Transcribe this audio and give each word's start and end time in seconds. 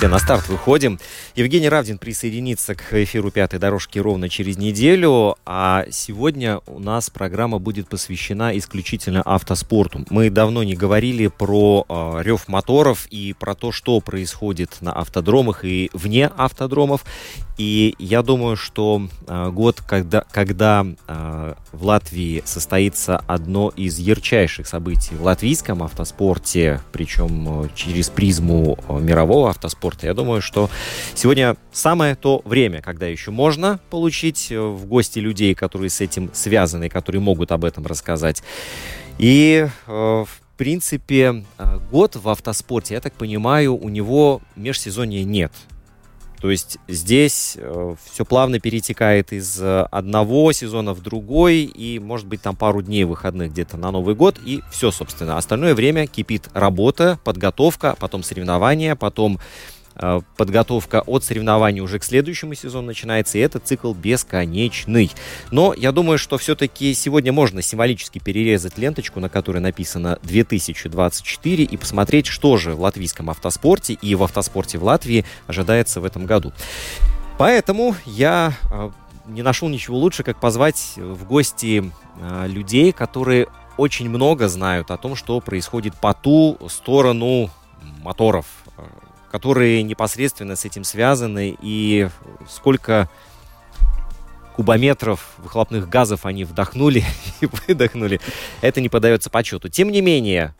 Все, 0.00 0.08
на 0.08 0.18
старт 0.18 0.48
выходим. 0.48 0.98
Евгений 1.36 1.68
Равдин 1.68 1.98
присоединится 1.98 2.74
к 2.74 2.94
эфиру 2.94 3.30
«Пятой 3.30 3.58
дорожки» 3.58 3.98
ровно 3.98 4.30
через 4.30 4.56
неделю, 4.56 5.36
а 5.44 5.84
сегодня 5.90 6.60
у 6.66 6.78
нас 6.78 7.10
программа 7.10 7.58
будет 7.58 7.86
посвящена 7.86 8.56
исключительно 8.56 9.20
автоспорту. 9.20 10.06
Мы 10.08 10.30
давно 10.30 10.62
не 10.62 10.74
говорили 10.74 11.26
про 11.26 11.84
э, 11.86 12.22
рев 12.22 12.48
моторов 12.48 13.08
и 13.10 13.34
про 13.38 13.54
то, 13.54 13.72
что 13.72 14.00
происходит 14.00 14.78
на 14.80 14.90
автодромах 14.94 15.66
и 15.66 15.90
вне 15.92 16.30
автодромов. 16.34 17.04
И 17.58 17.94
я 17.98 18.22
думаю, 18.22 18.56
что 18.56 19.06
э, 19.26 19.50
год, 19.50 19.82
когда, 19.86 20.24
когда 20.32 20.86
э, 21.08 21.54
в 21.72 21.84
Латвии 21.84 22.42
состоится 22.46 23.22
одно 23.26 23.68
из 23.76 23.98
ярчайших 23.98 24.66
событий 24.66 25.14
в 25.14 25.22
латвийском 25.24 25.82
автоспорте, 25.82 26.80
причем 26.90 27.68
через 27.74 28.08
призму 28.08 28.78
мирового 28.88 29.50
автоспорта, 29.50 29.89
я 30.02 30.14
думаю, 30.14 30.40
что 30.40 30.70
сегодня 31.14 31.56
самое 31.72 32.14
то 32.14 32.42
время, 32.44 32.82
когда 32.82 33.06
еще 33.06 33.30
можно 33.30 33.80
получить 33.90 34.50
э, 34.50 34.60
в 34.60 34.86
гости 34.86 35.18
людей, 35.18 35.54
которые 35.54 35.90
с 35.90 36.00
этим 36.00 36.30
связаны, 36.32 36.88
которые 36.88 37.20
могут 37.20 37.52
об 37.52 37.64
этом 37.64 37.86
рассказать. 37.86 38.42
И 39.18 39.66
э, 39.66 39.70
в 39.86 40.56
принципе, 40.56 41.44
э, 41.58 41.78
год 41.90 42.16
в 42.16 42.28
автоспорте, 42.28 42.94
я 42.94 43.00
так 43.00 43.14
понимаю, 43.14 43.76
у 43.76 43.88
него 43.88 44.40
межсезонья 44.56 45.24
нет. 45.24 45.52
То 46.40 46.50
есть 46.50 46.78
здесь 46.88 47.58
все 48.10 48.24
плавно 48.24 48.60
перетекает 48.60 49.30
из 49.30 49.60
одного 49.60 50.52
сезона 50.52 50.94
в 50.94 51.02
другой, 51.02 51.64
и 51.64 51.98
может 51.98 52.26
быть 52.26 52.40
там 52.40 52.56
пару 52.56 52.80
дней 52.80 53.04
выходных 53.04 53.52
где-то 53.52 53.76
на 53.76 53.90
Новый 53.90 54.14
год, 54.14 54.38
и 54.42 54.62
все, 54.72 54.90
собственно. 54.90 55.36
Остальное 55.36 55.74
время 55.74 56.06
кипит 56.06 56.48
работа, 56.54 57.18
подготовка, 57.24 57.94
потом 58.00 58.22
соревнования, 58.22 58.96
потом 58.96 59.38
подготовка 60.36 61.02
от 61.02 61.24
соревнований 61.24 61.80
уже 61.80 61.98
к 61.98 62.04
следующему 62.04 62.54
сезону 62.54 62.88
начинается, 62.88 63.38
и 63.38 63.40
этот 63.40 63.66
цикл 63.66 63.92
бесконечный. 63.92 65.10
Но 65.50 65.74
я 65.74 65.92
думаю, 65.92 66.18
что 66.18 66.38
все-таки 66.38 66.94
сегодня 66.94 67.32
можно 67.32 67.62
символически 67.62 68.18
перерезать 68.18 68.78
ленточку, 68.78 69.20
на 69.20 69.28
которой 69.28 69.58
написано 69.58 70.18
2024, 70.22 71.64
и 71.64 71.76
посмотреть, 71.76 72.26
что 72.26 72.56
же 72.56 72.74
в 72.74 72.80
латвийском 72.80 73.30
автоспорте 73.30 73.94
и 73.94 74.14
в 74.14 74.22
автоспорте 74.22 74.78
в 74.78 74.84
Латвии 74.84 75.24
ожидается 75.46 76.00
в 76.00 76.04
этом 76.04 76.26
году. 76.26 76.52
Поэтому 77.38 77.96
я 78.04 78.54
э, 78.70 78.90
не 79.28 79.42
нашел 79.42 79.68
ничего 79.68 79.96
лучше, 79.96 80.22
как 80.22 80.40
позвать 80.40 80.94
в 80.96 81.24
гости 81.24 81.90
э, 82.20 82.46
людей, 82.48 82.92
которые 82.92 83.46
очень 83.76 84.10
много 84.10 84.48
знают 84.48 84.90
о 84.90 84.98
том, 84.98 85.16
что 85.16 85.40
происходит 85.40 85.94
по 85.96 86.12
ту 86.12 86.58
сторону 86.68 87.50
моторов 88.02 88.46
которые 89.30 89.82
непосредственно 89.82 90.56
с 90.56 90.64
этим 90.64 90.84
связаны, 90.84 91.56
и 91.60 92.08
сколько 92.48 93.08
кубометров 94.56 95.34
выхлопных 95.38 95.88
газов 95.88 96.26
они 96.26 96.44
вдохнули 96.44 97.04
и 97.40 97.48
выдохнули, 97.66 98.20
это 98.60 98.80
не 98.80 98.88
подается 98.88 99.30
почету. 99.30 99.68
Тем 99.68 99.90
не 99.90 100.00
менее, 100.00 100.54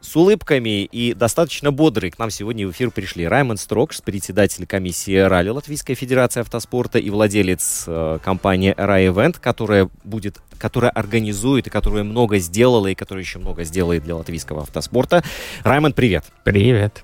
с 0.00 0.14
улыбками 0.14 0.84
и 0.84 1.12
достаточно 1.12 1.72
бодрые 1.72 2.12
к 2.12 2.18
нам 2.18 2.30
сегодня 2.30 2.68
в 2.68 2.70
эфир 2.70 2.90
пришли 2.90 3.26
Раймонд 3.26 3.58
Строкш, 3.58 4.00
председатель 4.00 4.64
комиссии 4.64 5.16
Ралли 5.16 5.48
Латвийской 5.48 5.94
Федерации 5.94 6.40
автоспорта 6.40 7.00
и 7.00 7.10
владелец 7.10 7.84
э, 7.88 8.18
компании 8.22 8.72
RA 8.74 9.12
Event, 9.12 9.38
которая 9.40 9.90
будет, 10.04 10.40
которая 10.56 10.92
организует 10.92 11.66
и 11.66 11.70
которая 11.70 12.04
много 12.04 12.38
сделала 12.38 12.86
и 12.86 12.94
которая 12.94 13.24
еще 13.24 13.40
много 13.40 13.64
сделает 13.64 14.04
для 14.04 14.14
латвийского 14.14 14.62
автоспорта. 14.62 15.24
Раймонд, 15.64 15.96
привет. 15.96 16.24
Привет 16.44 17.02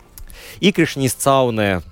и 0.61 0.73
Кришнист 0.73 1.21
Цауне 1.21 1.83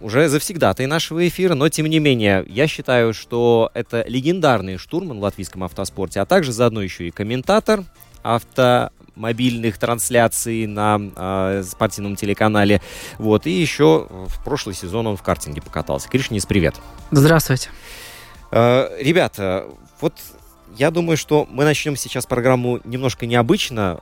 уже 0.00 0.28
завсегдатый 0.28 0.86
нашего 0.86 1.26
эфира, 1.26 1.54
но 1.54 1.68
тем 1.68 1.86
не 1.86 1.98
менее, 1.98 2.44
я 2.48 2.66
считаю, 2.66 3.14
что 3.14 3.70
это 3.74 4.04
легендарный 4.06 4.76
штурман 4.76 5.18
в 5.18 5.22
латвийском 5.22 5.64
автоспорте, 5.64 6.20
а 6.20 6.26
также 6.26 6.52
заодно 6.52 6.82
еще 6.82 7.08
и 7.08 7.10
комментатор 7.10 7.84
автомобильных 8.22 9.78
трансляций 9.78 10.66
на 10.66 11.00
э, 11.16 11.62
спортивном 11.66 12.16
телеканале. 12.16 12.82
Вот, 13.18 13.46
и 13.46 13.50
еще 13.50 14.06
в 14.10 14.44
прошлый 14.44 14.74
сезон 14.74 15.06
он 15.06 15.16
в 15.16 15.22
картинге 15.22 15.62
покатался. 15.62 16.08
Кришнис, 16.08 16.44
привет. 16.44 16.74
Здравствуйте. 17.10 17.70
Э, 18.50 18.90
ребята, 19.00 19.66
вот 20.00 20.14
я 20.76 20.90
думаю, 20.90 21.16
что 21.16 21.46
мы 21.50 21.64
начнем 21.64 21.96
сейчас 21.96 22.26
программу 22.26 22.80
немножко 22.84 23.26
необычно. 23.26 24.00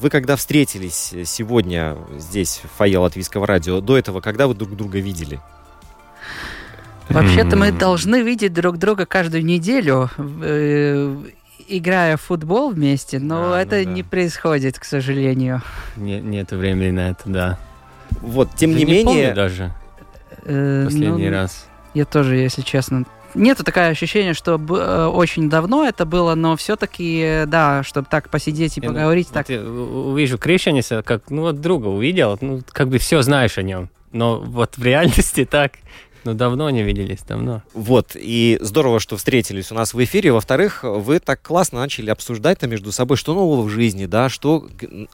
Вы 0.00 0.10
когда 0.10 0.36
встретились 0.36 1.14
сегодня 1.24 1.96
здесь, 2.18 2.60
в 2.64 2.76
фойе 2.78 2.98
Латвийского 2.98 3.46
радио, 3.46 3.80
до 3.80 3.96
этого, 3.96 4.20
когда 4.20 4.46
вы 4.46 4.54
друг 4.54 4.76
друга 4.76 4.98
видели? 4.98 5.40
Вообще-то 7.08 7.56
мы 7.56 7.70
должны 7.70 8.22
видеть 8.22 8.52
друг 8.52 8.78
друга 8.78 9.06
каждую 9.06 9.44
неделю, 9.44 10.10
э, 10.18 11.16
играя 11.68 12.16
в 12.16 12.22
футбол 12.22 12.70
вместе, 12.70 13.18
но 13.18 13.52
а, 13.52 13.60
это 13.60 13.76
ну 13.76 13.84
да. 13.84 13.90
не 13.90 14.02
происходит, 14.02 14.78
к 14.78 14.84
сожалению. 14.84 15.62
Не, 15.96 16.20
нет 16.20 16.50
времени 16.52 16.90
на 16.90 17.10
это, 17.10 17.22
да. 17.26 17.58
Вот, 18.20 18.54
тем 18.56 18.72
да 18.72 18.78
не, 18.78 18.84
не 18.84 18.92
менее... 18.92 19.34
Даже. 19.34 19.72
Э, 20.44 20.84
Последний 20.86 21.28
ну, 21.28 21.30
раз. 21.30 21.66
Я 21.92 22.04
тоже, 22.04 22.36
если 22.36 22.62
честно, 22.62 23.04
Нету 23.34 23.64
такое 23.64 23.88
ощущение, 23.88 24.34
что 24.34 24.54
э, 24.56 25.06
очень 25.06 25.50
давно 25.50 25.86
это 25.86 26.04
было, 26.04 26.34
но 26.34 26.56
все-таки, 26.56 27.42
да, 27.46 27.82
чтобы 27.82 28.06
так 28.10 28.30
посидеть 28.30 28.78
и 28.78 28.80
я, 28.80 28.88
поговорить. 28.88 29.28
Вот 29.28 29.34
так. 29.34 29.48
Я 29.48 29.62
увижу 29.62 30.38
Кришаниса, 30.38 31.02
как 31.02 31.30
ну 31.30 31.42
вот 31.42 31.60
друга 31.60 31.88
увидел, 31.88 32.38
ну 32.40 32.62
как 32.70 32.88
бы 32.88 32.98
все 32.98 33.22
знаешь 33.22 33.58
о 33.58 33.62
нем. 33.62 33.90
Но 34.12 34.38
вот 34.38 34.78
в 34.78 34.84
реальности 34.84 35.44
так 35.50 35.72
ну, 36.24 36.32
давно 36.32 36.70
не 36.70 36.82
виделись, 36.82 37.20
давно. 37.20 37.62
Вот, 37.74 38.12
и 38.14 38.58
здорово, 38.62 38.98
что 38.98 39.18
встретились 39.18 39.70
у 39.70 39.74
нас 39.74 39.92
в 39.92 40.02
эфире. 40.02 40.32
Во-вторых, 40.32 40.82
вы 40.82 41.18
так 41.20 41.42
классно 41.42 41.80
начали 41.80 42.08
обсуждать-то 42.08 42.66
между 42.66 42.92
собой, 42.92 43.18
что 43.18 43.34
нового 43.34 43.62
в 43.62 43.68
жизни, 43.68 44.06
да, 44.06 44.30
что, 44.30 44.66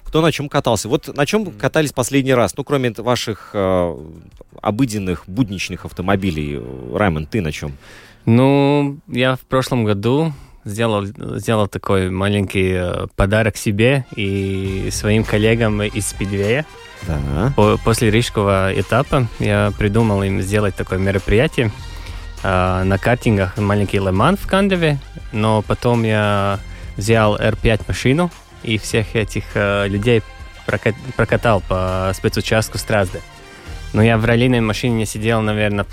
кто 0.05 0.23
на 0.23 0.31
чем 0.31 0.49
катался. 0.49 0.89
Вот 0.89 1.15
на 1.17 1.27
чем 1.27 1.51
катались 1.51 1.93
последний 1.93 2.33
раз? 2.33 2.57
Ну, 2.57 2.63
кроме 2.63 2.93
ваших 2.93 3.51
э, 3.55 3.99
обыденных, 4.63 5.25
будничных 5.27 5.85
автомобилей. 5.85 6.61
Раймонд, 6.95 7.29
ты 7.29 7.41
на 7.41 7.51
чем? 7.51 7.73
Ну, 8.27 8.99
я 9.09 9.37
в 9.37 9.41
прошлом 9.41 9.85
году 9.85 10.33
сделал, 10.65 11.07
сделал 11.07 11.69
такой 11.69 12.11
маленький 12.11 12.73
э, 12.75 13.07
подарок 13.17 13.57
себе 13.57 14.05
и 14.15 14.89
своим 14.91 15.25
коллегам 15.25 15.83
из 15.83 16.09
Спидвея. 16.09 16.67
Да. 17.07 17.53
По, 17.57 17.79
после 17.83 18.11
рижского 18.11 18.73
этапа 18.79 19.27
я 19.39 19.73
придумал 19.79 20.23
им 20.23 20.41
сделать 20.43 20.75
такое 20.75 20.99
мероприятие. 20.99 21.71
Э, 22.43 22.83
на 22.85 22.99
картингах 22.99 23.57
маленький 23.57 23.99
Леман 23.99 24.37
в 24.37 24.47
Кандеве, 24.47 24.99
но 25.33 25.63
потом 25.63 26.03
я 26.03 26.61
взял 26.97 27.37
R5 27.37 27.85
машину 27.89 28.31
и 28.63 28.79
всех 28.79 29.17
этих 29.17 29.45
э, 29.55 29.89
людей 29.89 30.23
прокатал 31.17 31.63
по 31.67 32.13
спецучастку 32.15 32.79
Стразды. 32.79 33.21
Но 33.93 34.03
я 34.03 34.19
в 34.19 34.25
раллийной 34.25 34.61
машине 34.61 34.95
не 34.95 35.07
сидел, 35.07 35.41
наверное, 35.41 35.87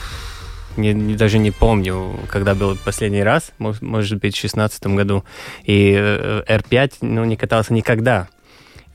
не, 0.77 0.93
не, 0.93 1.15
даже 1.15 1.39
не 1.39 1.51
помню, 1.51 2.19
когда 2.29 2.55
был 2.55 2.77
последний 2.83 3.23
раз, 3.23 3.51
может, 3.57 3.81
быть, 3.81 4.35
в 4.35 4.41
2016 4.41 4.87
году. 4.87 5.23
И 5.63 5.91
R5 5.93 6.71
э, 6.71 6.89
ну, 7.01 7.25
не 7.25 7.35
катался 7.35 7.73
никогда. 7.73 8.27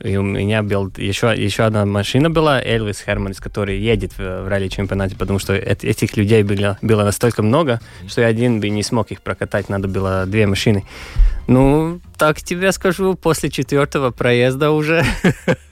И 0.03 0.17
у 0.17 0.21
меня 0.21 0.63
был 0.63 0.91
еще, 0.97 1.33
еще 1.35 1.63
одна 1.63 1.85
машина 1.85 2.29
была, 2.29 2.61
Элвис 2.61 3.01
Херманс, 3.01 3.39
который 3.39 3.79
едет 3.79 4.11
в, 4.13 4.43
в 4.43 4.47
ралли-чемпионате, 4.49 5.15
потому 5.15 5.39
что 5.39 5.53
этих 5.53 6.17
людей 6.17 6.43
было, 6.43 6.77
было 6.81 7.03
настолько 7.03 7.41
много, 7.41 7.79
что 8.07 8.21
я 8.21 8.27
один 8.27 8.59
бы 8.59 8.69
не 8.69 8.83
смог 8.83 9.11
их 9.11 9.21
прокатать, 9.21 9.69
надо 9.69 9.87
было 9.87 10.25
две 10.25 10.45
машины. 10.45 10.83
Ну, 11.47 11.99
так 12.17 12.41
тебе 12.41 12.71
скажу, 12.71 13.15
после 13.15 13.49
четвертого 13.49 14.11
проезда 14.11 14.71
уже 14.71 15.03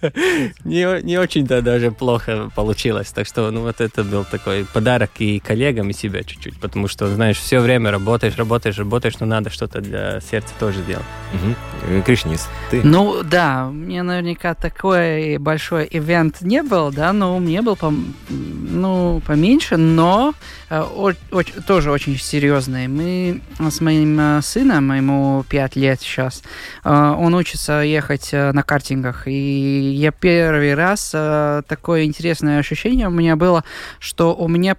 не, 0.66 1.02
не 1.02 1.18
очень-то 1.18 1.62
даже 1.62 1.92
плохо 1.92 2.50
получилось. 2.56 3.08
Так 3.12 3.26
что, 3.26 3.52
ну, 3.52 3.62
вот 3.62 3.80
это 3.80 4.04
был 4.04 4.26
такой 4.26 4.66
подарок 4.66 5.12
и 5.20 5.40
коллегам, 5.40 5.90
и 5.90 5.94
себе 5.94 6.24
чуть-чуть. 6.26 6.60
Потому 6.60 6.90
что, 6.90 7.08
знаешь, 7.08 7.38
все 7.38 7.60
время 7.60 7.90
работаешь, 7.92 8.36
работаешь, 8.36 8.78
работаешь, 8.78 9.20
но 9.20 9.26
надо 9.26 9.50
что-то 9.50 9.80
для 9.80 10.20
сердца 10.20 10.54
тоже 10.60 10.82
делать. 10.84 11.06
Угу. 11.34 12.04
Кришнис, 12.04 12.50
ты? 12.70 12.82
Ну, 12.84 13.24
да, 13.24 13.70
мне 13.70 14.04
наверняка 14.04 14.54
такой 14.54 15.38
большой 15.38 15.88
ивент 15.90 16.42
не 16.42 16.64
был, 16.64 16.92
да, 16.92 17.14
но 17.14 17.40
мне 17.40 17.62
был, 17.62 17.78
пом 17.78 18.14
ну, 18.30 19.22
поменьше, 19.26 19.78
но 19.78 20.34
э, 20.70 20.82
о, 20.82 21.12
о, 21.32 21.44
тоже 21.66 21.92
очень 21.92 22.18
серьезный. 22.18 22.88
Мы 22.88 23.42
с 23.60 23.80
моим 23.82 24.20
э, 24.20 24.42
сыном, 24.42 24.92
ему 24.94 25.46
5 25.48 25.61
5 25.62 25.75
лет 25.75 26.02
сейчас. 26.02 26.42
А, 26.84 27.16
он 27.16 27.36
учится 27.36 27.81
ехать 27.81 28.30
э, 28.31 28.52
на 28.52 28.63
картингах. 28.63 29.28
И 29.28 29.94
я 29.96 30.12
первый 30.12 30.74
раз 30.74 31.12
э, 31.13 31.62
такое 31.68 32.06
интересное 32.06 32.58
ощущение 32.58 33.08
у 33.08 33.12
меня 33.12 33.36
было, 33.36 33.63
что 34.00 34.34
у 34.36 34.48
меня 34.48 34.75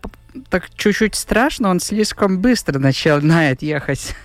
так 0.48 0.70
чуть-чуть 0.76 1.14
страшно, 1.14 1.70
он 1.70 1.78
слишком 1.78 2.40
быстро 2.40 2.78
начинает 2.80 3.62
ехать. 3.62 4.16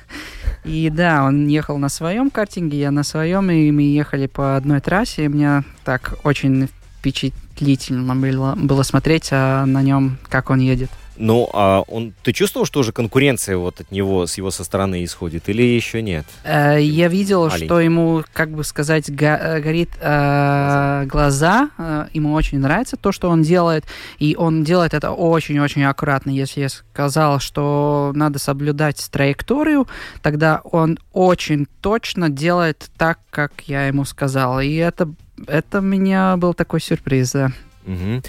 И 0.63 0.89
да, 0.89 1.25
он 1.25 1.47
ехал 1.47 1.77
на 1.77 1.89
своем 1.89 2.31
картинге, 2.31 2.79
я 2.79 2.91
на 2.91 3.03
своем, 3.03 3.51
и 3.51 3.69
мы 3.71 3.83
ехали 3.83 4.25
по 4.25 4.55
одной 4.55 4.81
трассе, 4.81 5.25
и 5.25 5.27
мне 5.27 5.63
так 5.83 6.15
очень 6.23 6.69
впечатлительно 6.99 8.15
было, 8.15 8.55
было 8.55 8.83
смотреть 8.83 9.29
а, 9.31 9.65
на 9.65 9.83
нем, 9.83 10.17
как 10.27 10.49
он 10.49 10.59
едет. 10.59 10.89
Ну, 11.17 11.49
а 11.53 11.81
он, 11.87 12.13
ты 12.23 12.31
чувствовал, 12.31 12.65
что 12.65 12.79
уже 12.79 12.91
конкуренция 12.91 13.57
вот 13.57 13.81
от 13.81 13.91
него, 13.91 14.27
с 14.27 14.37
его 14.37 14.51
со 14.51 14.63
стороны 14.63 15.03
исходит, 15.03 15.49
или 15.49 15.63
еще 15.63 16.01
нет? 16.01 16.25
Э, 16.43 16.77
я 16.79 17.07
видел, 17.07 17.45
Маленький. 17.45 17.65
что 17.65 17.79
ему, 17.79 18.23
как 18.33 18.51
бы 18.51 18.63
сказать, 18.63 19.09
го 19.09 19.25
э, 19.25 19.59
горит 19.59 19.89
э, 19.99 21.05
глаза. 21.05 21.69
Э, 21.77 22.07
ему 22.13 22.33
очень 22.33 22.59
нравится 22.59 22.97
то, 22.97 23.11
что 23.11 23.29
он 23.29 23.41
делает, 23.41 23.85
и 24.19 24.35
он 24.37 24.63
делает 24.63 24.93
это 24.93 25.11
очень-очень 25.11 25.83
аккуратно. 25.83 26.29
Если 26.29 26.61
я 26.61 26.69
сказал, 26.69 27.39
что 27.39 28.11
надо 28.15 28.39
соблюдать 28.39 29.07
траекторию, 29.11 29.87
тогда 30.21 30.61
он 30.63 30.99
очень 31.13 31.67
точно 31.81 32.29
делает 32.29 32.89
так, 32.97 33.19
как 33.29 33.53
я 33.65 33.87
ему 33.87 34.05
сказал. 34.05 34.59
И 34.61 34.75
это, 34.75 35.09
это 35.47 35.79
у 35.79 35.81
меня 35.81 36.37
был 36.37 36.53
такой 36.53 36.81
сюрприз, 36.81 37.31
да. 37.31 37.51
Угу. 37.85 38.21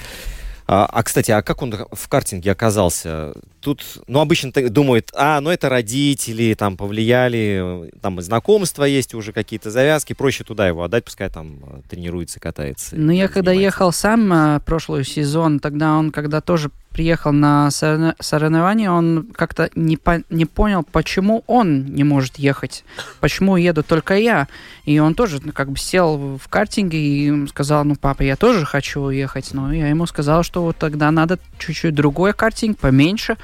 А, 0.69 0.85
а, 0.85 1.03
кстати, 1.03 1.31
а 1.31 1.41
как 1.41 1.63
он 1.63 1.75
в 1.91 2.09
картинге 2.09 2.53
оказался? 2.53 3.33
Тут, 3.61 3.85
ну, 4.07 4.21
обычно 4.21 4.53
думают, 4.53 5.11
а, 5.15 5.41
ну, 5.41 5.51
это 5.51 5.69
родители, 5.69 6.55
там, 6.55 6.77
повлияли, 6.77 7.91
там, 8.01 8.21
знакомства 8.21 8.85
есть 8.85 9.15
уже 9.15 9.33
какие-то 9.33 9.71
завязки, 9.71 10.13
проще 10.13 10.45
туда 10.45 10.69
его 10.69 10.85
отдать, 10.85 11.05
пускай 11.05 11.29
там 11.29 11.83
тренируется, 11.89 12.41
катается. 12.41 12.97
Ну, 12.97 13.13
я 13.13 13.29
когда 13.29 13.53
ехал 13.53 13.93
сам 13.93 14.33
а, 14.33 14.61
прошлый 14.61 15.05
сезон, 15.05 15.61
тогда 15.61 15.97
он, 15.97 16.11
когда 16.11 16.41
тоже 16.41 16.71
приехал 16.99 17.31
на 17.31 17.71
соревнования, 17.71 18.91
он 18.91 19.29
как-то 19.33 19.71
не, 19.77 19.97
по, 19.97 20.23
не 20.31 20.47
понял, 20.47 20.83
почему 20.83 21.45
он 21.47 21.87
не 21.87 22.03
может 22.03 22.41
ехать, 22.41 22.85
почему 23.21 23.57
еду 23.57 23.85
только 23.85 24.17
я. 24.17 24.49
И 24.85 24.99
он 24.99 25.15
тоже 25.15 25.39
ну, 25.41 25.53
как 25.53 25.71
бы 25.71 25.79
сел 25.79 26.39
в 26.43 26.49
картинге 26.49 26.99
и 26.99 27.47
сказал, 27.47 27.85
ну, 27.85 27.95
папа, 27.95 28.23
я 28.23 28.35
тоже 28.35 28.67
хочу 28.67 29.01
уехать. 29.03 29.53
Но 29.53 29.73
я 29.73 29.87
ему 29.87 30.07
сказал, 30.07 30.43
что 30.43 30.63
вот 30.63 30.77
тогда 30.77 31.13
надо 31.13 31.39
чуть-чуть 31.59 31.95
другой 31.95 32.33
картинг, 32.33 32.79
поменьше. 32.79 33.37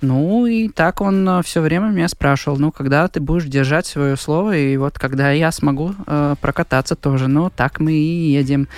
Ну, 0.00 0.46
и 0.46 0.68
так 0.68 1.00
он 1.00 1.28
э, 1.28 1.42
все 1.42 1.60
время 1.60 1.86
меня 1.86 2.08
спрашивал, 2.08 2.58
ну, 2.58 2.72
когда 2.72 3.08
ты 3.08 3.20
будешь 3.20 3.44
держать 3.44 3.86
свое 3.86 4.16
слово, 4.16 4.56
и 4.56 4.76
вот 4.76 4.98
когда 4.98 5.30
я 5.32 5.52
смогу 5.52 5.94
э, 6.06 6.34
прокататься 6.40 6.96
тоже. 6.96 7.28
Ну, 7.28 7.50
так 7.50 7.80
мы 7.80 7.92
и 7.92 8.32
едем 8.32 8.68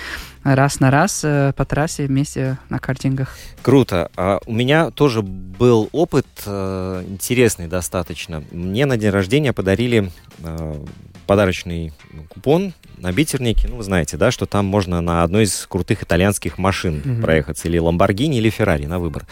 раз 0.43 0.79
на 0.79 0.91
раз 0.91 1.21
э, 1.23 1.53
по 1.55 1.65
трассе 1.65 2.05
вместе 2.05 2.57
на 2.69 2.79
картингах. 2.79 3.35
Круто. 3.61 4.09
А 4.15 4.39
у 4.45 4.53
меня 4.53 4.91
тоже 4.91 5.21
был 5.21 5.89
опыт 5.91 6.27
э, 6.45 7.03
интересный 7.07 7.67
достаточно. 7.67 8.43
Мне 8.51 8.85
на 8.85 8.97
день 8.97 9.11
рождения 9.11 9.53
подарили 9.53 10.11
э, 10.43 10.85
подарочный 11.27 11.93
купон 12.29 12.73
на 12.97 13.11
битернике. 13.11 13.67
Ну, 13.67 13.77
вы 13.77 13.83
знаете, 13.83 14.17
да, 14.17 14.31
что 14.31 14.45
там 14.45 14.65
можно 14.65 15.01
на 15.01 15.23
одной 15.23 15.43
из 15.43 15.65
крутых 15.67 16.03
итальянских 16.03 16.57
машин 16.57 17.01
mm-hmm. 17.03 17.21
проехаться. 17.21 17.67
Или 17.67 17.79
Ламборгини, 17.79 18.37
или 18.37 18.49
Феррари 18.49 18.85
на 18.85 18.99
выбор. 18.99 19.25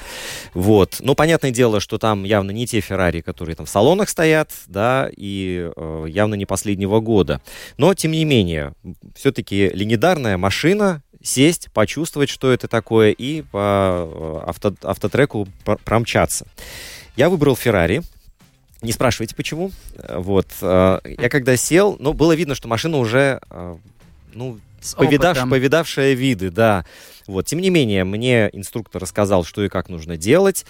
Вот. 0.54 0.98
Ну, 1.00 1.16
понятное 1.16 1.52
дело, 1.52 1.80
что 1.80 1.98
там 1.98 2.24
явно 2.24 2.52
не 2.52 2.66
те 2.66 2.80
Феррари, 2.80 3.22
которые 3.22 3.56
там 3.56 3.66
в 3.66 3.70
салонах 3.70 4.10
стоят, 4.10 4.52
да, 4.68 5.10
и 5.16 5.70
э, 5.76 6.06
явно 6.10 6.36
не 6.36 6.46
последнего 6.46 7.00
года. 7.00 7.42
Но, 7.78 7.94
тем 7.94 8.12
не 8.12 8.26
менее, 8.26 8.74
все-таки 9.16 9.70
легендарная 9.70 10.38
машина, 10.38 11.04
сесть, 11.22 11.72
почувствовать, 11.74 12.30
что 12.30 12.52
это 12.52 12.68
такое, 12.68 13.12
и 13.12 13.42
по 13.42 14.42
э, 14.44 14.50
авто, 14.50 14.74
автотреку 14.84 15.48
промчаться. 15.84 16.48
Я 17.16 17.30
выбрал 17.30 17.56
Феррари. 17.56 18.02
Не 18.82 18.92
спрашивайте, 18.92 19.36
почему. 19.36 19.72
Э, 19.96 20.18
вот. 20.20 20.48
Э, 20.62 21.00
я 21.04 21.30
когда 21.30 21.56
сел, 21.58 21.98
ну, 22.00 22.14
было 22.14 22.36
видно, 22.36 22.56
что 22.56 22.68
машина 22.68 22.98
уже, 22.98 23.42
ну, 24.34 24.60
повидав, 24.96 25.38
повидавшая 25.50 26.14
виды, 26.14 26.50
да. 26.50 26.86
Вот. 27.28 27.46
Тем 27.46 27.60
не 27.60 27.70
менее, 27.70 28.04
мне 28.04 28.50
инструктор 28.54 29.02
рассказал, 29.02 29.44
что 29.44 29.64
и 29.64 29.70
как 29.70 29.90
нужно 29.90 30.18
делать. 30.18 30.66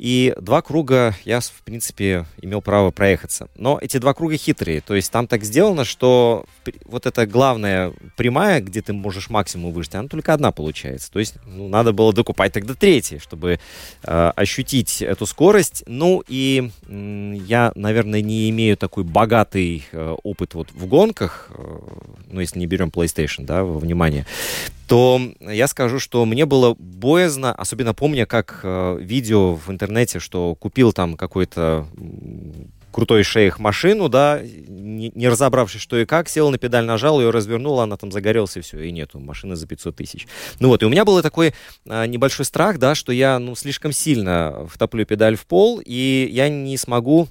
И 0.00 0.32
два 0.40 0.62
круга 0.62 1.14
я, 1.26 1.40
в 1.40 1.60
принципе, 1.62 2.24
имел 2.40 2.62
право 2.62 2.90
проехаться. 2.90 3.48
Но 3.54 3.78
эти 3.78 3.98
два 3.98 4.14
круга 4.14 4.38
хитрые. 4.38 4.80
То 4.80 4.94
есть 4.94 5.12
там 5.12 5.26
так 5.26 5.44
сделано, 5.44 5.84
что 5.84 6.46
вот 6.86 7.04
эта 7.04 7.26
главная 7.26 7.92
прямая, 8.16 8.62
где 8.62 8.80
ты 8.80 8.94
можешь 8.94 9.28
максимум 9.28 9.72
выжить, 9.72 9.94
она 9.94 10.08
только 10.08 10.32
одна 10.32 10.52
получается. 10.52 11.12
То 11.12 11.18
есть 11.18 11.34
ну, 11.44 11.68
надо 11.68 11.92
было 11.92 12.14
докупать 12.14 12.54
тогда 12.54 12.72
третий, 12.72 13.18
чтобы 13.18 13.60
э, 14.02 14.32
ощутить 14.36 15.02
эту 15.02 15.26
скорость. 15.26 15.84
Ну 15.86 16.24
и 16.26 16.70
э, 16.88 17.34
я, 17.46 17.72
наверное, 17.74 18.22
не 18.22 18.48
имею 18.48 18.78
такой 18.78 19.04
богатый 19.04 19.84
э, 19.92 20.16
опыт 20.22 20.54
вот 20.54 20.72
в 20.72 20.86
гонках, 20.86 21.50
э, 21.50 21.78
ну 22.30 22.40
если 22.40 22.58
не 22.58 22.66
берем 22.66 22.88
PlayStation, 22.88 23.44
да, 23.44 23.64
во 23.64 23.78
внимание 23.78 24.24
то 24.90 25.20
я 25.38 25.68
скажу, 25.68 26.00
что 26.00 26.24
мне 26.24 26.46
было 26.46 26.74
боязно, 26.76 27.54
особенно 27.54 27.94
помня, 27.94 28.26
как 28.26 28.58
э, 28.64 28.98
видео 29.00 29.54
в 29.54 29.70
интернете, 29.70 30.18
что 30.18 30.56
купил 30.56 30.92
там 30.92 31.16
какой-то 31.16 31.86
крутой 32.90 33.22
шейх 33.22 33.60
машину, 33.60 34.08
да, 34.08 34.40
не, 34.42 35.12
не 35.14 35.28
разобравшись, 35.28 35.80
что 35.80 35.96
и 35.96 36.06
как, 36.06 36.28
сел 36.28 36.50
на 36.50 36.58
педаль, 36.58 36.86
нажал 36.86 37.20
ее, 37.20 37.30
развернул, 37.30 37.78
она 37.78 37.96
там 37.96 38.10
загорелась, 38.10 38.56
и 38.56 38.62
все, 38.62 38.80
и 38.80 38.90
нету, 38.90 39.20
машины 39.20 39.54
за 39.54 39.68
500 39.68 39.94
тысяч. 39.94 40.26
Ну 40.58 40.66
вот, 40.66 40.82
и 40.82 40.86
у 40.86 40.88
меня 40.88 41.04
был 41.04 41.22
такой 41.22 41.54
а, 41.88 42.08
небольшой 42.08 42.44
страх, 42.44 42.78
да, 42.78 42.96
что 42.96 43.12
я, 43.12 43.38
ну, 43.38 43.54
слишком 43.54 43.92
сильно 43.92 44.66
втоплю 44.68 45.06
педаль 45.06 45.36
в 45.36 45.46
пол, 45.46 45.80
и 45.84 46.28
я 46.32 46.48
не 46.48 46.76
смогу 46.76 47.28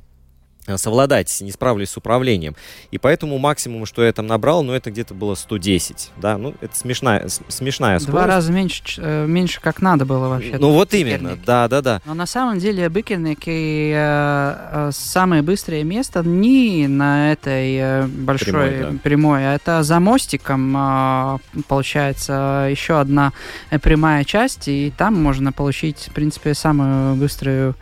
совладать, 0.77 1.41
не 1.41 1.51
справлюсь 1.51 1.89
с 1.89 1.97
управлением. 1.97 2.55
И 2.91 2.97
поэтому 2.97 3.37
максимум, 3.37 3.85
что 3.85 4.03
я 4.03 4.11
там 4.13 4.27
набрал, 4.27 4.63
ну, 4.63 4.73
это 4.73 4.91
где-то 4.91 5.13
было 5.13 5.35
110, 5.35 6.11
да, 6.17 6.37
ну, 6.37 6.55
это 6.61 6.75
смешная, 6.75 7.27
смешная 7.47 7.99
скорость. 7.99 8.11
Два 8.11 8.27
раза 8.27 8.51
меньше, 8.51 8.83
э, 8.97 9.25
меньше 9.25 9.61
как 9.61 9.81
надо 9.81 10.05
было 10.05 10.27
вообще. 10.27 10.57
Ну, 10.59 10.71
вот 10.71 10.93
именно, 10.93 11.37
да, 11.45 11.67
да, 11.67 11.81
да. 11.81 12.01
Но 12.05 12.13
на 12.13 12.25
самом 12.25 12.59
деле 12.59 12.89
Быкерники 12.89 13.93
э, 13.95 14.89
самое 14.93 15.41
быстрое 15.41 15.83
место 15.83 16.21
не 16.23 16.87
на 16.87 17.31
этой 17.31 17.75
э, 17.75 18.07
большой 18.07 18.53
прямой, 18.53 18.79
да. 18.79 18.99
прямой, 19.03 19.47
а 19.47 19.55
это 19.55 19.83
за 19.83 19.99
мостиком, 19.99 20.75
э, 20.75 21.37
получается, 21.67 22.67
еще 22.69 22.99
одна 22.99 23.33
прямая 23.81 24.23
часть, 24.23 24.67
и 24.67 24.93
там 24.95 25.21
можно 25.21 25.51
получить, 25.51 26.07
в 26.09 26.13
принципе, 26.13 26.53
самую 26.53 27.15
быструю 27.15 27.75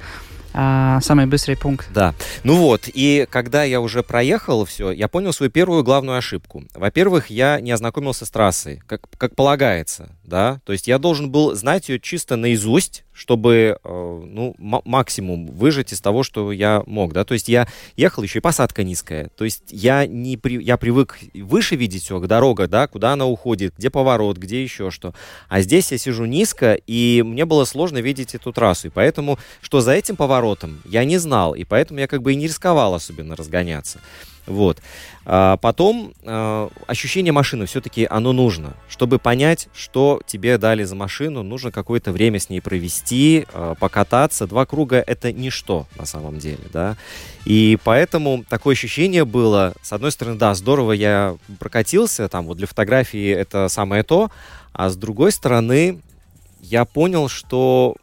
а, 0.60 1.00
самый 1.02 1.28
быстрый 1.28 1.56
пункт. 1.56 1.88
Да. 1.94 2.16
Ну 2.44 2.56
вот, 2.56 2.90
и 2.92 3.28
когда 3.30 3.64
я 3.64 3.80
уже 3.80 4.02
проехал 4.02 4.66
все, 4.66 4.90
я 4.90 5.08
понял 5.08 5.32
свою 5.32 5.52
первую 5.52 5.84
главную 5.84 6.18
ошибку. 6.18 6.64
Во-первых, 6.74 7.30
я 7.30 7.62
не 7.62 7.70
ознакомился 7.70 8.26
с 8.26 8.32
трассой, 8.32 8.82
как, 8.88 9.02
как 9.20 9.36
полагается, 9.36 10.10
да, 10.24 10.60
то 10.66 10.74
есть 10.74 10.88
я 10.88 10.98
должен 10.98 11.30
был 11.30 11.54
знать 11.54 11.90
ее 11.90 12.00
чисто 12.00 12.38
наизусть, 12.38 13.04
чтобы, 13.18 13.80
э, 13.84 14.22
ну, 14.26 14.56
максимум 14.60 15.48
выжать 15.48 15.92
из 15.92 16.02
того, 16.02 16.22
что 16.22 16.52
я 16.52 16.84
мог, 16.86 17.14
да, 17.14 17.26
то 17.26 17.34
есть 17.34 17.50
я 17.50 17.68
ехал 17.96 18.22
еще 18.22 18.40
и 18.40 18.42
посадка 18.42 18.84
низкая, 18.84 19.30
то 19.36 19.44
есть 19.44 19.64
я 19.72 20.06
не 20.06 20.38
при, 20.38 20.62
я 20.62 20.78
привык 20.78 21.18
выше 21.34 21.76
видеть 21.76 22.04
все, 22.04 22.20
дорога, 22.20 22.68
да, 22.68 22.88
куда 22.88 23.14
она 23.14 23.26
уходит, 23.26 23.74
где 23.78 23.90
поворот, 23.90 24.38
где 24.38 24.62
еще 24.62 24.92
что, 24.92 25.16
а 25.50 25.62
здесь 25.62 25.92
я 25.92 25.98
сижу 25.98 26.26
низко, 26.26 26.76
и 26.86 27.24
мне 27.26 27.46
было 27.46 27.66
сложно 27.66 27.98
видеть 27.98 28.36
эту 28.36 28.54
трассу, 28.54 28.88
и 28.88 28.92
поэтому, 28.92 29.40
что 29.62 29.82
за 29.82 29.94
этим 29.94 30.16
поворотом, 30.16 30.80
я 30.86 31.04
не 31.04 31.18
знал, 31.18 31.56
и 31.56 31.64
поэтому 31.64 32.00
я 32.00 32.08
как 32.08 32.22
бы 32.22 32.34
и 32.34 32.36
не 32.36 32.46
рисковал 32.46 32.94
особенно 32.94 33.36
разгоняться. 33.36 34.00
Вот. 34.48 34.82
А 35.26 35.58
потом 35.58 36.14
а, 36.24 36.70
ощущение 36.88 37.34
машины 37.34 37.66
все-таки 37.66 38.08
оно 38.10 38.32
нужно. 38.32 38.74
Чтобы 38.88 39.20
понять, 39.20 39.68
что 39.76 40.22
тебе 40.26 40.58
дали 40.58 40.84
за 40.84 40.96
машину, 40.96 41.44
нужно 41.44 41.72
какое-то 41.72 42.14
время 42.14 42.40
с 42.40 42.50
ней 42.50 42.62
провести, 42.62 43.46
а, 43.54 43.76
покататься. 43.76 44.48
Два 44.48 44.66
круга 44.66 45.04
это 45.06 45.34
ничто 45.34 45.86
на 45.98 46.06
самом 46.06 46.40
деле, 46.40 46.64
да. 46.72 46.96
И 47.46 47.78
поэтому 47.84 48.46
такое 48.48 48.74
ощущение 48.74 49.26
было, 49.26 49.74
с 49.82 49.92
одной 49.92 50.12
стороны, 50.12 50.38
да, 50.38 50.56
здорово 50.56 50.94
я 50.94 51.36
прокатился, 51.60 52.30
там 52.30 52.46
вот 52.46 52.58
для 52.58 52.68
фотографии 52.68 53.30
это 53.30 53.68
самое 53.70 54.04
то, 54.04 54.32
а 54.72 54.90
с 54.90 54.96
другой 54.96 55.32
стороны, 55.32 56.00
я 56.62 56.86
понял, 56.86 57.30
что 57.30 57.96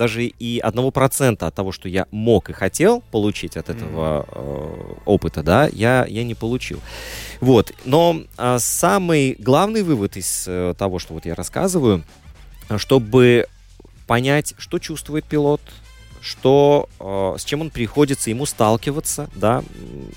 даже 0.00 0.24
и 0.24 0.58
одного 0.60 0.90
процента 0.90 1.46
от 1.46 1.54
того, 1.54 1.72
что 1.72 1.86
я 1.86 2.06
мог 2.10 2.48
и 2.48 2.54
хотел 2.54 3.02
получить 3.10 3.58
от 3.58 3.68
этого 3.68 4.26
э, 4.32 4.94
опыта, 5.04 5.42
да, 5.42 5.68
я, 5.70 6.06
я 6.08 6.24
не 6.24 6.34
получил. 6.34 6.80
Вот. 7.42 7.74
Но 7.84 8.22
э, 8.38 8.56
самый 8.60 9.36
главный 9.38 9.82
вывод 9.82 10.16
из 10.16 10.46
э, 10.48 10.74
того, 10.78 10.98
что 10.98 11.12
вот 11.12 11.26
я 11.26 11.34
рассказываю, 11.34 12.02
чтобы 12.78 13.46
понять, 14.06 14.54
что 14.56 14.78
чувствует 14.78 15.26
пилот, 15.26 15.60
что, 16.22 16.88
э, 16.98 17.34
с 17.38 17.44
чем 17.44 17.60
он 17.60 17.68
приходится 17.68 18.30
ему 18.30 18.46
сталкиваться, 18.46 19.28
да, 19.34 19.62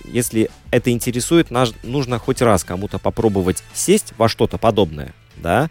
если 0.06 0.50
это 0.72 0.92
интересует, 0.92 1.52
наш, 1.52 1.72
нужно 1.84 2.20
хоть 2.20 2.42
раз 2.42 2.63
кому-то 2.63 3.00
попробовать 3.00 3.62
сесть 3.74 4.13
во 4.18 4.30
что-то 4.30 4.58
подобное, 4.58 5.13
да, 5.36 5.70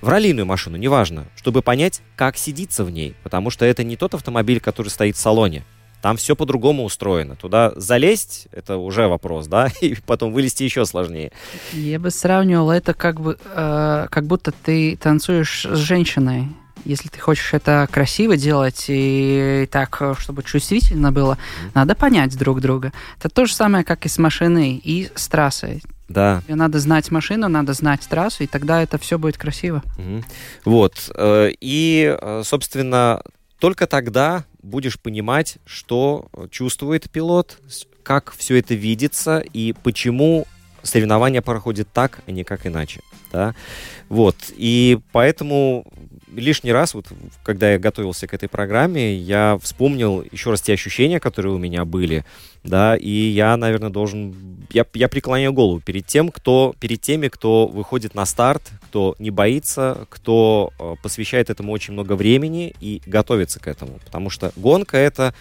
в 0.00 0.08
раллийную 0.08 0.46
машину, 0.46 0.76
неважно, 0.76 1.26
чтобы 1.36 1.62
понять, 1.62 2.02
как 2.16 2.36
сидится 2.36 2.84
в 2.84 2.90
ней, 2.90 3.14
потому 3.22 3.50
что 3.50 3.64
это 3.64 3.84
не 3.84 3.96
тот 3.96 4.14
автомобиль, 4.14 4.60
который 4.60 4.88
стоит 4.88 5.16
в 5.16 5.20
салоне. 5.20 5.64
Там 6.00 6.16
все 6.16 6.36
по-другому 6.36 6.84
устроено. 6.84 7.34
Туда 7.34 7.72
залезть— 7.74 8.46
это 8.52 8.76
уже 8.76 9.08
вопрос, 9.08 9.48
да, 9.48 9.68
и 9.80 9.96
потом 10.06 10.32
вылезти 10.32 10.62
еще 10.62 10.84
сложнее. 10.84 11.32
Я 11.72 11.98
бы 11.98 12.10
сравнивал 12.10 12.70
это 12.70 12.94
как 12.94 13.20
бы, 13.20 13.36
э, 13.44 14.06
как 14.10 14.26
будто 14.26 14.52
ты 14.52 14.96
танцуешь 14.96 15.66
с 15.66 15.76
женщиной. 15.78 16.48
Если 16.84 17.08
ты 17.08 17.18
хочешь 17.18 17.52
это 17.52 17.88
красиво 17.90 18.36
делать 18.36 18.84
и 18.88 19.68
так, 19.70 20.00
чтобы 20.18 20.44
чувствительно 20.44 21.10
было, 21.10 21.36
надо 21.74 21.96
понять 21.96 22.38
друг 22.38 22.60
друга. 22.60 22.92
Это 23.18 23.28
то 23.28 23.46
же 23.46 23.54
самое, 23.54 23.84
как 23.84 24.06
и 24.06 24.08
с 24.08 24.16
машиной, 24.16 24.80
и 24.82 25.10
с 25.14 25.26
трассой. 25.28 25.82
Да. 26.08 26.42
Тебе 26.44 26.54
надо 26.54 26.78
знать 26.78 27.10
машину, 27.10 27.48
надо 27.48 27.74
знать 27.74 28.00
трассу, 28.08 28.44
и 28.44 28.46
тогда 28.46 28.82
это 28.82 28.98
все 28.98 29.18
будет 29.18 29.36
красиво. 29.36 29.82
Угу. 29.98 30.24
Вот. 30.64 31.10
Э, 31.14 31.50
и, 31.60 32.16
э, 32.20 32.42
собственно, 32.44 33.22
только 33.58 33.86
тогда 33.86 34.44
будешь 34.62 34.98
понимать, 34.98 35.58
что 35.66 36.28
чувствует 36.50 37.10
пилот, 37.10 37.58
как 38.02 38.32
все 38.36 38.58
это 38.58 38.74
видится 38.74 39.38
и 39.38 39.74
почему 39.82 40.46
соревнования 40.82 41.42
проходят 41.42 41.88
так, 41.92 42.20
а 42.26 42.30
не 42.30 42.44
как 42.44 42.66
иначе. 42.66 43.00
Да? 43.32 43.54
Вот. 44.08 44.36
И 44.56 44.98
поэтому 45.12 45.84
лишний 46.34 46.72
раз, 46.72 46.94
вот, 46.94 47.06
когда 47.42 47.72
я 47.72 47.78
готовился 47.78 48.26
к 48.26 48.34
этой 48.34 48.48
программе, 48.48 49.14
я 49.14 49.58
вспомнил 49.62 50.24
еще 50.30 50.50
раз 50.50 50.60
те 50.60 50.72
ощущения, 50.72 51.20
которые 51.20 51.54
у 51.54 51.58
меня 51.58 51.84
были, 51.84 52.24
да, 52.64 52.96
и 52.96 53.10
я, 53.10 53.56
наверное, 53.56 53.90
должен, 53.90 54.34
я, 54.70 54.86
я 54.94 55.08
преклоняю 55.08 55.52
голову 55.52 55.80
перед 55.80 56.06
тем, 56.06 56.30
кто, 56.30 56.74
перед 56.80 57.00
теми, 57.00 57.28
кто 57.28 57.66
выходит 57.66 58.14
на 58.14 58.26
старт, 58.26 58.62
кто 58.88 59.14
не 59.18 59.30
боится, 59.30 60.06
кто 60.08 60.72
э, 60.78 60.94
посвящает 61.02 61.50
этому 61.50 61.72
очень 61.72 61.92
много 61.92 62.14
времени 62.14 62.74
и 62.80 63.00
готовится 63.06 63.60
к 63.60 63.68
этому, 63.68 63.98
потому 64.04 64.30
что 64.30 64.52
гонка 64.56 64.96
это 64.96 65.34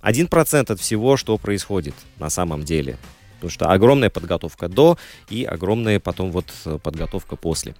один 0.00 0.28
процент 0.28 0.70
от 0.70 0.80
всего, 0.80 1.16
что 1.16 1.36
происходит 1.38 1.94
на 2.18 2.30
самом 2.30 2.64
деле. 2.64 2.96
Потому 3.34 3.50
что 3.50 3.70
огромная 3.70 4.10
подготовка 4.10 4.68
до 4.68 4.98
и 5.30 5.44
огромная 5.44 5.98
потом 5.98 6.30
вот 6.30 6.46
э, 6.66 6.78
подготовка 6.82 7.36
после. 7.36 7.74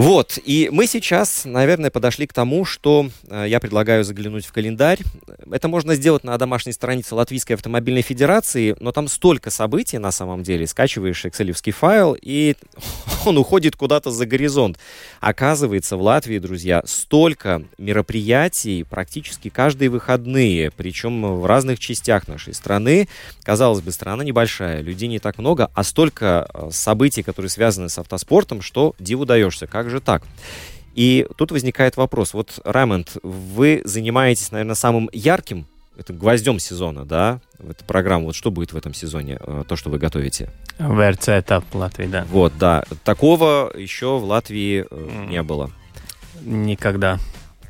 Вот, 0.00 0.38
и 0.46 0.70
мы 0.72 0.86
сейчас, 0.86 1.42
наверное, 1.44 1.90
подошли 1.90 2.26
к 2.26 2.32
тому, 2.32 2.64
что 2.64 3.10
э, 3.28 3.44
я 3.46 3.60
предлагаю 3.60 4.02
заглянуть 4.02 4.46
в 4.46 4.52
календарь. 4.52 5.00
Это 5.52 5.68
можно 5.68 5.94
сделать 5.94 6.24
на 6.24 6.38
домашней 6.38 6.72
странице 6.72 7.14
Латвийской 7.14 7.52
автомобильной 7.52 8.00
федерации, 8.00 8.74
но 8.80 8.92
там 8.92 9.08
столько 9.08 9.50
событий 9.50 9.98
на 9.98 10.10
самом 10.10 10.42
деле. 10.42 10.66
Скачиваешь 10.66 11.26
экселевский 11.26 11.72
файл, 11.72 12.16
и 12.18 12.54
он 13.26 13.36
уходит 13.36 13.76
куда-то 13.76 14.10
за 14.10 14.24
горизонт. 14.24 14.78
Оказывается, 15.20 15.98
в 15.98 16.00
Латвии, 16.00 16.38
друзья, 16.38 16.80
столько 16.86 17.62
мероприятий 17.76 18.84
практически 18.84 19.50
каждые 19.50 19.90
выходные, 19.90 20.70
причем 20.70 21.40
в 21.40 21.44
разных 21.44 21.78
частях 21.78 22.26
нашей 22.26 22.54
страны. 22.54 23.06
Казалось 23.42 23.82
бы, 23.82 23.92
страна 23.92 24.24
небольшая, 24.24 24.80
людей 24.80 25.10
не 25.10 25.18
так 25.18 25.36
много, 25.36 25.70
а 25.74 25.84
столько 25.84 26.48
э, 26.54 26.70
событий, 26.72 27.22
которые 27.22 27.50
связаны 27.50 27.90
с 27.90 27.98
автоспортом, 27.98 28.62
что 28.62 28.94
диву 28.98 29.26
даешься. 29.26 29.66
Как 29.66 29.89
же 29.90 30.00
так? 30.00 30.22
И 30.94 31.26
тут 31.36 31.52
возникает 31.52 31.96
вопрос. 31.96 32.34
Вот, 32.34 32.60
Раймонд, 32.64 33.16
вы 33.22 33.82
занимаетесь, 33.84 34.50
наверное, 34.50 34.74
самым 34.74 35.08
ярким 35.12 35.66
это 36.00 36.14
гвоздем 36.14 36.58
сезона, 36.58 37.04
да, 37.04 37.40
в 37.58 37.70
эту 37.70 37.84
программу. 37.84 38.26
Вот 38.26 38.34
что 38.34 38.50
будет 38.50 38.72
в 38.72 38.76
этом 38.76 38.94
сезоне, 38.94 39.38
э, 39.38 39.64
то, 39.68 39.76
что 39.76 39.90
вы 39.90 39.98
готовите? 39.98 40.48
ВРЦ 40.78 41.28
этап 41.28 41.64
в 41.70 41.76
Латвии, 41.76 42.06
да. 42.06 42.26
Вот, 42.30 42.54
да. 42.58 42.84
Такого 43.04 43.70
еще 43.76 44.18
в 44.18 44.24
Латвии 44.24 44.86
mm. 44.90 45.28
не 45.28 45.42
было. 45.42 45.70
Никогда. 46.40 47.18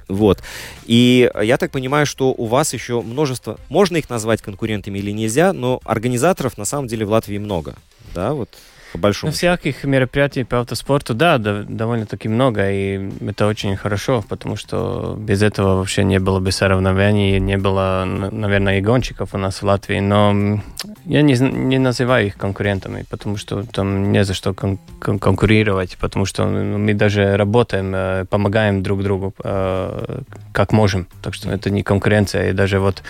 Вот. 0.07 0.43
И 0.87 1.29
я 1.43 1.57
так 1.57 1.73
понимаю, 1.73 2.07
что 2.07 2.31
у 2.31 2.47
вас 2.47 2.73
еще 2.73 3.03
множество, 3.03 3.59
можно 3.69 3.97
их 3.97 4.09
назвать 4.09 4.43
конкурентами 4.43 5.01
или 5.01 5.11
нельзя, 5.11 5.53
но 5.53 5.81
организаторов 5.85 6.57
на 6.57 6.65
самом 6.65 6.87
деле 6.87 7.05
в 7.07 7.11
Латвии 7.11 7.39
много. 7.39 7.75
Да, 8.15 8.33
вот 8.33 8.51
по 8.93 8.99
большому. 8.99 9.31
Ну, 9.31 9.35
всяких 9.35 9.85
мероприятий 9.85 10.45
по 10.45 10.61
автоспорту, 10.61 11.15
да, 11.15 11.39
да, 11.39 11.63
довольно-таки 11.63 12.29
много, 12.29 12.71
и 12.71 13.11
это 13.27 13.47
очень 13.47 13.77
хорошо, 13.77 14.25
потому 14.29 14.57
что 14.57 15.17
без 15.19 15.43
этого 15.43 15.77
вообще 15.77 16.05
не 16.05 16.19
было 16.19 16.41
бы 16.41 16.53
соревнований, 16.53 17.39
не 17.41 17.57
было, 17.57 18.05
наверное, 18.05 18.79
и 18.79 18.81
гонщиков 18.81 19.35
у 19.35 19.39
нас 19.39 19.63
в 19.63 19.67
Латвии, 19.67 20.01
но 20.01 20.61
я 21.05 21.23
не, 21.23 21.35
не 21.35 21.79
называю 21.79 22.27
их 22.27 22.37
конкурентами, 22.37 23.05
потому 23.11 23.37
что 23.37 23.63
там 23.65 24.13
не 24.13 24.25
за 24.25 24.35
что 24.35 24.55
кон 24.55 24.79
кон 25.01 25.19
конкурировать, 25.19 25.97
потому 26.01 26.27
что 26.27 26.45
мы 26.47 26.95
даже 26.95 27.37
работаем, 27.37 27.93
э, 27.95 28.25
помогаем 28.29 28.83
друг 28.83 29.03
другу 29.03 29.35
э, 29.43 30.21
как 30.53 30.73
можем, 30.73 31.07
так 31.23 31.35
что 31.35 31.51
это 31.51 31.71
не 31.71 31.83
конкуренция, 31.83 32.51
и 32.51 32.53
даже 32.53 32.81
вот, 32.81 33.03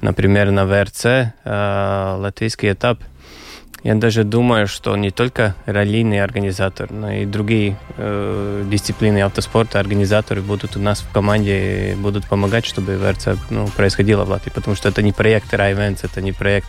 например, 0.00 0.50
на 0.50 0.66
ВРЦ 0.66 1.04
э, 1.04 2.16
латвийский 2.18 2.72
этап– 2.72 2.98
я 3.84 3.94
даже 3.94 4.24
думаю, 4.24 4.66
что 4.66 4.96
не 4.96 5.10
только 5.10 5.54
раллийный 5.66 6.20
организатор, 6.20 6.90
но 6.90 7.12
и 7.12 7.24
другие 7.24 7.76
э, 7.96 8.64
дисциплины 8.68 9.22
автоспорта, 9.22 9.78
организаторы 9.78 10.42
будут 10.42 10.76
у 10.76 10.80
нас 10.80 11.00
в 11.00 11.10
команде, 11.12 11.94
будут 11.96 12.26
помогать, 12.26 12.66
чтобы 12.66 12.96
ВРЦ 12.96 13.38
ну, 13.50 13.68
происходило 13.68 14.24
в 14.24 14.30
Латвии. 14.30 14.50
Потому 14.50 14.74
что 14.74 14.88
это 14.88 15.02
не 15.02 15.12
проект 15.12 15.54
Райвенс, 15.54 16.02
это 16.02 16.20
не 16.20 16.32
проект 16.32 16.68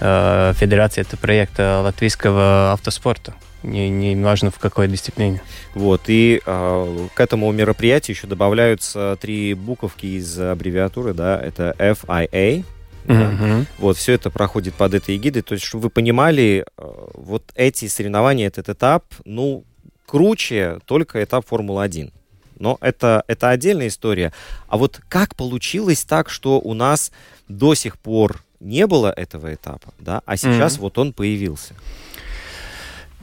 э, 0.00 0.54
Федерации, 0.56 1.02
это 1.02 1.18
проект 1.18 1.58
э, 1.58 1.80
латвийского 1.82 2.72
автоспорта. 2.72 3.34
Не, 3.62 3.90
не 3.90 4.16
важно 4.16 4.50
в 4.50 4.58
какой 4.58 4.88
дисциплине. 4.88 5.42
Вот, 5.74 6.04
и 6.06 6.40
э, 6.44 7.08
к 7.14 7.20
этому 7.20 7.52
мероприятию 7.52 8.16
еще 8.16 8.26
добавляются 8.26 9.18
три 9.20 9.52
буковки 9.52 10.06
из 10.06 10.40
аббревиатуры, 10.40 11.12
да, 11.12 11.38
это 11.38 11.74
FIA, 11.78 12.64
да? 13.04 13.64
Вот, 13.78 13.96
все 13.96 14.12
это 14.12 14.30
проходит 14.30 14.74
под 14.74 14.94
этой 14.94 15.16
эгидой. 15.16 15.42
То 15.42 15.54
есть, 15.54 15.64
чтобы 15.64 15.84
вы 15.84 15.90
понимали, 15.90 16.64
э, 16.76 16.82
вот 17.14 17.44
эти 17.54 17.88
соревнования, 17.88 18.46
этот 18.46 18.68
этап, 18.68 19.04
ну, 19.24 19.64
круче 20.06 20.78
только 20.86 21.22
этап 21.22 21.46
Формулы-1. 21.46 22.12
Но 22.58 22.76
это, 22.80 23.24
это 23.26 23.48
отдельная 23.48 23.88
история. 23.88 24.32
А 24.68 24.76
вот 24.76 25.00
как 25.08 25.34
получилось 25.34 26.04
так, 26.04 26.28
что 26.28 26.60
у 26.60 26.74
нас 26.74 27.10
до 27.48 27.74
сих 27.74 27.98
пор 27.98 28.42
не 28.60 28.86
было 28.86 29.10
этого 29.16 29.54
этапа, 29.54 29.94
да, 29.98 30.20
а 30.26 30.36
сейчас 30.36 30.76
mm-hmm. 30.76 30.80
вот 30.80 30.98
он 30.98 31.12
появился? 31.14 31.74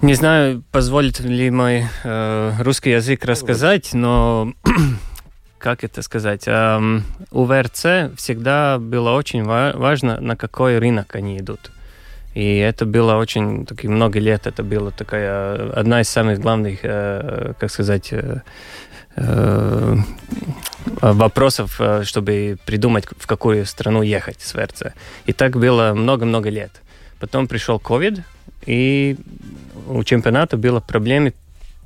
Не 0.01 0.13
знаю, 0.13 0.63
позволит 0.71 1.19
ли 1.19 1.49
мой 1.49 1.85
э, 2.03 2.53
русский 2.59 2.91
язык 2.91 3.25
рассказать, 3.25 3.93
но 3.93 4.53
как 5.59 5.83
это 5.83 6.01
сказать, 6.01 6.43
эм, 6.45 7.03
у 7.31 7.43
ВРЦ 7.45 8.15
всегда 8.15 8.77
было 8.79 9.11
очень 9.11 9.43
ва- 9.43 9.73
важно, 9.75 10.19
на 10.21 10.35
какой 10.35 10.77
рынок 10.77 11.15
они 11.15 11.39
идут. 11.39 11.71
И 12.33 12.57
это 12.57 12.85
было 12.85 13.15
очень, 13.15 13.65
таки, 13.65 13.87
много 13.87 14.19
лет, 14.19 14.45
это 14.45 14.63
была 14.63 14.91
такая, 14.91 15.71
одна 15.71 16.01
из 16.01 16.09
самых 16.09 16.39
главных, 16.39 16.79
э, 16.83 17.53
как 17.59 17.71
сказать, 17.71 18.09
э, 18.11 18.41
э, 19.15 19.95
вопросов, 21.01 21.77
э, 21.79 22.03
чтобы 22.03 22.57
придумать, 22.65 23.05
в 23.17 23.25
какую 23.25 23.65
страну 23.65 24.03
ехать 24.03 24.41
с 24.41 24.53
ВРЦ. 24.53 24.93
И 25.25 25.33
так 25.33 25.57
было 25.57 25.93
много-много 25.95 26.49
лет. 26.49 26.71
Потом 27.19 27.47
пришел 27.47 27.77
COVID, 27.77 28.21
и 28.67 29.17
у 29.87 30.03
чемпионата 30.03 30.57
было 30.57 30.79
проблемы 30.79 31.33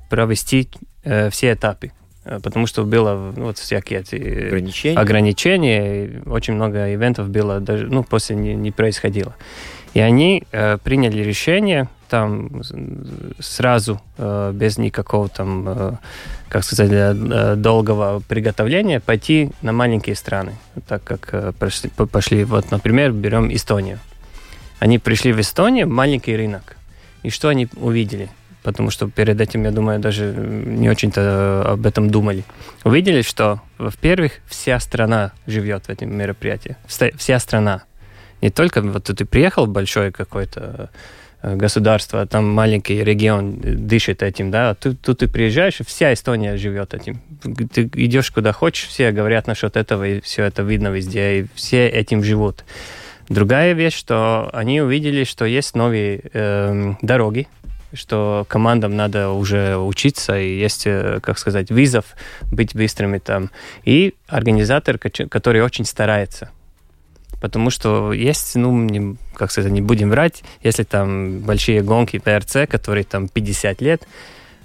провести 0.09 0.69
э, 1.05 1.29
все 1.29 1.53
этапы 1.53 1.93
потому 2.23 2.67
что 2.67 2.83
было 2.83 3.33
ну, 3.35 3.45
вот 3.45 3.57
всякие 3.57 4.01
эти 4.01 4.15
ограничения. 4.15 4.97
ограничения, 4.97 6.21
очень 6.25 6.53
много 6.53 6.93
ивентов 6.93 7.29
было, 7.29 7.59
даже, 7.59 7.87
ну, 7.87 8.03
после 8.03 8.35
не, 8.35 8.55
не 8.55 8.71
происходило. 8.71 9.35
И 9.93 9.99
они 9.99 10.43
э, 10.51 10.77
приняли 10.77 11.21
решение 11.21 11.89
там 12.09 12.61
сразу, 13.39 14.01
э, 14.17 14.51
без 14.53 14.77
никакого 14.77 15.27
там, 15.29 15.67
э, 15.67 15.91
как 16.49 16.63
сказать, 16.63 16.91
э, 16.91 17.55
долгого 17.55 18.21
приготовления, 18.27 18.99
пойти 18.99 19.51
на 19.61 19.73
маленькие 19.73 20.15
страны. 20.15 20.53
Так 20.87 21.03
как 21.03 21.29
э, 21.33 21.53
пошли, 21.57 21.89
пошли, 21.89 22.43
вот, 22.45 22.71
например, 22.71 23.11
берем 23.11 23.53
Эстонию. 23.53 23.99
Они 24.79 24.97
пришли 24.99 25.33
в 25.33 25.39
Эстонию, 25.39 25.89
маленький 25.89 26.35
рынок. 26.35 26.77
И 27.23 27.29
что 27.29 27.49
они 27.49 27.67
увидели? 27.75 28.29
Потому 28.63 28.91
что 28.91 29.07
перед 29.09 29.41
этим, 29.41 29.63
я 29.63 29.71
думаю, 29.71 29.99
даже 29.99 30.33
не 30.35 30.89
очень-то 30.89 31.63
об 31.67 31.85
этом 31.85 32.09
думали. 32.09 32.43
Увидели, 32.83 33.21
что, 33.23 33.59
во-первых, 33.77 34.33
вся 34.47 34.79
страна 34.79 35.31
живет 35.47 35.85
в 35.85 35.89
этом 35.89 36.15
мероприятии. 36.15 36.75
Вся 36.87 37.39
страна 37.39 37.83
не 38.41 38.49
только 38.49 38.81
вот 38.81 39.03
ты 39.03 39.25
приехал 39.25 39.65
в 39.65 39.69
большое 39.69 40.11
какое-то 40.11 40.89
э, 41.41 41.55
государство, 41.55 42.21
а 42.21 42.25
там 42.25 42.49
маленький 42.49 43.03
регион 43.03 43.59
дышит 43.87 44.23
этим, 44.23 44.51
да, 44.51 44.71
а 44.71 44.75
тут, 44.75 44.99
тут 45.01 45.19
ты 45.19 45.27
приезжаешь, 45.27 45.79
и 45.79 45.83
вся 45.83 46.13
Эстония 46.13 46.57
живет 46.57 46.93
этим. 46.93 47.21
Ты 47.71 47.89
идешь 47.93 48.31
куда 48.31 48.51
хочешь, 48.51 48.87
все 48.87 49.11
говорят 49.11 49.47
насчет 49.47 49.77
этого, 49.77 50.07
и 50.07 50.21
все 50.21 50.43
это 50.43 50.63
видно 50.63 50.87
везде, 50.87 51.41
и 51.41 51.45
все 51.53 51.87
этим 51.87 52.23
живут. 52.23 52.65
Другая 53.29 53.73
вещь, 53.73 53.95
что 53.95 54.49
они 54.51 54.81
увидели, 54.81 55.23
что 55.23 55.45
есть 55.45 55.75
новые 55.75 56.21
э, 56.33 56.93
дороги, 57.01 57.47
что 57.93 58.45
командам 58.47 58.95
надо 58.95 59.29
уже 59.29 59.77
учиться, 59.77 60.39
и 60.39 60.57
есть, 60.57 60.83
э, 60.85 61.19
как 61.21 61.37
сказать, 61.37 61.71
визов, 61.71 62.05
быть 62.51 62.75
быстрыми 62.75 63.17
там. 63.19 63.49
И 63.83 64.13
организатор, 64.27 64.97
который 64.97 65.61
очень 65.61 65.85
старается– 65.85 66.49
потому 67.41 67.71
что 67.71 68.13
есть, 68.13 68.55
ну, 68.55 68.77
не, 68.77 69.17
как 69.33 69.51
сказать, 69.51 69.71
не 69.71 69.81
будем 69.81 70.11
врать, 70.11 70.43
если 70.63 70.83
там 70.83 71.39
большие 71.39 71.81
гонки 71.81 72.19
ПРЦ, 72.19 72.69
которые 72.69 73.03
там 73.03 73.27
50 73.27 73.81
лет, 73.81 74.03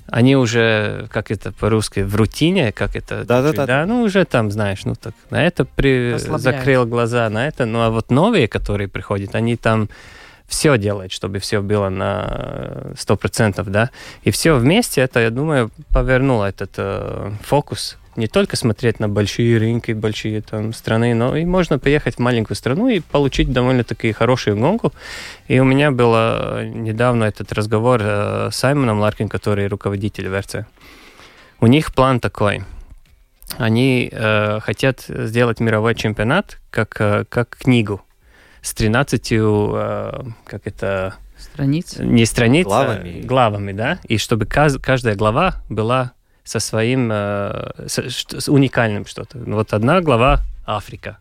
они 0.08 0.36
уже, 0.36 1.08
как 1.10 1.32
это 1.32 1.50
по-русски, 1.50 2.00
в 2.00 2.14
рутине, 2.14 2.70
как 2.70 2.94
это, 2.94 3.24
да, 3.24 3.42
да, 3.42 3.52
да, 3.52 3.66
да, 3.66 3.86
ну 3.86 4.02
уже 4.02 4.24
там, 4.24 4.52
знаешь, 4.52 4.84
ну 4.84 4.94
так, 4.94 5.14
на 5.30 5.44
это 5.44 5.64
при... 5.64 6.16
закрыл 6.18 6.86
глаза, 6.86 7.28
на 7.28 7.48
это, 7.48 7.66
ну 7.66 7.80
а 7.80 7.90
вот 7.90 8.10
новые, 8.10 8.46
которые 8.46 8.86
приходят, 8.86 9.34
они 9.34 9.56
там 9.56 9.88
все 10.46 10.78
делают, 10.78 11.12
чтобы 11.12 11.38
все 11.38 11.60
было 11.60 11.88
на 11.88 12.92
100%, 12.94 13.64
да, 13.68 13.90
и 14.22 14.30
все 14.30 14.54
вместе 14.54 15.00
это, 15.00 15.20
я 15.20 15.30
думаю, 15.30 15.70
повернуло 15.92 16.44
этот 16.44 16.72
э, 16.76 17.32
фокус 17.42 17.98
не 18.16 18.28
только 18.28 18.56
смотреть 18.56 18.98
на 18.98 19.08
большие 19.08 19.58
рынки, 19.58 19.92
большие 19.92 20.40
там 20.40 20.72
страны, 20.72 21.14
но 21.14 21.36
и 21.36 21.44
можно 21.44 21.78
приехать 21.78 22.16
в 22.16 22.18
маленькую 22.18 22.56
страну 22.56 22.88
и 22.88 23.00
получить 23.00 23.52
довольно-таки 23.52 24.12
хорошую 24.12 24.56
гонку. 24.56 24.92
И 25.48 25.60
у 25.60 25.64
меня 25.64 25.90
был 25.90 26.12
э, 26.14 26.70
недавно 26.74 27.24
этот 27.24 27.52
разговор 27.52 28.00
э, 28.02 28.48
с 28.50 28.56
Саймоном 28.56 29.00
Ларкин, 29.00 29.28
который 29.28 29.66
руководитель 29.66 30.28
ВРЦ. 30.28 30.66
У 31.60 31.66
них 31.66 31.94
план 31.94 32.20
такой. 32.20 32.64
Они 33.58 34.08
э, 34.10 34.60
хотят 34.60 35.04
сделать 35.06 35.60
мировой 35.60 35.94
чемпионат 35.94 36.58
как, 36.70 36.96
э, 37.00 37.24
как 37.28 37.50
книгу 37.50 38.02
с 38.66 38.74
13, 38.74 39.28
э, 39.32 40.12
как 40.44 40.66
это... 40.66 41.14
Страниц? 41.38 41.98
Не 41.98 42.24
страниц, 42.26 42.66
главами. 42.66 43.20
А 43.22 43.26
главами, 43.26 43.72
да. 43.72 43.98
И 44.08 44.18
чтобы 44.18 44.46
каждая 44.46 45.14
глава 45.14 45.62
была 45.68 46.12
со 46.42 46.58
своим, 46.58 47.10
э, 47.12 47.86
с, 47.86 47.98
с 47.98 48.48
уникальным 48.48 49.06
что-то. 49.06 49.38
Вот 49.38 49.72
одна 49.72 50.00
глава 50.00 50.40
Африка, 50.66 51.18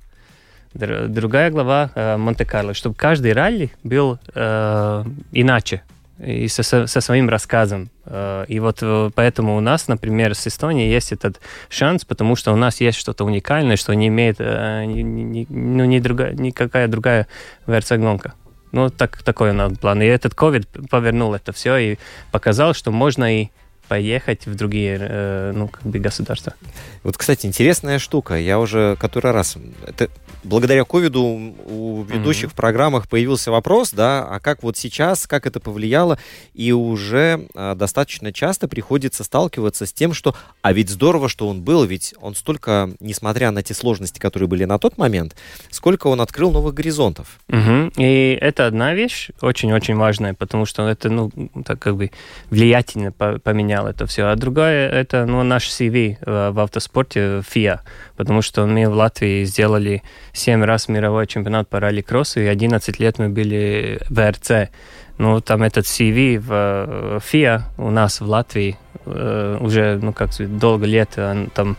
другая 0.74 1.52
глава 1.52 1.92
э, 1.94 2.18
Монте-Карло, 2.18 2.74
чтобы 2.74 2.96
каждый 2.96 3.34
ралли 3.34 3.72
был 3.84 4.18
э, 4.34 5.04
иначе 5.32 5.84
и 6.20 6.48
со, 6.48 6.64
со 6.88 7.02
своим 7.02 7.30
рассказом. 7.30 7.90
Э, 8.06 8.46
и 8.48 8.60
вот 8.60 8.80
э, 8.82 9.10
поэтому 9.14 9.58
у 9.58 9.60
нас, 9.60 9.88
например, 9.88 10.34
с 10.34 10.48
Эстонией 10.48 10.90
есть 10.90 11.12
этот 11.12 11.42
шанс, 11.70 12.06
потому 12.06 12.36
что 12.36 12.54
у 12.54 12.56
нас 12.56 12.80
есть 12.82 12.98
что-то 12.98 13.26
уникальное, 13.26 13.76
что 13.76 13.94
не 13.94 14.08
имеет 14.08 14.38
э, 14.40 14.86
ни, 14.86 15.02
ни, 15.02 15.48
ну, 15.50 15.86
ни 15.86 16.00
другая, 16.00 16.34
никакая 16.34 16.88
другая 16.88 17.28
ВРЦ-гонка. 17.66 18.34
Ну, 18.72 18.90
так, 18.90 19.22
такой 19.24 19.52
у 19.52 19.54
нас 19.54 19.78
план. 19.78 20.02
И 20.02 20.06
этот 20.06 20.34
COVID 20.34 20.88
повернул 20.90 21.34
это 21.34 21.52
все 21.54 21.78
и 21.78 21.98
показал, 22.32 22.74
что 22.74 22.92
можно 22.92 23.42
и 23.42 23.50
поехать 23.88 24.48
в 24.48 24.56
другие 24.56 25.52
ну, 25.54 25.68
как 25.68 25.84
бы 25.84 26.00
государства. 26.00 26.56
Вот, 27.04 27.18
кстати, 27.18 27.46
интересная 27.46 28.00
штука. 28.00 28.34
Я 28.34 28.60
уже 28.60 28.98
который 29.00 29.32
раз... 29.32 29.58
Это 29.86 30.10
благодаря 30.46 30.84
ковиду 30.84 31.22
у 31.24 32.04
ведущих 32.04 32.50
mm-hmm. 32.50 32.54
в 32.54 32.56
программах 32.56 33.10
появился 33.10 33.52
вопрос, 33.52 33.92
да, 33.92 34.24
а 34.24 34.40
как 34.40 34.64
вот 34.64 34.78
сейчас, 34.78 35.28
как 35.28 35.46
это 35.46 35.60
повлияло, 35.60 36.18
и 36.54 36.72
уже 36.72 37.48
а, 37.54 37.76
достаточно 37.76 38.32
часто 38.32 38.68
приходится 38.68 39.24
сталкиваться 39.24 39.86
с 39.86 39.94
тем, 39.94 40.14
что, 40.14 40.36
а 40.62 40.74
ведь 40.74 40.90
здорово, 40.90 41.30
что 41.30 41.48
он 41.48 41.62
был, 41.62 41.84
ведь 41.84 42.14
он 42.22 42.36
столько, 42.36 42.92
несмотря 43.00 43.52
на 43.52 43.64
те 43.64 43.74
сложности, 43.74 44.20
которые 44.20 44.48
были 44.48 44.66
на 44.66 44.78
тот 44.80 44.98
момент, 44.98 45.36
сколько 45.70 46.08
он 46.08 46.22
открыл 46.22 46.52
новых 46.52 46.74
горизонтов. 46.74 47.40
Mm-hmm. 47.50 47.94
И 47.98 48.38
это 48.40 48.68
одна 48.68 48.94
вещь 48.94 49.30
очень-очень 49.42 49.96
важная, 49.96 50.34
потому 50.34 50.66
что 50.66 50.88
это, 50.88 51.10
ну, 51.10 51.32
так 51.66 51.80
как 51.80 51.96
бы 51.98 52.12
влиятельно 52.50 53.12
поменял 53.12 53.88
это 53.88 54.06
все. 54.06 54.26
А 54.26 54.36
другая, 54.36 54.90
это, 54.90 55.26
ну, 55.26 55.44
наш 55.44 55.70
CV 55.70 56.18
в, 56.22 56.52
в 56.52 56.60
автоспорте 56.60 57.44
FIA, 57.54 57.80
потому 58.16 58.42
что 58.42 58.66
мы 58.66 58.88
в 58.90 58.94
Латвии 58.94 59.44
сделали 59.46 60.04
7 60.36 60.64
раз 60.64 60.88
мировой 60.90 61.28
чемпионат 61.28 61.70
по 61.70 61.80
ралли-кроссу, 61.80 62.42
и 62.42 62.46
11 62.46 63.00
лет 63.00 63.20
мы 63.20 63.30
были 63.30 64.00
в 64.10 64.32
РЦ. 64.32 64.70
Ну, 65.18 65.40
там 65.40 65.64
этот 65.64 65.86
CV 65.86 66.38
в 66.38 67.22
FIA 67.32 67.62
у 67.78 67.90
нас 67.90 68.20
в 68.20 68.28
Латвии 68.28 68.78
э, 69.06 69.58
уже, 69.62 69.98
ну, 70.02 70.12
как 70.12 70.34
сказать, 70.34 70.58
долго 70.58 70.86
лет, 70.86 71.18
он 71.18 71.48
там 71.48 71.78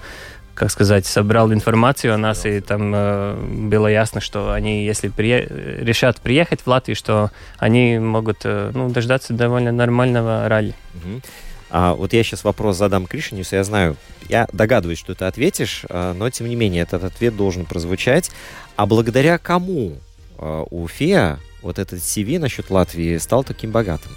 как 0.54 0.70
сказать, 0.70 1.04
собрал 1.04 1.52
информацию 1.52 2.14
о 2.14 2.16
нас, 2.16 2.46
и 2.46 2.60
там 2.60 2.90
э, 2.94 3.34
было 3.68 3.88
ясно, 3.88 4.22
что 4.22 4.52
они, 4.52 4.86
если 4.86 5.08
прие... 5.08 5.46
решат 5.80 6.18
приехать 6.22 6.62
в 6.62 6.66
Латвию, 6.66 6.96
что 6.96 7.30
они 7.58 7.98
могут 7.98 8.38
э, 8.44 8.70
ну, 8.72 8.88
дождаться 8.88 9.34
довольно 9.34 9.70
нормального 9.70 10.48
ралли. 10.48 10.74
Угу. 10.94 11.20
А 11.70 11.94
вот 11.94 12.12
я 12.12 12.22
сейчас 12.22 12.44
вопрос 12.44 12.76
задам 12.76 13.06
Кришинису, 13.06 13.56
я 13.56 13.64
знаю, 13.64 13.96
я 14.28 14.46
догадываюсь, 14.52 14.98
что 14.98 15.14
ты 15.14 15.24
ответишь, 15.24 15.84
а, 15.88 16.14
но 16.14 16.30
тем 16.30 16.48
не 16.48 16.56
менее 16.56 16.82
этот 16.82 17.04
ответ 17.04 17.36
должен 17.36 17.64
прозвучать. 17.64 18.30
А 18.76 18.86
благодаря 18.86 19.38
кому 19.38 19.94
а, 20.38 20.64
у 20.70 20.86
ФИА 20.86 21.38
вот 21.62 21.78
этот 21.78 22.00
CV 22.00 22.38
насчет 22.38 22.70
Латвии 22.70 23.16
стал 23.18 23.42
таким 23.42 23.72
богатым? 23.72 24.12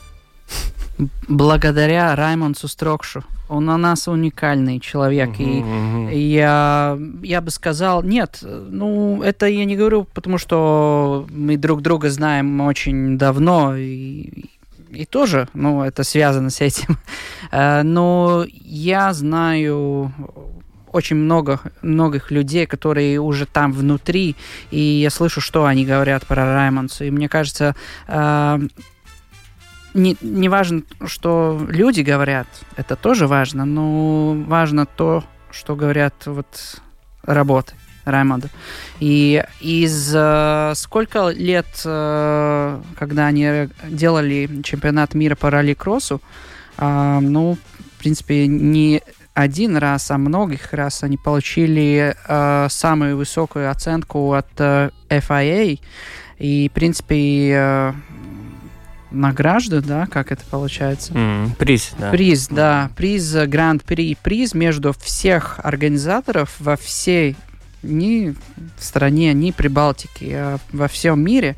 Благодаря 1.28 2.14
Раймонсу 2.16 2.68
Строкшу. 2.68 3.24
Он 3.48 3.70
у 3.70 3.78
нас 3.78 4.08
уникальный 4.08 4.80
человек. 4.80 5.30
Uh-huh, 5.30 6.14
и 6.14 6.20
я, 6.20 7.00
я 7.24 7.42
бы 7.42 7.50
сказал, 7.52 8.04
нет, 8.04 8.40
ну, 8.44 9.24
это 9.24 9.48
я 9.48 9.66
не 9.66 9.76
говорю, 9.76 10.06
потому 10.14 10.38
что 10.38 11.26
мы 11.30 11.58
друг 11.58 11.82
друга 11.82 12.10
знаем 12.10 12.62
очень 12.62 13.18
давно, 13.18 13.76
и, 13.76 14.50
и 14.92 15.06
тоже, 15.06 15.48
ну, 15.54 15.84
это 15.84 16.04
связано 16.04 16.50
с 16.50 16.62
этим. 16.62 16.98
Э, 17.52 17.82
но 17.82 18.46
я 18.48 19.12
знаю 19.14 20.14
очень 20.92 21.16
много 21.16 21.60
многих 21.82 22.30
людей, 22.30 22.68
которые 22.68 23.20
уже 23.20 23.48
там 23.48 23.72
внутри, 23.72 24.36
и 24.70 24.80
я 24.80 25.10
слышу, 25.10 25.42
что 25.42 25.66
они 25.66 25.84
говорят 25.84 26.28
про 26.28 26.46
Раймонса. 26.46 27.06
И 27.06 27.12
мне 27.12 27.28
кажется, 27.28 27.76
э, 28.08 28.60
не, 29.96 30.16
не 30.22 30.50
важно, 30.50 30.84
что 31.08 31.60
люди 31.70 32.02
говорят, 32.02 32.48
это 32.76 32.96
тоже 32.96 33.26
важно, 33.26 33.66
но 33.66 34.34
важно 34.48 34.86
то, 34.86 35.24
что 35.52 35.76
говорят 35.76 36.14
вот 36.26 36.82
работы. 37.24 37.74
Раймонда. 38.12 38.50
И 39.00 39.44
из 39.62 40.12
э, 40.14 40.74
сколько 40.76 41.30
лет, 41.30 41.68
э, 41.86 42.82
когда 42.98 43.28
они 43.28 43.70
делали 43.88 44.62
чемпионат 44.64 45.14
мира 45.14 45.36
по 45.36 45.50
ралли-кроссу, 45.50 46.22
э, 46.78 47.20
ну, 47.22 47.58
в 47.98 48.00
принципе, 48.00 48.48
не 48.48 49.02
один 49.34 49.78
раз, 49.78 50.12
а 50.12 50.18
многих 50.18 50.74
раз 50.74 51.04
они 51.04 51.18
получили 51.18 52.16
э, 52.28 52.68
самую 52.70 53.18
высокую 53.18 53.72
оценку 53.72 54.34
от 54.34 54.50
э, 54.58 54.90
FIA. 55.10 55.80
И, 56.38 56.70
в 56.70 56.74
принципе, 56.74 57.52
э, 57.54 57.94
награжду, 59.12 59.82
да, 59.82 60.08
как 60.08 60.32
это 60.32 60.44
получается? 60.50 61.14
Mm, 61.14 61.56
приз, 61.58 61.92
да. 61.98 62.12
Приз, 62.12 62.48
да, 62.48 62.92
приз 62.96 63.34
Гранд-при, 63.34 64.16
приз 64.22 64.54
между 64.54 64.94
всех 64.94 65.60
организаторов 65.64 66.56
во 66.60 66.76
всей 66.76 67.36
ни 67.84 68.36
в 68.78 68.84
стране, 68.84 69.34
ни 69.34 69.52
Прибалтике, 69.52 70.36
а 70.36 70.58
во 70.72 70.88
всем 70.88 71.22
мире, 71.22 71.56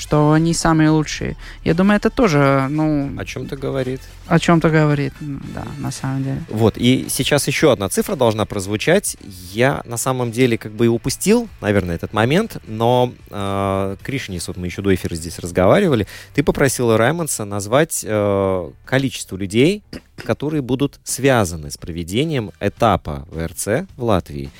что 0.00 0.32
они 0.32 0.54
самые 0.54 0.88
лучшие. 0.88 1.36
Я 1.62 1.74
думаю, 1.74 1.98
это 1.98 2.08
тоже, 2.08 2.68
ну... 2.70 3.10
О 3.18 3.24
чем-то 3.24 3.56
говорит. 3.56 4.00
О 4.26 4.38
чем-то 4.38 4.70
говорит, 4.70 5.12
да, 5.20 5.66
на 5.78 5.90
самом 5.90 6.24
деле. 6.24 6.42
Вот, 6.48 6.78
и 6.78 7.06
сейчас 7.10 7.46
еще 7.46 7.70
одна 7.70 7.90
цифра 7.90 8.16
должна 8.16 8.46
прозвучать. 8.46 9.18
Я 9.52 9.82
на 9.84 9.98
самом 9.98 10.32
деле 10.32 10.56
как 10.56 10.72
бы 10.72 10.86
и 10.86 10.88
упустил, 10.88 11.48
наверное, 11.60 11.96
этот 11.96 12.14
момент, 12.14 12.56
но 12.66 13.12
э, 13.28 13.96
Кришнис, 14.02 14.48
вот 14.48 14.56
мы 14.56 14.66
еще 14.68 14.80
до 14.80 14.94
эфира 14.94 15.14
здесь 15.14 15.38
разговаривали, 15.38 16.06
ты 16.34 16.42
попросила 16.42 16.96
Раймонса 16.96 17.44
назвать 17.44 18.02
э, 18.02 18.70
количество 18.86 19.36
людей, 19.36 19.82
которые 20.16 20.62
будут 20.62 20.98
связаны 21.04 21.70
с 21.70 21.76
проведением 21.76 22.52
этапа 22.58 23.28
ВРЦ 23.30 23.86
в 23.98 24.04
Латвии. 24.04 24.50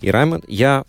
И 0.00 0.10
Раймонд, 0.10 0.44
я 0.48 0.84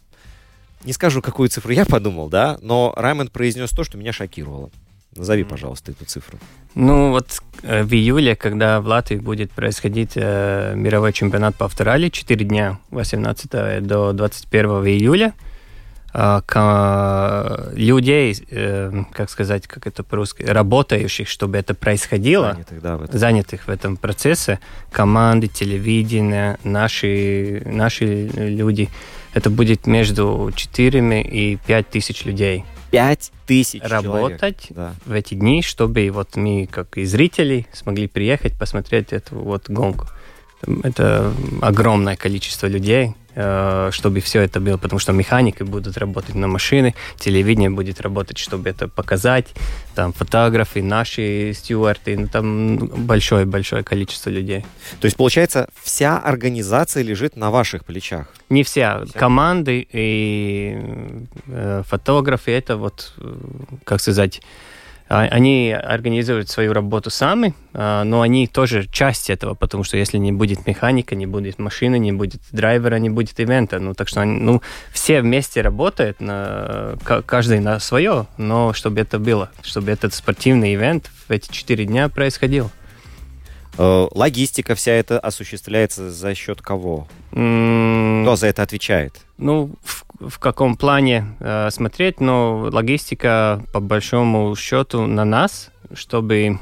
не 0.84 0.94
скажу, 0.94 1.22
какую 1.22 1.50
цифру 1.50 1.72
я 1.72 1.86
подумал, 1.86 2.30
да, 2.30 2.58
но 2.62 2.94
Раймонд 2.96 3.32
произнес 3.32 3.72
то, 3.72 3.84
что 3.84 3.98
меня 3.98 4.14
шокировало. 4.14 4.70
Назови, 5.16 5.44
пожалуйста, 5.44 5.92
эту 5.92 6.06
цифру. 6.06 6.40
Ну 6.74 7.12
вот 7.12 7.42
э, 7.64 7.84
в 7.84 7.94
июле, 7.94 8.36
когда 8.38 8.80
в 8.80 8.88
Латвии 8.88 9.18
будет 9.18 9.52
происходить 9.52 10.14
э, 10.16 10.74
мировой 10.76 11.12
чемпионат 11.12 11.56
по 11.56 11.66
авторали, 11.66 12.08
4 12.08 12.46
дня, 12.46 12.80
18 12.92 13.86
до 13.86 14.14
21 14.14 14.70
июля, 14.88 15.34
людей, 17.74 18.36
э, 18.50 19.04
как 19.14 19.30
сказать, 19.30 19.68
как 19.68 19.88
это 19.88 20.04
по-русски, 20.04 20.44
работающих, 20.44 21.30
чтобы 21.30 21.58
это 21.58 21.74
происходило, 21.74 22.52
занятых, 22.52 22.82
да, 22.82 22.98
в 22.98 23.04
этом. 23.04 23.20
занятых 23.20 23.68
в 23.68 23.70
этом 23.70 23.96
процессе, 23.96 24.60
команды, 24.92 25.48
телевидение, 25.48 26.58
наши, 26.64 27.64
наши 27.66 28.28
люди, 28.28 28.90
это 29.34 29.50
будет 29.50 29.88
между 29.88 30.52
4 30.54 31.22
и 31.22 31.58
5 31.66 31.90
тысяч 31.90 32.26
людей. 32.26 32.66
5 32.92 33.32
тысяч 33.48 33.82
Работать 33.82 34.68
да. 34.70 34.94
в 35.06 35.14
эти 35.14 35.34
дни, 35.34 35.62
чтобы 35.62 36.10
вот 36.12 36.36
мы, 36.36 36.68
как 36.70 36.98
и 36.98 37.06
зрители, 37.06 37.66
смогли 37.72 38.08
приехать, 38.10 38.60
посмотреть 38.60 39.14
эту 39.14 39.36
вот 39.40 39.70
гонку. 39.70 40.08
Это 40.84 41.34
огромное 41.62 42.18
количество 42.18 42.68
людей, 42.68 43.16
Э, 43.16 43.21
чтобы 43.34 44.20
все 44.20 44.42
это 44.42 44.60
было, 44.60 44.78
потому 44.78 45.00
что 45.00 45.14
механики 45.14 45.64
будут 45.64 45.98
работать 45.98 46.36
на 46.36 46.48
машины, 46.48 46.96
телевидение 47.18 47.70
будет 47.70 48.02
работать, 48.02 48.38
чтобы 48.38 48.70
это 48.70 48.88
показать, 48.88 49.48
там 49.96 50.14
фотографы, 50.14 50.82
наши 50.84 51.54
стюарты, 51.54 52.18
ну, 52.18 52.28
там 52.28 52.78
большое-большое 52.78 53.84
количество 53.84 54.30
людей. 54.30 54.66
То 55.00 55.06
есть, 55.06 55.18
получается, 55.18 55.70
вся 55.82 56.18
организация 56.18 57.04
лежит 57.04 57.36
на 57.38 57.52
ваших 57.52 57.86
плечах? 57.86 58.28
Не 58.50 58.64
вся. 58.64 59.06
вся. 59.06 59.20
Команды 59.20 59.88
и 59.92 60.78
э, 61.48 61.84
фотографы, 61.88 62.52
это 62.52 62.78
вот, 62.78 63.14
э, 63.18 63.34
как 63.84 64.02
сказать, 64.02 64.42
они 65.12 65.72
организуют 65.72 66.50
свою 66.50 66.72
работу 66.72 67.10
сами, 67.10 67.54
а, 67.74 68.06
но 68.06 68.22
они 68.22 68.48
тоже 68.48 68.88
часть 68.88 69.30
этого, 69.30 69.56
потому 69.56 69.84
что 69.84 69.98
если 69.98 70.18
не 70.18 70.32
будет 70.32 70.66
механика, 70.66 71.16
не 71.16 71.26
будет 71.26 71.60
машины, 71.60 72.00
не 72.00 72.14
будет 72.14 72.42
драйвера, 72.52 72.96
не 72.96 73.10
будет 73.10 73.38
ивента. 73.40 73.80
Ну, 73.80 73.94
так 73.94 74.08
что 74.08 74.22
они, 74.22 74.40
ну, 74.40 74.62
все 74.94 75.22
вместе 75.22 75.62
работают, 75.62 76.22
на, 76.22 76.96
каждый 77.26 77.60
на 77.60 77.80
свое, 77.80 78.28
но 78.38 78.72
чтобы 78.72 79.02
это 79.02 79.20
было, 79.20 79.52
чтобы 79.64 79.92
этот 79.92 80.14
спортивный 80.14 80.76
ивент 80.76 81.12
в 81.28 81.32
эти 81.32 81.52
четыре 81.52 81.86
дня 81.86 82.08
происходил. 82.08 82.72
Э, 83.78 84.08
логистика 84.12 84.76
вся 84.76 84.94
это 84.94 85.20
осуществляется 85.20 86.10
за 86.10 86.36
счет 86.36 86.62
кого? 86.62 87.08
Кто 87.32 88.36
за 88.38 88.48
это 88.48 88.62
отвечает? 88.62 89.20
Ну, 89.38 89.72
в 89.84 90.06
в 90.22 90.40
каком 90.40 90.76
плане 90.76 91.26
э, 91.40 91.70
смотреть, 91.72 92.22
но 92.22 92.70
логистика 92.72 93.62
по 93.74 93.80
большому 93.80 94.56
счету 94.56 95.08
на 95.08 95.26
нас, 95.26 95.72
чтобы, 95.94 96.60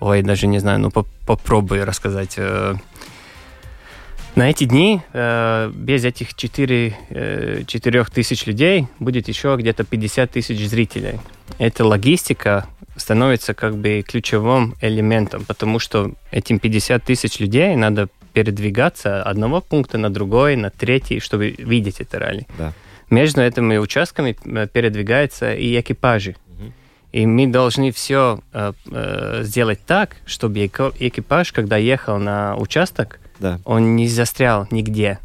ой, 0.00 0.22
даже 0.22 0.46
не 0.46 0.58
знаю, 0.58 0.80
ну 0.80 0.90
по 0.90 1.06
попробую 1.26 1.84
рассказать. 1.84 2.34
Э, 2.36 2.74
на 4.34 4.48
эти 4.48 4.64
дни 4.64 5.02
э, 5.12 5.70
без 5.74 6.04
этих 6.04 6.34
4, 6.34 6.96
э, 7.10 7.62
4 7.66 8.04
тысяч 8.04 8.46
людей 8.46 8.86
будет 8.98 9.28
еще 9.28 9.54
где-то 9.58 9.84
50 9.84 10.30
тысяч 10.30 10.58
зрителей. 10.68 11.20
Эта 11.58 11.84
логистика 11.84 12.66
становится 12.96 13.52
как 13.52 13.76
бы 13.76 14.02
ключевым 14.06 14.74
элементом, 14.80 15.44
потому 15.44 15.78
что 15.78 16.12
этим 16.30 16.58
50 16.58 17.04
тысяч 17.04 17.40
людей 17.40 17.76
надо 17.76 18.08
передвигаться 18.32 19.22
одного 19.22 19.60
пункта 19.60 19.98
на 19.98 20.10
другой, 20.10 20.56
на 20.56 20.70
третий, 20.70 21.20
чтобы 21.20 21.50
видеть 21.58 22.00
это 22.00 22.18
ралли. 22.18 22.46
Да. 22.58 22.72
Между 23.10 23.42
этими 23.42 23.76
участками 23.76 24.36
э, 24.44 24.66
передвигаются 24.66 25.54
и 25.54 25.78
экипажи. 25.78 26.36
И 27.12 27.26
мы 27.26 27.46
должны 27.46 27.92
все 27.92 28.40
э, 28.52 28.72
э, 28.90 29.40
сделать 29.42 29.80
так, 29.86 30.16
чтобы 30.24 30.64
экипаж, 30.64 31.52
когда 31.52 31.76
ехал 31.76 32.18
на 32.18 32.56
участок, 32.56 33.20
да. 33.38 33.60
он 33.64 33.96
не 33.96 34.08
застрял 34.08 34.66
нигде. 34.70 35.18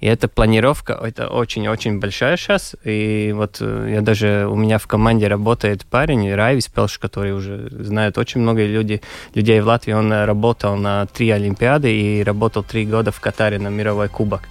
И 0.00 0.06
эта 0.06 0.28
планировка, 0.28 0.92
это 0.92 1.28
очень-очень 1.28 1.98
большая 1.98 2.36
сейчас. 2.36 2.76
И 2.84 3.32
вот 3.34 3.56
э, 3.60 3.90
я 3.94 4.00
даже, 4.00 4.46
у 4.48 4.54
меня 4.54 4.78
в 4.78 4.86
команде 4.86 5.26
работает 5.26 5.84
парень, 5.84 6.32
Райвис 6.32 6.68
Пелш, 6.68 6.98
который 6.98 7.32
уже 7.32 7.68
знает 7.70 8.16
очень 8.16 8.40
много 8.40 8.64
людей, 8.64 9.02
людей 9.34 9.60
в 9.60 9.66
Латвии. 9.66 9.92
Он 9.92 10.12
э, 10.12 10.24
работал 10.24 10.76
на 10.76 11.06
три 11.06 11.30
Олимпиады 11.30 11.92
и 11.92 12.22
работал 12.22 12.62
три 12.62 12.86
года 12.86 13.10
в 13.10 13.20
Катаре 13.20 13.58
на 13.58 13.68
мировой 13.68 14.08
кубок 14.08 14.42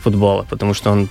футбола, 0.00 0.46
потому 0.48 0.74
что 0.74 0.90
он 0.90 1.08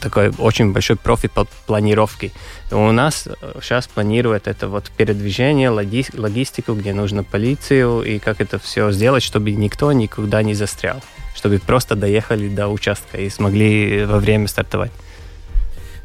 такой 0.00 0.30
очень 0.38 0.72
большой 0.72 0.96
профи 0.96 1.28
по 1.28 1.46
планировке. 1.66 2.32
У 2.70 2.92
нас 2.92 3.26
сейчас 3.62 3.86
э, 3.86 3.90
планирует 3.94 4.48
это 4.48 4.68
вот 4.68 4.90
передвижение, 4.96 5.70
логистику, 5.70 6.74
где 6.74 6.92
нужно 6.92 7.24
полицию, 7.24 8.02
и 8.02 8.18
как 8.18 8.42
это 8.42 8.58
все 8.58 8.90
сделать, 8.92 9.22
чтобы 9.22 9.50
никто 9.52 9.92
никуда 9.92 10.42
не 10.42 10.54
застрял 10.54 11.00
чтобы 11.40 11.58
просто 11.58 11.96
доехали 11.96 12.50
до 12.50 12.68
участка 12.68 13.16
и 13.16 13.30
смогли 13.30 14.04
во 14.04 14.18
время 14.18 14.46
стартовать. 14.46 14.92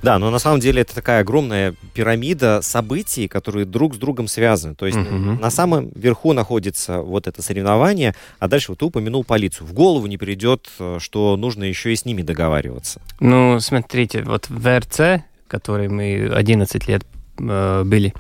Да, 0.02 0.18
но 0.18 0.32
на 0.32 0.40
самом 0.40 0.62
деле 0.62 0.84
это 0.84 0.96
такая 0.96 1.22
огромная 1.22 1.74
пирамида 1.94 2.62
событий, 2.62 3.28
которые 3.28 3.66
друг 3.66 3.96
с 3.96 3.98
другом 3.98 4.28
связаны. 4.28 4.76
То 4.76 4.86
есть 4.86 4.98
uh-huh. 4.98 5.42
на 5.42 5.50
самом 5.50 5.90
верху 5.94 6.32
находится 6.32 7.02
вот 7.02 7.28
это 7.28 7.42
соревнование, 7.42 8.16
а 8.40 8.48
дальше 8.48 8.72
вот 8.72 8.80
ты 8.80 8.86
упомянул 8.86 9.26
полицию. 9.26 9.68
В 9.68 9.74
голову 9.74 10.08
не 10.08 10.18
придет, 10.18 10.70
что 11.00 11.36
нужно 11.36 11.66
еще 11.66 11.92
и 11.92 11.98
с 11.98 12.06
ними 12.06 12.22
договариваться. 12.22 13.02
Ну, 13.20 13.60
смотрите, 13.60 14.22
вот 14.22 14.48
в 14.48 14.58
ВРЦ, 14.58 15.24
который 15.50 15.90
мы 15.90 16.32
11 16.34 16.88
лет 16.88 17.06
э, 17.40 17.84
были, 17.84 18.14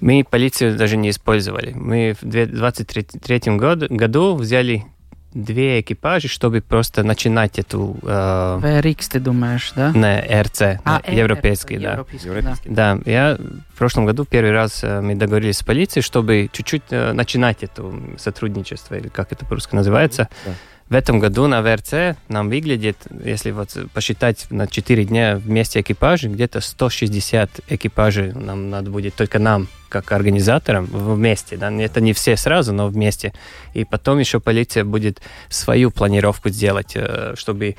мы 0.00 0.24
полицию 0.28 0.76
даже 0.76 0.96
не 0.96 1.10
использовали. 1.10 1.72
Мы 1.72 2.16
в 2.20 2.26
2023 2.26 3.56
году, 3.56 3.86
году 3.90 4.34
взяли 4.34 4.86
две 5.34 5.80
экипажи, 5.80 6.28
чтобы 6.28 6.60
просто 6.60 7.02
начинать 7.02 7.58
эту... 7.58 7.96
Э, 8.02 8.58
VRX, 8.62 9.08
ты 9.10 9.20
думаешь, 9.20 9.72
да? 9.74 9.92
На 9.92 10.20
РЦ, 10.20 10.80
а, 10.84 11.00
на 11.06 11.10
европейский, 11.12 11.78
да. 11.78 11.92
Европейский, 11.92 12.68
да. 12.68 12.96
Да, 12.96 13.10
я 13.10 13.36
в 13.74 13.78
прошлом 13.78 14.06
году 14.06 14.24
первый 14.24 14.52
раз 14.52 14.84
э, 14.84 15.00
мы 15.00 15.16
договорились 15.16 15.58
с 15.58 15.64
полицией, 15.64 16.02
чтобы 16.02 16.48
чуть-чуть 16.52 16.84
э, 16.90 17.12
начинать 17.12 17.62
это 17.62 17.84
сотрудничество, 18.16 18.94
или 18.94 19.08
как 19.08 19.32
это 19.32 19.44
по-русски 19.44 19.74
называется. 19.74 20.28
Да. 20.46 20.52
В 20.90 20.94
этом 20.94 21.18
году 21.18 21.46
на 21.46 21.62
ВРЦ 21.62 22.16
нам 22.28 22.50
выглядит, 22.50 22.98
если 23.24 23.52
вот 23.52 23.74
посчитать 23.94 24.46
на 24.50 24.66
4 24.66 25.04
дня 25.06 25.36
вместе 25.36 25.80
экипажей, 25.80 26.30
где-то 26.30 26.60
160 26.60 27.60
экипажей 27.68 28.32
нам 28.34 28.68
надо 28.68 28.90
будет 28.90 29.14
только 29.14 29.38
нам, 29.38 29.68
как 29.88 30.12
организаторам, 30.12 30.84
вместе. 30.84 31.56
Да? 31.56 31.72
Это 31.72 32.02
не 32.02 32.12
все 32.12 32.36
сразу, 32.36 32.74
но 32.74 32.88
вместе. 32.88 33.32
И 33.72 33.84
потом 33.84 34.18
еще 34.18 34.40
полиция 34.40 34.84
будет 34.84 35.22
свою 35.48 35.90
планировку 35.90 36.50
сделать, 36.50 36.92
э, 36.96 37.32
чтобы 37.34 37.76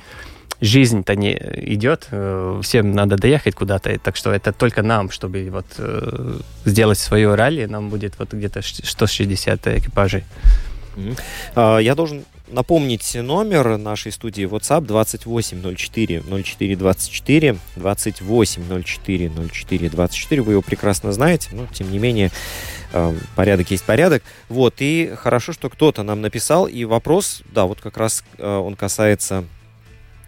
жизнь-то 0.60 1.16
не 1.16 1.34
идет, 1.34 2.08
э, 2.10 2.60
всем 2.64 2.92
надо 2.94 3.18
доехать 3.18 3.54
куда-то, 3.54 4.00
так 4.00 4.16
что 4.16 4.32
это 4.32 4.52
только 4.52 4.82
нам, 4.82 5.12
чтобы 5.12 5.48
вот 5.52 5.68
э, 5.78 6.40
сделать 6.66 6.98
свое 6.98 7.36
ралли, 7.36 7.66
нам 7.66 7.90
будет 7.90 8.18
вот 8.18 8.34
где-то 8.34 8.62
160 8.64 9.68
экипажей. 9.68 10.24
Mm-hmm. 10.96 11.84
Я 11.84 11.94
должен 11.94 12.24
напомнить 12.48 13.16
номер 13.16 13.78
нашей 13.78 14.12
студии 14.12 14.46
WhatsApp 14.46 14.82
2804 14.82 16.22
04 16.22 16.76
24 16.76 17.58
28 17.76 18.84
04 18.84 19.32
04 19.52 19.90
24. 19.90 20.42
Вы 20.42 20.52
его 20.54 20.62
прекрасно 20.62 21.12
знаете, 21.12 21.50
но 21.54 21.68
тем 21.68 21.92
не 21.92 22.00
менее 22.00 22.32
э, 22.94 23.16
порядок 23.36 23.72
есть 23.72 23.84
порядок. 23.84 24.24
Вот, 24.50 24.76
и 24.80 25.14
хорошо, 25.16 25.54
что 25.54 25.70
кто-то 25.70 26.04
нам 26.04 26.22
написал, 26.22 26.68
и 26.68 26.86
вопрос, 26.86 27.42
да, 27.52 27.66
вот 27.66 27.82
как 27.82 27.98
раз 27.98 28.24
э, 28.38 28.48
он 28.48 28.76
касается 28.76 29.46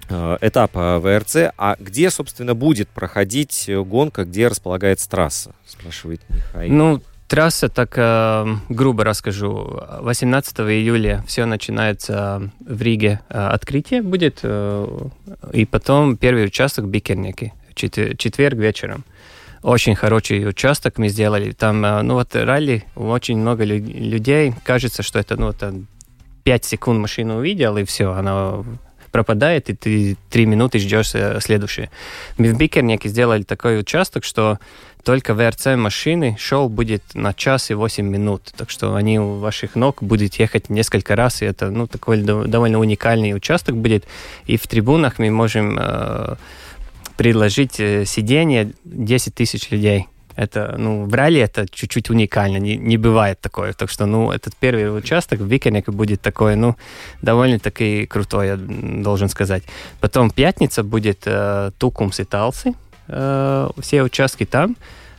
э, 0.09 0.37
этапа 0.41 0.99
ВРЦ. 0.99 1.53
А 1.57 1.75
где, 1.79 2.09
собственно, 2.09 2.55
будет 2.55 2.89
проходить 2.89 3.69
гонка, 3.69 4.25
где 4.25 4.47
располагается 4.47 5.09
трасса? 5.09 5.55
Спрашивает 5.65 6.21
Михаил. 6.29 6.73
Ну, 6.73 7.01
Трасса, 7.27 7.67
так 7.67 7.93
э, 7.97 8.45
грубо 8.69 9.03
расскажу. 9.03 9.81
18 9.99 10.59
июля 10.59 11.23
все 11.27 11.45
начинается 11.45 12.49
в 12.59 12.81
Риге. 12.81 13.19
Э, 13.29 13.47
открытие 13.47 14.01
будет, 14.01 14.39
э, 14.43 14.87
и 15.51 15.65
потом 15.65 16.15
первый 16.15 16.45
участок 16.45 16.85
Бикерники, 16.85 17.53
четверг 17.75 18.57
вечером. 18.57 19.03
очень 19.61 19.95
хороший 19.95 20.47
участок 20.47 20.97
мы 20.97 21.09
сделали. 21.09 21.51
Там, 21.51 21.81
ну 21.81 22.13
вот 22.13 22.33
ралли, 22.33 22.85
очень 22.95 23.37
много 23.37 23.65
людей, 23.65 24.53
кажется, 24.63 25.03
что 25.03 25.19
это, 25.19 25.35
ну, 25.35 25.49
это 25.49 25.73
5 26.43 26.65
секунд 26.65 26.99
машину 26.99 27.37
увидел, 27.37 27.77
и 27.77 27.83
все, 27.83 28.13
она 28.13 28.63
пропадает, 29.11 29.69
и 29.69 29.73
ты 29.73 30.17
3 30.29 30.45
минуты 30.45 30.79
ждешь 30.79 31.09
следующее. 31.43 31.89
Мы 32.37 32.53
в 32.53 32.57
Бикернике 32.57 33.09
сделали 33.09 33.43
такой 33.43 33.79
участок, 33.79 34.23
что 34.23 34.59
только 35.03 35.33
ВРЦ 35.33 35.77
машины 35.77 36.35
шоу 36.39 36.69
будет 36.69 37.03
на 37.13 37.33
час 37.33 37.71
и 37.71 37.73
8 37.73 38.05
минут. 38.05 38.51
Так 38.57 38.69
что 38.69 38.95
они 38.95 39.19
у 39.19 39.39
ваших 39.39 39.75
ног 39.75 40.03
будут 40.03 40.35
ехать 40.35 40.69
несколько 40.69 41.15
раз, 41.15 41.41
и 41.41 41.45
это 41.45 41.69
ну, 41.69 41.87
такой 41.87 42.21
довольно 42.21 42.79
уникальный 42.79 43.33
участок 43.33 43.75
будет. 43.75 44.05
И 44.45 44.57
в 44.57 44.67
трибунах 44.67 45.19
мы 45.19 45.31
можем 45.31 45.77
э, 45.79 46.35
предложить 47.17 47.79
э, 47.79 48.05
сиденье 48.05 48.71
10 48.85 49.33
тысяч 49.33 49.71
людей. 49.71 50.07
Это, 50.37 50.75
ну, 50.77 51.05
в 51.05 51.13
ралли 51.15 51.41
это 51.41 51.65
чуть-чуть 51.67 52.11
уникально, 52.11 52.57
не, 52.57 52.77
не 52.77 52.97
бывает 52.97 53.41
такое. 53.41 53.73
Так 53.73 53.89
что, 53.89 54.05
ну, 54.05 54.31
этот 54.31 54.55
первый 54.55 54.95
участок 54.95 55.39
в 55.39 55.47
Викене 55.47 55.83
будет 55.87 56.21
такой, 56.21 56.55
ну, 56.55 56.75
довольно-таки 57.23 58.05
крутой, 58.05 58.47
я 58.47 58.55
должен 58.55 59.29
сказать. 59.29 59.63
Потом 59.99 60.29
пятница 60.29 60.83
будет 60.83 61.23
э, 61.25 61.71
Тукумс 61.79 62.19
и 62.19 62.23
Талсы, 62.23 62.73
все 63.07 64.03
участки 64.03 64.45
там. 64.45 64.75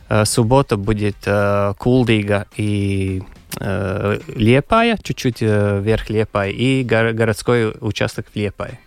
Э, 0.09 0.25
суббота 0.25 0.75
будет 0.75 1.17
э, 1.25 1.73
Кулдига 1.77 2.47
и 2.57 3.21
Лепая, 3.59 4.97
чуть-чуть 5.01 5.41
вверх 5.41 6.09
Лепая, 6.11 6.51
и 6.51 6.83
городской 6.83 7.73
участок 7.81 8.27
в 8.31 8.35
Лепае. 8.35 8.79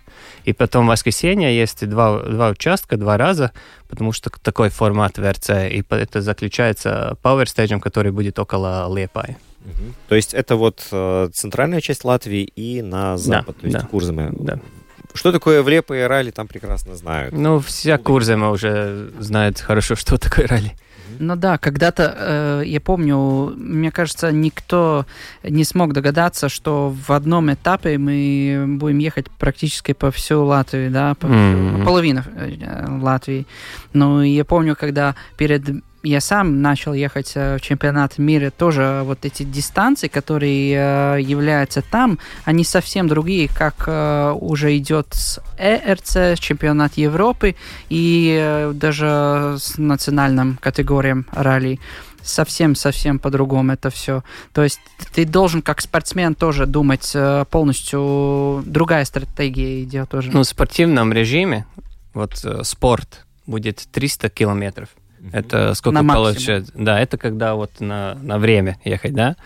И 0.44 0.52
потом 0.52 0.86
в 0.86 0.88
воскресенье 0.88 1.54
есть 1.54 1.86
два, 1.86 2.20
два 2.20 2.50
участка, 2.50 2.96
два 2.96 3.18
раза, 3.18 3.50
потому 3.88 4.12
что 4.12 4.30
такой 4.30 4.70
формат 4.70 5.18
ВРЦ. 5.18 5.50
И 5.68 5.84
это 5.90 6.22
заключается 6.22 7.18
Power 7.24 7.44
Stage, 7.44 7.80
который 7.80 8.12
будет 8.12 8.38
около 8.38 8.88
Лепая. 8.96 9.36
Угу. 9.64 9.94
То 10.08 10.14
есть 10.14 10.32
это 10.32 10.54
вот 10.54 10.80
центральная 11.34 11.80
часть 11.80 12.04
Латвии 12.04 12.44
и 12.44 12.82
на 12.82 13.18
запад, 13.18 13.56
да, 13.56 13.60
то 13.60 13.66
есть 13.66 13.78
да, 13.78 13.86
Курзаме. 13.86 14.30
Да. 14.38 14.60
Что 15.14 15.32
такое 15.32 15.62
влепа 15.62 15.94
и 15.94 16.02
ралли, 16.02 16.30
там 16.30 16.46
прекрасно 16.48 16.96
знают. 16.96 17.34
Ну, 17.34 17.60
вся 17.60 17.98
Курзема 17.98 18.50
уже 18.50 19.10
знает 19.18 19.60
хорошо, 19.60 19.94
что 19.96 20.18
такое 20.18 20.46
ралли. 20.46 20.72
Ну 21.18 21.36
да, 21.36 21.58
когда-то, 21.58 22.14
э, 22.16 22.62
я 22.66 22.80
помню, 22.80 23.52
мне 23.56 23.90
кажется, 23.90 24.32
никто 24.32 25.06
не 25.42 25.64
смог 25.64 25.92
догадаться, 25.92 26.48
что 26.48 26.94
в 27.06 27.12
одном 27.12 27.52
этапе 27.52 27.98
мы 27.98 28.64
будем 28.78 28.98
ехать 28.98 29.30
практически 29.30 29.92
по 29.92 30.10
всю 30.10 30.44
Латвию, 30.44 30.90
да, 30.90 31.14
по 31.14 31.26
mm-hmm. 31.26 31.84
половину 31.84 32.22
э, 32.34 32.98
Латвии. 33.00 33.46
Ну, 33.92 34.22
я 34.22 34.44
помню, 34.44 34.74
когда 34.74 35.14
перед 35.36 35.82
я 36.02 36.20
сам 36.20 36.62
начал 36.62 36.94
ехать 36.94 37.32
э, 37.34 37.56
в 37.56 37.60
чемпионат 37.60 38.18
мира, 38.18 38.50
тоже 38.50 39.02
вот 39.04 39.24
эти 39.24 39.42
дистанции, 39.42 40.08
которые 40.08 41.16
э, 41.16 41.20
являются 41.20 41.82
там, 41.82 42.18
они 42.44 42.64
совсем 42.64 43.08
другие, 43.08 43.48
как 43.48 43.84
э, 43.86 44.32
уже 44.38 44.76
идет 44.76 45.08
с 45.12 45.40
ЭРЦ, 45.58 46.38
чемпионат 46.40 46.94
Европы 46.94 47.54
и 47.88 48.70
даже 48.74 49.56
с 49.58 49.78
национальным 49.78 50.58
категориям 50.60 51.26
ралли 51.32 51.78
совсем-совсем 52.22 53.18
по-другому 53.18 53.72
это 53.72 53.90
все. 53.90 54.22
То 54.52 54.62
есть 54.62 54.80
ты 55.12 55.24
должен 55.24 55.60
как 55.60 55.80
спортсмен 55.80 56.36
тоже 56.36 56.66
думать 56.66 57.16
полностью, 57.50 58.62
другая 58.64 59.04
стратегия 59.04 59.82
идет 59.82 60.10
тоже. 60.10 60.30
Ну, 60.32 60.40
в 60.40 60.44
спортивном 60.44 61.12
режиме, 61.12 61.66
вот 62.14 62.44
спорт 62.62 63.26
будет 63.46 63.88
300 63.90 64.30
километров. 64.30 64.88
Это 65.32 65.74
сколько 65.74 66.02
на 66.02 66.14
получается? 66.14 66.72
Да, 66.74 66.98
это 67.00 67.16
когда 67.16 67.54
вот 67.54 67.80
на, 67.80 68.14
на 68.14 68.38
время 68.38 68.78
ехать, 68.84 69.14
да? 69.14 69.36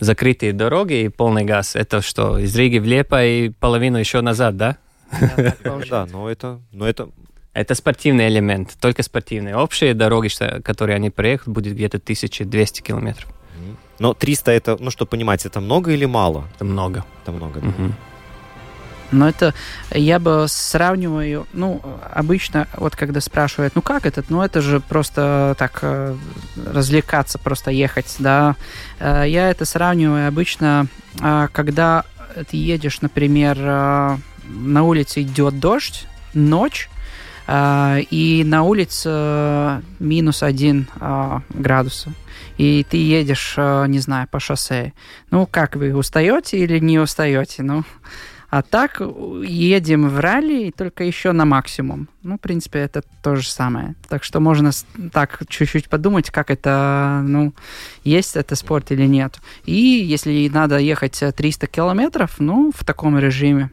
Закрытые 0.00 0.52
дороги 0.52 1.02
и 1.02 1.08
полный 1.08 1.44
газ. 1.44 1.76
Это 1.76 2.00
что, 2.00 2.38
из 2.38 2.54
Риги 2.56 2.78
в 2.78 2.84
Лепо 2.84 3.24
и 3.24 3.50
половину 3.50 3.98
еще 3.98 4.20
назад, 4.20 4.56
да? 4.56 4.76
Да, 5.90 6.06
но 6.12 6.30
это, 6.30 6.60
но 6.72 6.88
это 6.88 7.08
это 7.52 7.74
спортивный 7.74 8.28
элемент, 8.28 8.76
только 8.80 9.02
спортивный. 9.02 9.54
Общие 9.54 9.92
дороги, 9.92 10.28
которые 10.62 10.94
они 10.94 11.10
проехали, 11.10 11.52
будет 11.52 11.74
где-то 11.74 11.96
1200 11.96 12.82
километров. 12.82 13.28
Но 13.98 14.14
300 14.14 14.52
это, 14.52 14.76
ну 14.78 14.90
что 14.90 15.06
понимать, 15.06 15.44
это 15.44 15.60
много 15.60 15.90
или 15.90 16.04
мало? 16.04 16.44
Это 16.54 16.64
много. 16.64 17.04
Это 17.22 17.32
много, 17.32 17.60
да. 17.60 17.68
Угу. 17.68 17.92
Но 19.10 19.28
это 19.28 19.54
я 19.90 20.18
бы 20.18 20.46
сравниваю, 20.48 21.46
ну, 21.52 21.80
обычно, 22.12 22.68
вот 22.76 22.94
когда 22.94 23.20
спрашивают, 23.20 23.74
ну 23.74 23.82
как 23.82 24.04
этот, 24.04 24.28
ну 24.28 24.42
это 24.42 24.60
же 24.60 24.80
просто 24.80 25.54
так 25.58 25.78
э, 25.82 26.14
развлекаться, 26.66 27.38
просто 27.38 27.70
ехать, 27.70 28.16
да. 28.18 28.56
Э, 28.98 29.24
я 29.26 29.50
это 29.50 29.64
сравниваю 29.64 30.28
обычно, 30.28 30.86
э, 31.20 31.48
когда 31.52 32.04
ты 32.50 32.56
едешь, 32.56 33.00
например, 33.00 33.58
на 33.58 34.82
улице 34.82 35.22
идет 35.22 35.58
дождь, 35.58 36.06
ночь, 36.34 36.88
и 37.50 38.42
на 38.46 38.62
улице 38.62 39.82
минус 39.98 40.42
один 40.42 40.86
градуса 41.48 42.12
и 42.58 42.84
ты 42.88 42.96
едешь, 42.98 43.54
не 43.56 44.00
знаю, 44.00 44.28
по 44.30 44.40
шоссе. 44.40 44.92
Ну, 45.30 45.46
как 45.46 45.76
вы, 45.76 45.94
устаете 45.94 46.58
или 46.58 46.78
не 46.78 46.98
устаете? 46.98 47.62
Ну, 47.62 47.84
а 48.50 48.62
так 48.62 49.00
едем 49.00 50.08
в 50.08 50.20
ралли 50.20 50.72
только 50.76 51.04
еще 51.04 51.32
на 51.32 51.44
максимум. 51.44 52.08
Ну, 52.22 52.36
в 52.36 52.40
принципе, 52.40 52.78
это 52.78 53.02
то 53.22 53.36
же 53.36 53.48
самое. 53.48 53.94
Так 54.08 54.24
что 54.24 54.40
можно 54.40 54.70
так 55.12 55.42
чуть-чуть 55.48 55.88
подумать, 55.88 56.30
как 56.30 56.50
это, 56.50 57.22
ну, 57.24 57.52
есть 58.04 58.36
это 58.36 58.54
спорт 58.56 58.90
или 58.90 59.06
нет. 59.06 59.38
И 59.66 59.74
если 59.74 60.48
надо 60.52 60.78
ехать 60.78 61.22
300 61.36 61.66
километров, 61.66 62.36
ну, 62.38 62.72
в 62.74 62.84
таком 62.84 63.18
режиме, 63.18 63.70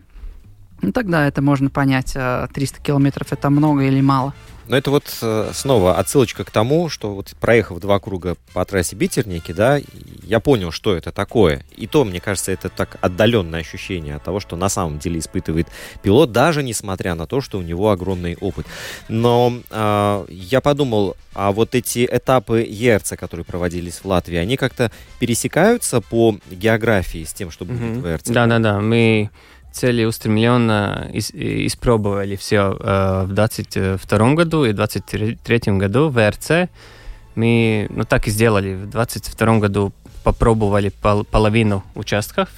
ну, 0.85 0.91
тогда 0.91 1.27
это 1.27 1.41
можно 1.41 1.69
понять, 1.69 2.13
300 2.13 2.17
а 2.21 2.83
километров 2.83 3.31
это 3.31 3.49
много 3.49 3.83
или 3.83 4.01
мало. 4.01 4.33
Но 4.67 4.75
это 4.75 4.89
вот 4.89 5.03
э, 5.21 5.51
снова 5.53 5.97
отсылочка 5.97 6.43
к 6.43 6.49
тому, 6.49 6.89
что 6.89 7.13
вот 7.13 7.33
проехав 7.39 7.79
два 7.79 7.99
круга 7.99 8.35
по 8.53 8.65
трассе 8.65 8.95
Битерники, 8.95 9.51
да, 9.51 9.79
я 10.23 10.39
понял, 10.39 10.71
что 10.71 10.95
это 10.95 11.11
такое. 11.11 11.63
И 11.75 11.85
то, 11.85 12.03
мне 12.03 12.19
кажется, 12.19 12.51
это 12.51 12.69
так 12.69 12.97
отдаленное 13.01 13.59
ощущение 13.59 14.15
от 14.15 14.23
того, 14.23 14.39
что 14.39 14.55
на 14.55 14.69
самом 14.69 14.97
деле 14.97 15.19
испытывает 15.19 15.67
пилот, 16.01 16.31
даже 16.31 16.63
несмотря 16.63 17.13
на 17.13 17.27
то, 17.27 17.41
что 17.41 17.59
у 17.59 17.61
него 17.61 17.91
огромный 17.91 18.37
опыт. 18.41 18.65
Но 19.07 19.53
э, 19.69 20.25
я 20.29 20.61
подумал, 20.61 21.15
а 21.35 21.51
вот 21.51 21.75
эти 21.75 22.07
этапы 22.11 22.65
ЕРЦ, 22.67 23.13
которые 23.19 23.45
проводились 23.45 23.99
в 24.03 24.05
Латвии, 24.05 24.37
они 24.37 24.57
как-то 24.57 24.91
пересекаются 25.19 26.01
по 26.01 26.37
географии 26.49 27.23
с 27.23 27.33
тем, 27.33 27.51
что 27.51 27.65
будет 27.65 27.81
mm-hmm. 27.81 28.01
в 28.01 28.07
ЕРЦ? 28.07 28.29
Да-да-да, 28.29 28.79
мы 28.79 29.29
целеустремленно 29.75 31.09
испробовали 31.11 32.37
все 32.37 32.77
э, 32.79 33.25
в 33.25 33.33
2022 33.33 34.33
году 34.33 34.63
и 34.63 34.71
в 34.71 34.75
2023 34.75 35.73
году 35.73 36.09
в 36.09 36.29
РЦ. 36.29 36.69
Мы 37.35 37.87
ну, 37.89 38.05
так 38.05 38.27
и 38.27 38.31
сделали. 38.31 38.75
В 38.75 38.89
2022 38.89 39.59
году 39.59 39.91
попробовали 40.23 40.89
пол 40.89 41.25
половину 41.25 41.83
участков 41.93 42.49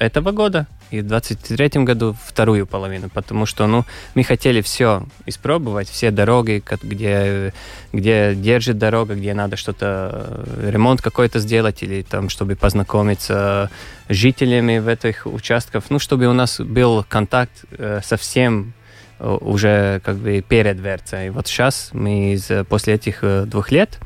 этого 0.00 0.32
года 0.32 0.66
и 0.94 1.00
в 1.00 1.06
23 1.06 1.84
году 1.84 2.16
вторую 2.26 2.66
половину, 2.66 3.08
потому 3.08 3.46
что, 3.46 3.66
ну, 3.66 3.84
мы 4.14 4.22
хотели 4.22 4.60
все 4.60 5.04
испробовать, 5.26 5.88
все 5.88 6.10
дороги, 6.10 6.62
где, 6.82 7.52
где 7.92 8.34
держит 8.34 8.78
дорога, 8.78 9.14
где 9.14 9.34
надо 9.34 9.56
что-то, 9.56 10.44
э, 10.58 10.70
ремонт 10.70 11.02
какой-то 11.02 11.38
сделать 11.40 11.82
или 11.82 12.02
там, 12.02 12.28
чтобы 12.28 12.56
познакомиться 12.56 13.70
с 14.08 14.14
жителями 14.14 14.78
в 14.78 14.88
этих 14.88 15.26
участках, 15.26 15.84
ну, 15.90 15.98
чтобы 15.98 16.26
у 16.26 16.32
нас 16.32 16.60
был 16.60 17.04
контакт 17.08 17.64
э, 17.72 18.00
со 18.04 18.16
всем 18.16 18.72
э, 19.18 19.38
уже 19.40 20.00
как 20.04 20.16
бы 20.16 20.44
перед 20.46 20.78
ВРЦ. 20.78 21.26
И 21.26 21.30
вот 21.30 21.46
сейчас 21.46 21.90
мы 21.92 22.34
из, 22.34 22.50
после 22.68 22.94
этих 22.94 23.24
двух 23.48 23.70
лет 23.72 23.98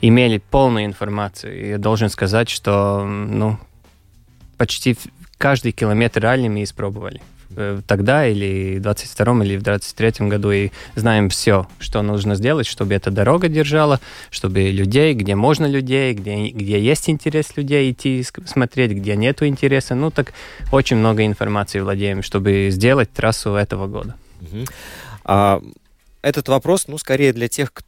имели 0.00 0.38
полную 0.38 0.84
информацию. 0.84 1.66
Я 1.68 1.78
должен 1.78 2.10
сказать, 2.10 2.50
что 2.50 3.04
ну, 3.04 3.58
почти 4.56 4.96
каждый 5.38 5.72
километр 5.72 6.24
мы 6.48 6.62
испробовали 6.62 7.20
э, 7.56 7.80
тогда 7.86 8.26
или 8.26 8.78
в 8.78 8.82
22 8.82 9.44
или 9.44 9.56
в 9.56 9.62
23 9.62 10.28
году 10.28 10.50
и 10.50 10.70
знаем 10.94 11.28
все, 11.28 11.66
что 11.78 12.02
нужно 12.02 12.34
сделать, 12.34 12.66
чтобы 12.66 12.94
эта 12.94 13.10
дорога 13.10 13.48
держала, 13.48 14.00
чтобы 14.30 14.70
людей, 14.70 15.14
где 15.14 15.34
можно 15.34 15.66
людей, 15.66 16.14
где, 16.14 16.48
где 16.48 16.80
есть 16.80 17.08
интерес 17.10 17.56
людей 17.56 17.90
идти 17.90 18.24
смотреть, 18.46 18.92
где 18.92 19.16
нету 19.16 19.46
интереса. 19.46 19.94
Ну, 19.94 20.10
так 20.10 20.32
очень 20.72 20.96
много 20.96 21.24
информации 21.26 21.80
владеем, 21.80 22.22
чтобы 22.22 22.68
сделать 22.70 23.12
трассу 23.12 23.54
этого 23.54 23.86
года. 23.86 24.14
Угу. 24.40 24.64
А, 25.24 25.62
этот 26.22 26.48
вопрос, 26.48 26.88
ну, 26.88 26.98
скорее 26.98 27.32
для 27.32 27.48
тех, 27.48 27.72
кто 27.72 27.86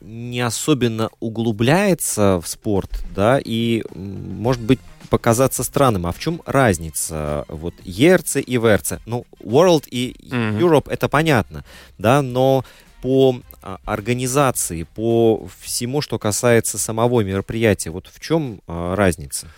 не 0.00 0.40
особенно 0.40 1.10
углубляется 1.20 2.40
в 2.40 2.48
спорт, 2.48 2.90
да, 3.14 3.40
и, 3.42 3.82
может 3.94 4.62
быть, 4.62 4.80
показаться 5.08 5.64
странным. 5.64 6.06
А 6.06 6.12
в 6.12 6.18
чем 6.18 6.42
разница? 6.46 7.44
Вот 7.48 7.74
ERC 7.84 8.40
и 8.40 8.56
VRC. 8.56 9.00
Ну, 9.06 9.26
World 9.40 9.88
и 9.90 10.14
mm-hmm. 10.20 10.58
Europe 10.58 10.90
это 10.90 11.08
понятно, 11.08 11.64
да, 11.96 12.22
но 12.22 12.64
по 13.02 13.40
а, 13.62 13.78
организации, 13.84 14.82
по 14.82 15.48
всему, 15.60 16.00
что 16.00 16.18
касается 16.18 16.78
самого 16.78 17.22
мероприятия. 17.22 17.90
Вот 17.90 18.08
в 18.12 18.20
чем 18.20 18.60
а, 18.66 18.94
разница? 18.96 19.48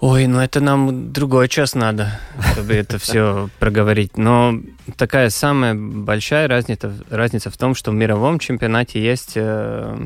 Ой, 0.00 0.28
ну 0.28 0.38
это 0.38 0.60
нам 0.60 1.12
другой 1.12 1.48
час 1.48 1.74
надо, 1.74 2.20
чтобы 2.52 2.74
это 2.74 2.98
все 2.98 3.50
проговорить. 3.58 4.16
Но 4.16 4.60
такая 4.96 5.28
самая 5.28 5.74
большая 5.74 6.46
разница, 6.46 6.92
разница 7.10 7.50
в 7.50 7.56
том, 7.56 7.74
что 7.74 7.90
в 7.90 7.94
мировом 7.94 8.38
чемпионате 8.38 9.02
есть 9.02 9.32
э, 9.34 9.98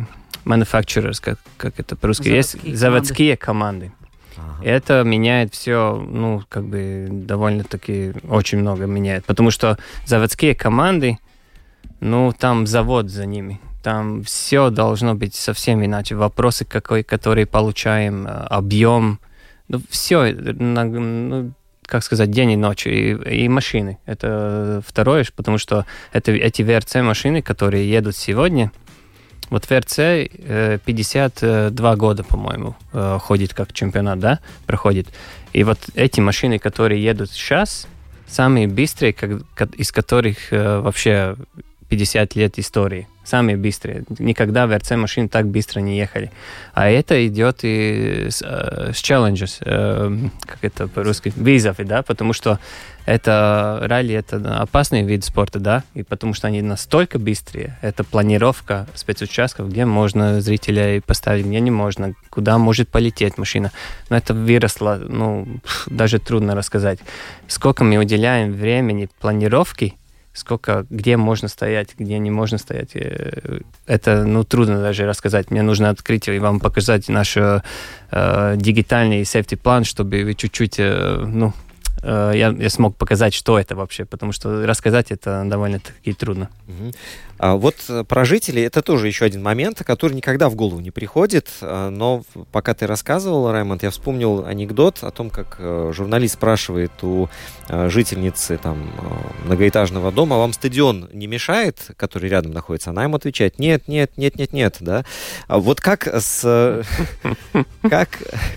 manufacturers, 0.47 1.21
как, 1.21 1.39
как 1.59 1.79
это 1.79 1.95
по-русски, 1.95 2.29
есть 2.29 2.53
команды. 2.53 2.77
заводские 2.77 3.37
команды. 3.37 3.93
Ага. 4.39 4.65
Это 4.65 5.03
меняет 5.03 5.53
все, 5.53 6.03
ну, 6.09 6.43
как 6.49 6.65
бы 6.65 7.09
довольно-таки 7.11 8.15
очень 8.27 8.61
много 8.61 8.87
меняет. 8.87 9.27
Потому 9.27 9.51
что 9.51 9.77
заводские 10.07 10.55
команды, 10.55 11.19
ну, 12.01 12.33
там 12.33 12.67
завод 12.67 13.11
за 13.11 13.27
ними. 13.27 13.61
Там 13.83 14.23
все 14.23 14.71
должно 14.71 15.15
быть 15.15 15.35
совсем 15.35 15.85
иначе. 15.85 16.15
Вопросы, 16.15 16.65
какой, 16.65 17.03
которые 17.03 17.45
получаем, 17.45 18.27
э, 18.27 18.31
объем, 18.31 19.19
ну, 19.69 19.81
все, 19.89 20.33
ну, 20.33 21.53
как 21.87 22.03
сказать, 22.05 22.31
день 22.31 22.53
и 22.53 22.57
ночь, 22.57 22.87
и, 22.87 23.13
и 23.13 23.49
машины. 23.49 23.99
Это 24.07 24.83
второе, 24.87 25.27
потому 25.35 25.59
что 25.59 25.85
это, 26.13 26.33
эти 26.33 26.63
ВРЦ-машины, 26.63 27.43
которые 27.43 27.91
едут 27.91 28.17
сегодня, 28.17 28.73
вот 29.51 29.69
ВРЦ 29.69 30.31
52 30.87 31.97
года, 31.97 32.25
по-моему, 32.25 32.75
э, 32.95 33.19
ходит 33.21 33.53
как 33.53 33.75
чемпионат, 33.75 34.19
да, 34.19 34.41
проходит. 34.67 35.09
И 35.53 35.63
вот 35.63 35.79
эти 35.95 36.21
машины, 36.21 36.59
которые 36.59 37.03
едут 37.03 37.31
сейчас, 37.31 37.87
самые 38.27 38.67
быстрые, 38.67 39.13
как, 39.13 39.75
из 39.75 39.93
которых 39.93 40.53
э, 40.53 40.81
вообще 40.81 41.37
50 41.91 42.35
лет 42.37 42.59
истории. 42.59 43.09
Самые 43.25 43.57
быстрые. 43.57 44.05
Никогда 44.19 44.67
ВРЦ 44.67 44.93
машины 44.93 45.29
так 45.29 45.47
быстро 45.47 45.81
не 45.81 45.97
ехали. 45.97 46.33
А 46.75 46.91
это 46.91 47.25
идет 47.27 47.61
и 47.63 48.29
с, 48.31 48.43
э, 48.43 48.93
с 48.93 49.03
challenges, 49.03 49.59
э, 49.61 50.29
как 50.45 50.59
это 50.63 50.89
по-русски, 50.89 51.33
вызовы, 51.37 51.85
да, 51.85 52.03
потому 52.03 52.33
что 52.33 52.59
это 53.05 53.81
ралли, 53.83 54.15
это 54.15 54.61
опасный 54.61 55.03
вид 55.03 55.25
спорта, 55.25 55.59
да, 55.59 55.85
и 55.95 56.03
потому 56.03 56.35
что 56.35 56.47
они 56.47 56.63
настолько 56.63 57.19
быстрые, 57.19 57.79
это 57.81 58.05
планировка 58.05 58.87
спецучастков, 58.95 59.71
где 59.71 59.85
можно 59.85 60.41
зрителя 60.41 61.01
поставить, 61.01 61.47
где 61.47 61.61
не 61.61 61.71
можно, 61.71 62.15
куда 62.31 62.59
может 62.59 62.89
полететь 62.89 63.39
машина. 63.39 63.73
Но 64.09 64.17
это 64.17 64.35
выросло, 64.35 65.01
ну, 65.01 65.47
даже 65.87 66.19
трудно 66.19 66.55
рассказать. 66.55 66.99
Сколько 67.49 67.85
мы 67.85 67.99
уделяем 67.99 68.53
времени 68.53 69.09
планировки, 69.21 69.95
сколько, 70.33 70.87
где 70.91 71.17
можно 71.17 71.49
стоять, 71.49 71.91
где 71.99 72.19
не 72.19 72.31
можно 72.31 72.59
стоять. 72.59 72.91
Э, 72.95 73.61
это, 73.87 74.25
ну, 74.25 74.45
трудно 74.45 74.81
даже 74.81 75.07
рассказать. 75.07 75.51
Мне 75.51 75.63
нужно 75.63 75.91
открыть 75.91 76.29
и 76.29 76.39
вам 76.39 76.61
показать 76.61 77.09
наш 77.09 77.37
э, 77.37 77.63
дигитальный 78.57 79.23
safety 79.23 79.57
план, 79.57 79.85
чтобы 79.85 80.25
вы 80.25 80.35
чуть-чуть, 80.35 80.77
э, 80.79 81.25
ну, 81.27 81.53
э, 82.03 82.33
я, 82.35 82.49
я 82.49 82.71
смог 82.71 82.97
показать, 82.97 83.35
что 83.35 83.59
это 83.59 83.77
вообще, 83.77 84.05
потому 84.05 84.33
что 84.33 84.67
рассказать 84.67 85.11
это 85.11 85.45
довольно-таки 85.47 86.13
трудно. 86.13 86.51
А 87.43 87.57
вот 87.57 87.75
э, 87.89 88.05
про 88.05 88.25
жителей 88.25 88.63
это 88.63 88.83
тоже 88.83 89.09
еще 89.09 89.25
один 89.25 89.43
момент, 89.43 89.83
который 89.85 90.13
никогда 90.13 90.49
в 90.49 90.55
голову 90.55 90.79
не 90.79 90.93
приходит. 90.93 91.49
А, 91.61 91.91
но 91.91 92.23
пока 92.53 92.73
ты 92.73 92.87
рассказывал, 92.87 93.51
Раймонд, 93.51 93.83
я 93.83 93.91
вспомнил 93.91 94.45
анекдот 94.47 95.03
о 95.03 95.11
том, 95.11 95.29
как 95.29 95.57
э, 95.59 95.91
журналист 95.93 96.35
спрашивает 96.35 96.93
у 97.03 97.29
э, 97.69 97.89
жительницы 97.89 98.59
там, 98.59 98.93
многоэтажного 99.45 100.13
дома, 100.13 100.39
вам 100.39 100.53
стадион 100.53 101.09
не 101.13 101.27
мешает, 101.27 101.91
который 101.97 102.31
рядом 102.31 102.53
находится? 102.53 102.91
Она 102.91 103.03
ему 103.03 103.17
отвечает, 103.17 103.59
нет, 103.59 103.89
нет, 103.89 104.13
нет, 104.17 104.37
нет, 104.37 104.53
нет. 104.53 104.77
Да? 104.79 105.05
А 105.49 105.59
вот 105.59 105.81
как 105.81 106.07
с, 106.07 106.85
как, 107.83 108.09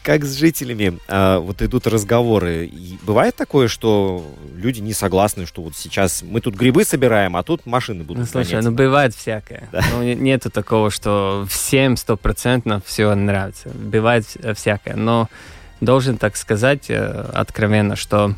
как 0.03 0.25
с 0.25 0.35
жителями 0.35 0.99
а, 1.07 1.39
вот 1.39 1.63
идут 1.63 1.87
разговоры? 1.87 2.69
бывает 3.01 3.34
такое, 3.35 3.67
что 3.67 4.25
люди 4.55 4.79
не 4.79 4.93
согласны, 4.93 5.45
что 5.45 5.61
вот 5.61 5.75
сейчас 5.75 6.23
мы 6.23 6.41
тут 6.41 6.55
грибы 6.55 6.83
собираем, 6.83 7.35
а 7.35 7.43
тут 7.43 7.65
машины 7.65 8.03
будут 8.03 8.21
ну, 8.21 8.25
слушай, 8.25 8.61
ну 8.61 8.71
бывает 8.71 9.13
всякое. 9.13 9.69
Да. 9.71 9.83
Ну, 9.93 10.03
нету 10.03 10.49
такого, 10.49 10.89
что 10.89 11.45
всем 11.49 11.97
стопроцентно 11.97 12.81
все 12.85 13.13
нравится. 13.13 13.69
Бывает 13.69 14.25
всякое. 14.55 14.95
Но 14.95 15.29
должен 15.81 16.17
так 16.17 16.35
сказать 16.35 16.89
э, 16.89 17.29
откровенно, 17.33 17.95
что 17.95 18.35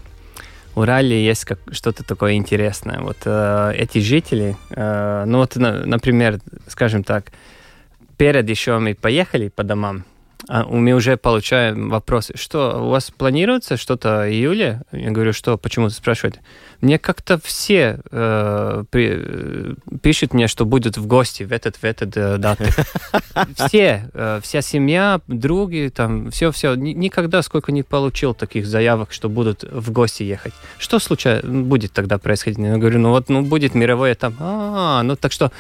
у 0.75 0.83
ралли 0.83 1.15
есть 1.15 1.45
как, 1.45 1.60
что-то 1.71 2.03
такое 2.03 2.33
интересное. 2.33 2.99
Вот 2.99 3.17
э, 3.25 3.73
эти 3.75 3.99
жители, 3.99 4.57
э, 4.69 5.23
ну 5.25 5.39
вот, 5.39 5.55
на, 5.55 5.86
например, 5.86 6.39
скажем 6.67 7.03
так, 7.03 7.31
перед 8.17 8.47
еще 8.49 8.77
мы 8.77 8.93
поехали 8.93 9.49
по 9.49 9.63
домам, 9.63 10.03
а 10.49 10.63
мы 10.63 10.93
уже 10.93 11.17
получаем 11.17 11.89
вопросы, 11.89 12.33
что 12.38 12.81
у 12.81 12.89
вас 12.89 13.12
планируется 13.12 13.75
что-то 13.75 14.31
июля? 14.31 14.83
Я 14.93 15.12
говорю, 15.12 15.33
что, 15.33 15.57
почему 15.57 15.89
спрашиваете? 15.89 16.39
Мне 16.79 16.97
как-то 16.97 17.38
все 17.43 17.99
э, 18.12 18.83
при, 18.89 19.75
пишут 20.01 20.33
мне, 20.33 20.47
что 20.47 20.65
будут 20.65 20.97
в 20.97 21.05
гости 21.05 21.43
в 21.43 21.51
этот 21.51 21.75
в 21.75 21.83
этот 21.83 22.15
э, 22.15 22.38
дату. 22.38 22.63
Все, 23.55 24.10
э, 24.13 24.39
вся 24.41 24.62
семья, 24.62 25.19
други, 25.27 25.89
там, 25.89 26.31
все-все. 26.31 26.75
Никогда 26.75 27.41
сколько 27.41 27.71
не 27.71 27.83
получил 27.83 28.33
таких 28.33 28.65
заявок, 28.65 29.12
что 29.12 29.29
будут 29.29 29.63
в 29.63 29.91
гости 29.91 30.23
ехать. 30.23 30.53
Что 30.77 30.99
случай 30.99 31.41
будет 31.45 31.91
тогда 31.91 32.17
происходить? 32.17 32.60
Я 32.60 32.77
говорю, 32.77 32.99
ну 32.99 33.10
вот, 33.10 33.29
ну 33.29 33.41
будет 33.41 33.75
мировой 33.75 34.13
этап. 34.13 34.33
А, 34.39 35.03
ну 35.03 35.15
так 35.15 35.31
что 35.31 35.51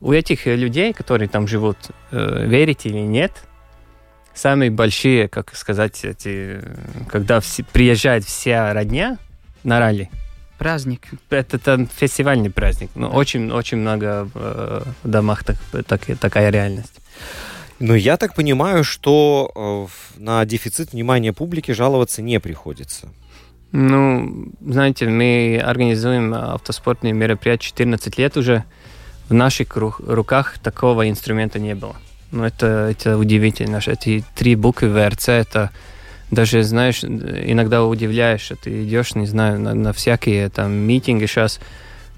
у 0.00 0.12
этих 0.12 0.46
людей, 0.46 0.92
которые 0.92 1.28
там 1.28 1.48
живут, 1.48 1.76
э, 2.10 2.46
верите 2.46 2.88
или 2.88 2.98
нет, 2.98 3.32
самые 4.40 4.70
большие, 4.70 5.28
как 5.28 5.54
сказать, 5.54 6.04
эти, 6.04 6.60
когда 7.08 7.40
все, 7.40 7.62
приезжает 7.62 8.24
вся 8.24 8.72
родня 8.72 9.18
на 9.64 9.78
ралли. 9.78 10.10
Праздник. 10.58 11.08
Это, 11.30 11.56
это 11.56 11.86
фестивальный 11.96 12.50
праздник. 12.50 12.90
Ну, 12.94 13.08
да. 13.08 13.16
очень, 13.16 13.50
очень 13.50 13.78
много 13.78 14.28
э, 14.34 14.82
в 15.02 15.08
домах 15.08 15.44
так, 15.44 15.56
так, 15.86 16.02
такая 16.18 16.50
реальность. 16.50 17.00
Но 17.78 17.94
я 17.94 18.16
так 18.16 18.34
понимаю, 18.34 18.84
что 18.84 19.88
э, 20.16 20.20
на 20.20 20.44
дефицит 20.44 20.92
внимания 20.92 21.32
публики 21.32 21.72
жаловаться 21.72 22.20
не 22.22 22.40
приходится. 22.40 23.08
Ну, 23.72 24.52
знаете, 24.60 25.06
мы 25.06 25.62
организуем 25.64 26.34
автоспортные 26.34 27.12
мероприятия 27.12 27.66
14 27.68 28.18
лет 28.18 28.36
уже. 28.36 28.64
В 29.28 29.34
наших 29.34 29.76
руках 29.76 30.58
такого 30.58 31.08
инструмента 31.08 31.58
не 31.58 31.74
было. 31.74 31.96
Ну, 32.30 32.44
это, 32.44 32.88
это 32.90 33.16
удивительно. 33.18 33.80
Эти 33.84 34.24
три 34.34 34.54
буквы 34.54 34.88
ВРЦ, 34.88 35.28
это 35.30 35.70
даже, 36.30 36.62
знаешь, 36.62 37.02
иногда 37.02 37.84
удивляешь, 37.84 38.52
ты 38.62 38.84
идешь, 38.84 39.14
не 39.14 39.26
знаю, 39.26 39.60
на, 39.60 39.74
на 39.74 39.92
всякие 39.92 40.48
там 40.48 40.72
митинги 40.72 41.26
сейчас, 41.26 41.60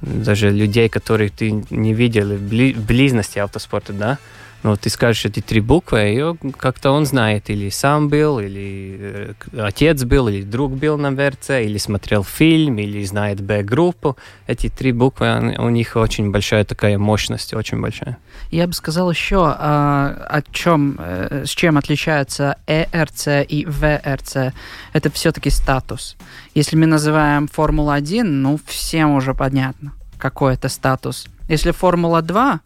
даже 0.03 0.51
людей, 0.51 0.89
которых 0.89 1.33
ты 1.33 1.51
не 1.71 1.95
видел 1.95 2.35
в, 2.35 2.43
бли, 2.43 2.75
в 2.75 2.85
близости 2.85 3.39
автоспорта, 3.39 3.93
да, 3.93 4.19
ну, 4.63 4.77
ты 4.77 4.91
скажешь 4.91 5.25
эти 5.25 5.41
три 5.41 5.61
буквы, 5.61 6.15
и 6.15 6.53
как-то 6.53 6.93
он 6.93 7.05
знает, 7.05 7.51
или 7.51 7.69
сам 7.69 8.09
был, 8.09 8.39
или 8.39 8.97
э, 9.01 9.35
отец 9.59 10.05
был, 10.05 10.29
или 10.29 10.43
друг 10.43 10.73
был 10.73 10.97
на 10.99 11.11
ВРЦ, 11.11 11.51
или 11.63 11.79
смотрел 11.79 12.23
фильм, 12.23 12.79
или 12.79 13.05
знает 13.05 13.41
Б-группу. 13.41 14.17
Эти 14.47 14.69
три 14.69 14.93
буквы, 14.93 15.57
у 15.59 15.69
них 15.69 15.97
очень 15.97 16.31
большая 16.31 16.65
такая 16.65 16.97
мощность, 16.97 17.55
очень 17.55 17.81
большая. 17.81 18.19
Я 18.51 18.67
бы 18.69 18.73
сказал 18.73 19.11
еще, 19.11 19.53
а, 19.59 20.27
о 20.29 20.43
чем, 20.53 20.97
э, 20.99 21.45
с 21.45 21.51
чем 21.51 21.77
отличается 21.77 22.57
ЭРЦ 22.67 23.45
и 23.49 23.67
ВРЦ. 23.67 24.55
Это 24.93 25.11
все-таки 25.11 25.51
статус. 25.51 26.17
Если 26.55 26.77
мы 26.77 26.87
называем 26.87 27.49
Формула-1, 27.49 28.23
ну, 28.23 28.61
всем 28.67 29.17
уже 29.17 29.35
понятно, 29.35 29.93
какой 30.19 30.55
это 30.55 30.69
статус. 30.69 31.27
Если 31.49 31.73
Формула-2, 31.73 32.61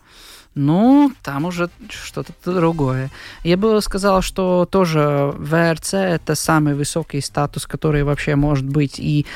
ну, 0.57 1.13
там 1.23 1.45
уже 1.45 1.69
что-то 1.91 2.33
другое. 2.45 3.11
Я 3.45 3.59
бы 3.59 3.81
сказал, 3.83 4.23
что 4.23 4.67
тоже 4.69 5.35
ВРЦ 5.37 5.95
это 5.95 6.35
самый 6.35 6.75
высокий 6.75 7.21
статус, 7.21 7.67
который 7.67 8.05
вообще 8.05 8.37
может 8.37 8.67
быть. 8.67 8.99
И 8.99 9.27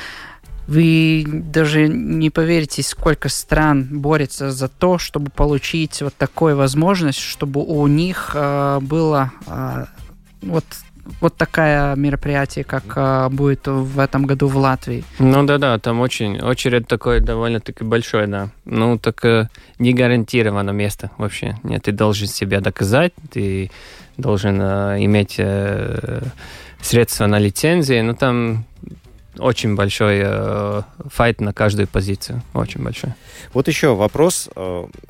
вы 0.67 1.25
даже 1.27 1.89
не 1.89 2.31
поверите, 2.31 2.83
сколько 2.83 3.29
стран 3.29 4.01
борется 4.01 4.51
за 4.51 4.69
то, 4.69 4.97
чтобы 4.97 5.31
получить 5.31 6.01
вот 6.01 6.15
такую 6.15 6.57
возможность, 6.57 7.19
чтобы 7.21 7.63
у 7.63 7.87
них 7.87 8.31
э, 8.35 8.79
было 8.81 9.31
э, 9.47 9.85
вот 10.41 10.65
вот 11.21 11.37
такое 11.37 11.95
мероприятие, 11.97 12.65
как 12.65 12.85
э, 12.97 13.29
будет 13.31 13.67
в 13.67 13.99
этом 13.99 14.27
году 14.27 14.49
в 14.49 14.57
Латвии. 14.57 15.05
Ну 15.19 15.45
да-да, 15.45 15.79
там 15.79 16.01
очень 16.01 16.41
очередь 16.41 16.87
такой 16.87 17.21
довольно-таки 17.21 17.85
большой, 17.85 18.27
да. 18.27 18.51
Ну 18.65 18.99
так 18.99 19.25
э, 19.25 19.49
не 19.79 19.93
гарантировано 19.93 20.71
место 20.71 21.11
вообще. 21.19 21.57
Нет, 21.63 21.83
ты 21.83 21.93
должен 21.93 22.27
себя 22.27 22.61
доказать, 22.61 23.13
ты 23.31 23.71
должен 24.17 24.61
э, 24.61 25.05
иметь 25.05 25.37
э, 25.39 26.23
средства 26.81 27.27
на 27.27 27.39
лицензии, 27.39 28.01
ну 28.01 28.15
там 28.15 28.65
очень 29.39 29.75
большой 29.75 30.21
э, 30.23 30.83
файт 31.09 31.41
на 31.41 31.53
каждую 31.53 31.89
позицию. 31.89 32.43
Очень 32.53 32.83
большой. 32.83 33.15
Вот 33.55 33.69
еще 33.69 33.95
вопрос. 33.95 34.51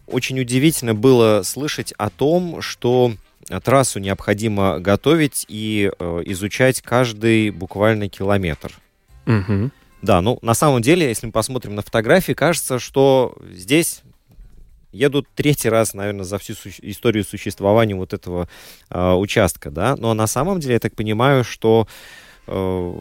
Очень 0.06 0.40
удивительно 0.40 0.94
было 0.94 1.42
слышать 1.42 1.92
о 1.92 2.10
том, 2.10 2.60
что 2.60 3.12
трассу 3.58 3.98
необходимо 3.98 4.78
готовить 4.78 5.44
и 5.48 5.90
э, 5.98 6.22
изучать 6.26 6.80
каждый 6.82 7.50
буквально 7.50 8.08
километр. 8.08 8.72
Угу. 9.26 9.70
Да, 10.02 10.20
ну 10.20 10.38
на 10.42 10.54
самом 10.54 10.82
деле, 10.82 11.08
если 11.08 11.26
мы 11.26 11.32
посмотрим 11.32 11.74
на 11.74 11.82
фотографии, 11.82 12.32
кажется, 12.32 12.78
что 12.78 13.36
здесь 13.52 14.02
едут 14.92 15.26
третий 15.34 15.68
раз, 15.68 15.94
наверное, 15.94 16.24
за 16.24 16.38
всю 16.38 16.54
су- 16.54 16.70
историю 16.82 17.24
существования 17.24 17.94
вот 17.94 18.12
этого 18.12 18.48
э, 18.90 19.12
участка, 19.12 19.70
да. 19.70 19.96
Но 19.96 20.14
на 20.14 20.26
самом 20.26 20.60
деле 20.60 20.74
я 20.74 20.80
так 20.80 20.94
понимаю, 20.94 21.44
что 21.44 21.86
э, 22.46 22.94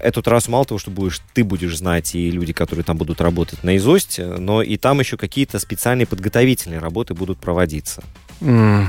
эту 0.00 0.22
трассу 0.22 0.50
мало 0.50 0.64
того, 0.64 0.78
что 0.78 0.90
будешь, 0.90 1.20
ты 1.34 1.44
будешь 1.44 1.76
знать, 1.76 2.14
и 2.14 2.30
люди, 2.30 2.52
которые 2.52 2.84
там 2.84 2.96
будут 2.96 3.20
работать 3.20 3.64
наизусть, 3.64 4.18
но 4.18 4.62
и 4.62 4.76
там 4.76 5.00
еще 5.00 5.16
какие-то 5.16 5.58
специальные 5.58 6.06
подготовительные 6.06 6.78
работы 6.78 7.14
будут 7.14 7.38
проводиться. 7.38 8.04
Mm, 8.40 8.86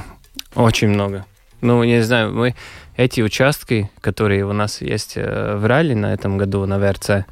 очень 0.55 0.89
много. 0.89 1.25
Ну, 1.61 1.83
не 1.83 2.01
знаю, 2.01 2.33
мы 2.33 2.55
эти 2.95 3.21
участки, 3.21 3.89
которые 4.01 4.45
у 4.45 4.53
нас 4.53 4.81
есть 4.81 5.13
э, 5.15 5.55
в 5.55 5.65
ралли 5.65 5.93
на 5.93 6.13
этом 6.13 6.37
году 6.37 6.65
на 6.65 6.79
ВРЦ, 6.79 7.25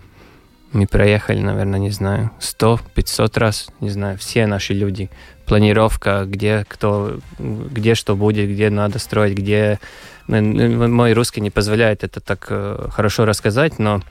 мы 0.74 0.86
проехали, 0.86 1.40
наверное, 1.40 1.80
не 1.80 1.92
знаю, 1.92 2.32
100-500 2.40 3.40
раз, 3.40 3.70
не 3.80 3.90
знаю, 3.90 4.18
все 4.18 4.48
наши 4.48 4.74
люди. 4.74 5.10
Планировка, 5.46 6.26
где 6.26 6.66
кто, 6.68 7.20
где 7.40 7.96
что 7.96 8.16
будет, 8.16 8.50
где 8.50 8.70
надо 8.70 9.00
строить, 9.00 9.38
где... 9.38 9.80
Мой 10.28 11.14
русский 11.14 11.40
не 11.40 11.50
позволяет 11.52 12.04
это 12.04 12.20
так 12.20 12.48
э, 12.50 12.90
хорошо 12.92 13.26
рассказать, 13.26 13.80
но 13.80 14.02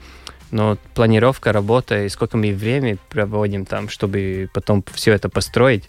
но 0.49 0.77
планировка, 0.93 1.51
работа 1.51 2.03
и 2.03 2.09
сколько 2.09 2.37
мы 2.37 2.53
времени 2.53 2.97
проводим 3.09 3.65
там, 3.65 3.89
чтобы 3.89 4.49
потом 4.53 4.83
все 4.93 5.11
это 5.11 5.27
построить, 5.27 5.83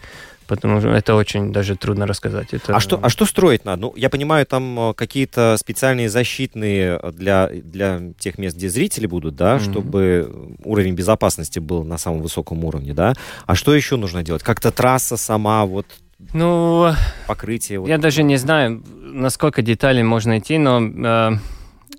потому 0.48 0.80
что 0.80 0.88
это 0.88 1.14
очень 1.14 1.52
даже 1.52 1.76
трудно 1.76 2.06
рассказать. 2.06 2.48
Это... 2.52 2.74
А, 2.74 2.80
что, 2.80 2.98
а 3.00 3.08
что 3.08 3.26
строить 3.26 3.64
надо? 3.64 3.82
Ну, 3.82 3.92
я 3.96 4.10
понимаю, 4.10 4.46
там 4.46 4.90
э, 4.90 4.94
какие-то 4.94 5.56
специальные 5.58 6.08
защитные 6.08 6.98
для, 7.12 7.48
для 7.48 8.00
тех 8.18 8.38
мест, 8.38 8.56
где 8.56 8.68
зрители 8.68 9.06
будут, 9.06 9.36
да, 9.36 9.56
mm-hmm. 9.56 9.70
чтобы 9.70 10.56
уровень 10.64 10.94
безопасности 10.94 11.58
был 11.58 11.84
на 11.84 11.98
самом 11.98 12.22
высоком 12.22 12.64
уровне, 12.64 12.94
да. 12.94 13.14
А 13.46 13.54
что 13.54 13.74
еще 13.74 13.96
нужно 13.96 14.22
делать? 14.22 14.42
Как-то 14.42 14.72
трасса 14.72 15.16
сама, 15.16 15.64
вот 15.66 15.86
ну, 16.32 16.92
покрытие. 17.28 17.78
Вот. 17.78 17.88
Я 17.88 17.98
даже 17.98 18.24
не 18.24 18.36
знаю, 18.36 18.82
насколько 18.98 19.62
деталей 19.62 20.02
можно 20.02 20.38
идти, 20.38 20.58
но 20.58 20.82
э, 20.82 21.30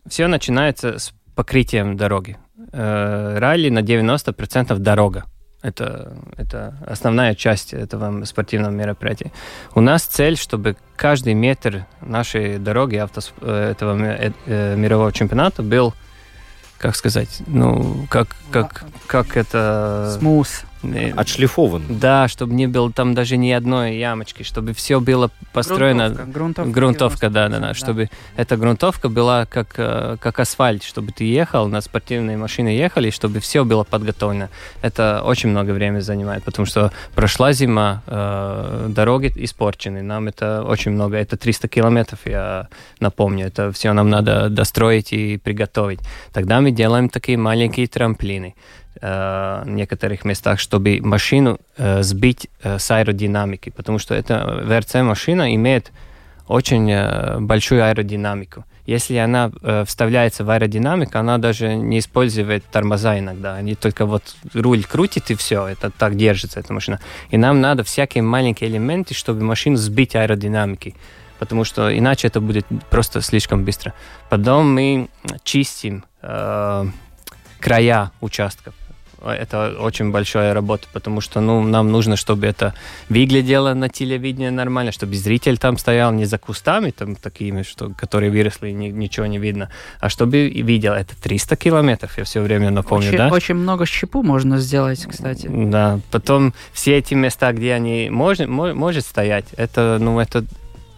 все 0.09 0.27
начинается 0.27 0.99
с 0.99 1.13
покрытием 1.35 1.95
дороги. 1.95 2.37
Э, 2.73 3.37
ралли 3.39 3.69
на 3.69 3.79
90% 3.79 4.77
дорога. 4.77 5.25
Это, 5.61 6.13
это 6.37 6.73
основная 6.87 7.35
часть 7.35 7.73
этого 7.73 8.23
спортивного 8.23 8.71
мероприятия. 8.71 9.31
У 9.75 9.81
нас 9.81 10.03
цель, 10.03 10.37
чтобы 10.37 10.77
каждый 10.95 11.33
метр 11.33 11.85
нашей 12.01 12.59
дороги 12.59 12.95
автос, 12.95 13.33
э, 13.41 13.71
этого 13.71 13.97
э, 14.01 14.31
э, 14.45 14.75
мирового 14.77 15.11
чемпионата 15.11 15.61
был, 15.61 15.93
как 16.77 16.95
сказать, 16.95 17.41
ну, 17.47 18.07
как, 18.09 18.29
как, 18.51 18.85
как 19.05 19.35
это... 19.35 20.15
Смус. 20.17 20.63
Отшлифован. 21.15 21.83
Да, 21.89 22.27
чтобы 22.27 22.53
не 22.53 22.67
было 22.67 22.91
там 22.91 23.13
даже 23.13 23.37
ни 23.37 23.51
одной 23.51 23.97
ямочки, 23.97 24.43
чтобы 24.43 24.73
все 24.73 24.99
было 24.99 25.29
построено. 25.51 26.09
Грунтовка, 26.09 26.31
грунтовка, 26.31 26.71
грунтовка 26.71 27.29
да, 27.29 27.49
да, 27.49 27.59
да, 27.59 27.73
чтобы 27.73 28.09
эта 28.37 28.57
грунтовка 28.57 29.09
была 29.09 29.45
как, 29.45 29.73
э, 29.77 30.17
как 30.19 30.39
асфальт, 30.39 30.83
чтобы 30.83 31.11
ты 31.11 31.25
ехал, 31.25 31.67
на 31.67 31.81
спортивные 31.81 32.37
машины 32.37 32.69
ехали, 32.69 33.09
чтобы 33.09 33.39
все 33.39 33.65
было 33.65 33.83
подготовлено. 33.83 34.47
Это 34.81 35.21
очень 35.23 35.49
много 35.49 35.71
времени 35.71 35.99
занимает, 35.99 36.43
потому 36.43 36.65
что 36.65 36.91
прошла 37.13 37.51
зима, 37.51 38.01
э, 38.07 38.87
дороги 38.89 39.31
испорчены, 39.35 40.01
нам 40.01 40.27
это 40.27 40.63
очень 40.63 40.91
много, 40.91 41.17
это 41.17 41.35
300 41.35 41.67
километров, 41.67 42.19
я 42.25 42.67
напомню, 42.99 43.47
это 43.47 43.71
все 43.71 43.91
нам 43.93 44.09
надо 44.09 44.49
достроить 44.49 45.11
и 45.11 45.37
приготовить. 45.37 45.99
Тогда 46.31 46.61
мы 46.61 46.71
делаем 46.71 47.09
такие 47.09 47.37
маленькие 47.37 47.87
трамплины 47.87 48.55
э, 49.01 49.63
некоторых 49.65 50.25
местах, 50.25 50.59
чтобы 50.59 50.99
машину 51.01 51.59
э, 51.77 52.03
сбить 52.03 52.49
э, 52.63 52.79
с 52.79 52.91
аэродинамики, 52.91 53.69
потому 53.69 53.99
что 53.99 54.15
эта 54.15 54.63
ВРЦ-машина 54.65 55.55
имеет 55.55 55.91
очень 56.47 57.41
большую 57.41 57.85
аэродинамику. 57.85 58.65
Если 58.87 59.17
она 59.17 59.51
вставляется 59.85 60.43
в 60.43 60.49
аэродинамику, 60.49 61.19
она 61.19 61.37
даже 61.37 61.75
не 61.75 61.99
использует 61.99 62.65
тормоза 62.65 63.19
иногда. 63.19 63.53
Они 63.53 63.75
только 63.75 64.07
вот 64.07 64.23
руль 64.55 64.83
крутит 64.83 65.29
и 65.29 65.35
все, 65.35 65.67
это 65.67 65.91
так 65.91 66.15
держится 66.15 66.59
эта 66.59 66.73
машина. 66.73 66.99
И 67.29 67.37
нам 67.37 67.61
надо 67.61 67.83
всякие 67.83 68.23
маленькие 68.23 68.71
элементы, 68.71 69.13
чтобы 69.13 69.43
машину 69.43 69.75
сбить 69.75 70.15
аэродинамики 70.15 70.95
потому 71.39 71.63
что 71.63 71.97
иначе 71.97 72.27
это 72.27 72.41
будет 72.41 72.65
просто 72.89 73.21
слишком 73.21 73.63
быстро. 73.63 73.93
Потом 74.29 74.73
мы 74.73 75.09
чистим 75.43 76.03
э, 76.21 76.85
края 77.59 78.11
участков 78.21 78.73
это 79.21 79.75
очень 79.79 80.11
большая 80.11 80.53
работа, 80.53 80.87
потому 80.93 81.21
что 81.21 81.41
ну, 81.41 81.61
нам 81.61 81.91
нужно, 81.91 82.15
чтобы 82.15 82.47
это 82.47 82.73
выглядело 83.09 83.73
на 83.73 83.89
телевидении 83.89 84.49
нормально, 84.49 84.91
чтобы 84.91 85.15
зритель 85.15 85.57
там 85.57 85.77
стоял 85.77 86.11
не 86.11 86.25
за 86.25 86.37
кустами 86.37 86.91
там 86.91 87.15
такими, 87.15 87.63
что, 87.63 87.89
которые 87.89 88.31
выросли, 88.31 88.71
ни, 88.71 88.87
ничего 88.87 89.25
не 89.25 89.39
видно, 89.39 89.69
а 89.99 90.09
чтобы 90.09 90.49
видел. 90.49 90.93
Это 90.93 91.19
300 91.21 91.55
километров, 91.55 92.17
я 92.17 92.23
все 92.23 92.41
время 92.41 92.71
напомню, 92.71 93.09
очень, 93.09 93.17
да? 93.17 93.29
Очень 93.29 93.55
много 93.55 93.85
щепу 93.85 94.23
можно 94.23 94.57
сделать, 94.59 95.05
кстати. 95.05 95.47
Да, 95.47 95.99
потом 96.11 96.53
все 96.73 96.97
эти 96.97 97.13
места, 97.13 97.51
где 97.53 97.73
они 97.73 98.09
может, 98.09 98.47
может 98.47 99.05
стоять, 99.05 99.45
это, 99.57 99.97
ну, 99.99 100.19
это 100.19 100.45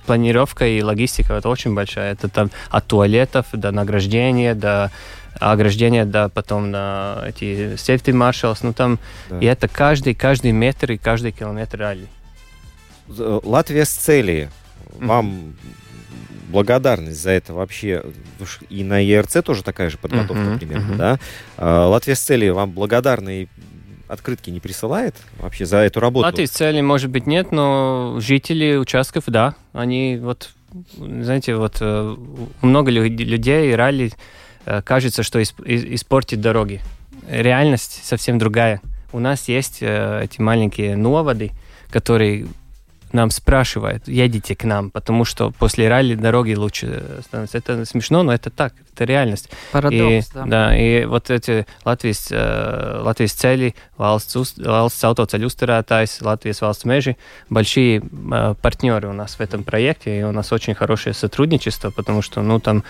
планировка 0.06 0.68
и 0.68 0.82
логистика, 0.82 1.34
это 1.34 1.50
очень 1.50 1.74
большая. 1.74 2.14
Это 2.14 2.28
там 2.28 2.50
от 2.70 2.88
туалетов 2.88 3.46
до 3.54 3.72
награждения, 3.72 4.56
до 4.56 4.92
ограждение, 5.40 6.06
да, 6.06 6.30
потом 6.30 6.72
на 6.72 7.24
эти 7.28 7.74
safety 7.76 8.14
marshals, 8.14 8.60
ну 8.64 8.74
там, 8.74 9.00
да. 9.30 9.40
и 9.40 9.46
это 9.46 9.68
каждый, 9.68 10.14
каждый 10.14 10.52
метр 10.52 10.94
и 10.94 10.98
каждый 10.98 11.32
километр 11.32 11.80
ралли. 11.80 12.08
Латвия 13.08 13.86
с 13.86 13.92
целью. 13.92 14.50
Вам 15.00 15.56
благодарность 16.52 17.22
за 17.22 17.32
это 17.32 17.54
вообще. 17.54 18.04
И 18.70 18.84
на 18.84 19.00
ЕРЦ 19.00 19.38
тоже 19.44 19.64
такая 19.64 19.90
же 19.90 19.98
подготовка 19.98 20.44
uh-huh, 20.44 20.60
примерно, 20.60 20.94
uh-huh. 20.94 20.98
да? 20.98 21.20
А, 21.58 21.88
Латвия 21.88 22.16
с 22.16 22.20
целью 22.20 22.56
вам 22.56 22.72
благодарны 22.72 23.44
и 23.44 23.48
открытки 24.08 24.50
не 24.50 24.60
присылает 24.60 25.16
вообще 25.40 25.66
за 25.66 25.78
эту 25.78 26.00
работу? 26.00 26.26
Латвия 26.26 26.48
с 26.48 26.52
целью, 26.52 26.84
может 26.84 27.10
быть, 27.10 27.26
нет, 27.26 27.52
но 27.52 28.18
жители 28.20 28.76
участков, 28.76 29.24
да, 29.28 29.56
они 29.72 30.20
вот, 30.22 30.50
знаете, 30.98 31.56
вот 31.56 31.78
э, 31.80 32.16
много 32.62 32.92
людей 32.92 33.74
ралли 33.74 34.12
кажется, 34.84 35.24
что 35.24 35.42
испортит 35.42 36.42
дороги. 36.42 36.82
Реальность 37.30 38.02
совсем 38.04 38.38
другая. 38.38 38.82
У 39.14 39.20
нас 39.20 39.48
есть 39.48 39.80
э, 39.82 40.22
эти 40.24 40.40
маленькие 40.40 40.96
новоды, 40.96 41.52
которые 41.90 42.48
нам 43.12 43.30
спрашивают, 43.30 44.08
едете 44.08 44.56
к 44.56 44.64
нам, 44.64 44.90
потому 44.90 45.26
что 45.26 45.52
после 45.52 45.90
ралли 45.90 46.16
дороги 46.16 46.54
лучше 46.54 47.04
становятся. 47.26 47.58
Это 47.58 47.86
смешно, 47.86 48.24
но 48.24 48.34
это 48.34 48.50
так, 48.50 48.74
это 48.94 49.06
реальность. 49.06 49.50
Парадокс, 49.72 50.28
и, 50.30 50.34
да. 50.34 50.46
Да, 50.46 50.78
и 50.78 51.06
вот 51.06 51.30
эти 51.30 51.66
Латвijas, 51.86 52.28
э, 52.32 53.02
Латвijas 53.04 53.36
ceļi, 53.36 53.74
valsts, 53.98 54.36
uz, 54.36 54.54
valsts 54.58 55.04
autoceļu 55.08 55.48
uzturētājs, 55.48 56.20
valsts 56.22 56.86
meži, 56.86 57.16
большие 57.50 58.02
э, 58.02 58.56
партнеры 58.62 59.10
у 59.10 59.14
нас 59.14 59.36
в 59.36 59.42
этом 59.42 59.64
проекте, 59.64 60.20
и 60.20 60.24
у 60.24 60.32
нас 60.32 60.52
очень 60.52 60.76
хорошее 60.76 61.14
сотрудничество, 61.14 61.92
потому 61.92 62.22
что, 62.22 62.42
ну, 62.42 62.60
там 62.60 62.84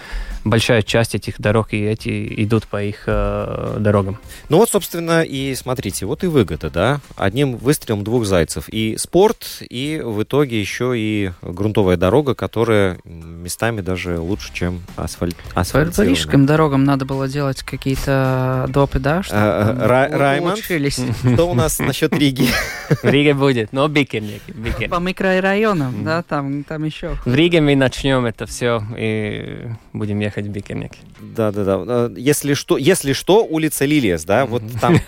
большая 0.43 0.81
часть 0.81 1.15
этих 1.15 1.39
дорог 1.39 1.73
и 1.73 1.81
эти 1.81 2.43
идут 2.43 2.67
по 2.67 2.81
их 2.81 3.03
э, 3.07 3.77
дорогам. 3.79 4.17
Ну 4.49 4.57
вот, 4.57 4.69
собственно, 4.69 5.23
и 5.23 5.55
смотрите, 5.55 6.05
вот 6.05 6.23
и 6.23 6.27
выгода, 6.27 6.69
да, 6.69 6.99
одним 7.15 7.57
выстрелом 7.57 8.03
двух 8.03 8.25
зайцев. 8.25 8.69
И 8.69 8.97
спорт, 8.97 9.61
и 9.61 10.01
в 10.03 10.23
итоге 10.23 10.59
еще 10.59 10.93
и 10.97 11.31
грунтовая 11.41 11.97
дорога, 11.97 12.35
которая 12.35 12.99
местами 13.03 13.81
даже 13.81 14.19
лучше, 14.19 14.53
чем 14.53 14.81
асфальт. 14.95 15.35
асфальт 15.53 15.90
по 15.95 16.01
рижским 16.01 16.45
дорогам 16.45 16.83
надо 16.83 17.05
было 17.05 17.27
делать 17.27 17.63
какие-то 17.63 18.67
допы, 18.69 18.99
да? 18.99 19.23
Что 19.23 19.75
Раймонд, 19.79 20.59
что 21.33 21.49
у 21.49 21.53
нас 21.53 21.79
насчет 21.79 22.13
Риги? 22.13 22.47
В 22.89 23.05
Риге 23.05 23.33
будет, 23.33 23.73
но 23.73 23.87
Бикерник. 23.87 24.41
По 24.89 24.99
микрорайонам, 24.99 26.03
да, 26.03 26.23
там, 26.23 26.63
там 26.63 26.83
еще. 26.83 27.15
В 27.25 27.33
Риге 27.33 27.61
мы 27.61 27.75
начнем 27.75 28.25
это 28.25 28.45
все 28.45 28.83
и 28.97 29.67
будем 29.93 30.19
ехать 30.19 30.45
в 30.45 30.49
Бикерник. 30.49 30.91
Да, 31.19 31.51
да, 31.51 31.85
да. 31.85 32.11
Если 32.15 32.53
что, 32.53 32.77
если 32.77 33.13
что, 33.13 33.45
улица 33.45 33.85
Лилиес, 33.85 34.23
да, 34.25 34.45
вот 34.45 34.63
там. 34.79 34.97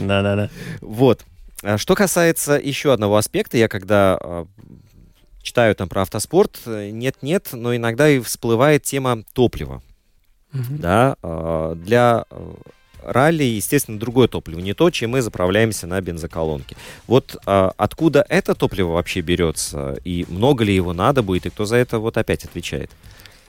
Да, 0.00 0.22
да, 0.22 0.36
да. 0.36 0.50
Вот. 0.80 1.24
А 1.62 1.78
что 1.78 1.94
касается 1.94 2.60
еще 2.62 2.92
одного 2.92 3.16
аспекта, 3.16 3.56
я 3.56 3.68
когда 3.68 4.18
а, 4.20 4.46
читаю 5.46 5.74
там 5.76 5.88
про 5.88 6.02
автоспорт, 6.02 6.58
нет-нет, 6.66 7.50
но 7.52 7.74
иногда 7.74 8.08
и 8.08 8.18
всплывает 8.18 8.82
тема 8.82 9.22
топлива. 9.32 9.80
угу. 10.52 10.64
да, 10.70 11.16
для 11.76 12.24
ралли, 13.06 13.44
естественно, 13.44 13.98
другое 14.00 14.26
топливо, 14.26 14.58
не 14.58 14.74
то, 14.74 14.90
чем 14.90 15.10
мы 15.10 15.22
заправляемся 15.22 15.86
на 15.86 16.00
бензоколонке. 16.00 16.76
Вот 17.06 17.36
а, 17.46 17.72
откуда 17.76 18.26
это 18.28 18.56
топливо 18.56 18.94
вообще 18.94 19.20
берется, 19.20 19.96
и 20.04 20.26
много 20.28 20.64
ли 20.64 20.74
его 20.74 20.92
надо 20.92 21.22
будет, 21.22 21.46
и 21.46 21.50
кто 21.50 21.64
за 21.64 21.76
это 21.76 22.00
вот 22.00 22.16
опять 22.18 22.44
отвечает? 22.44 22.90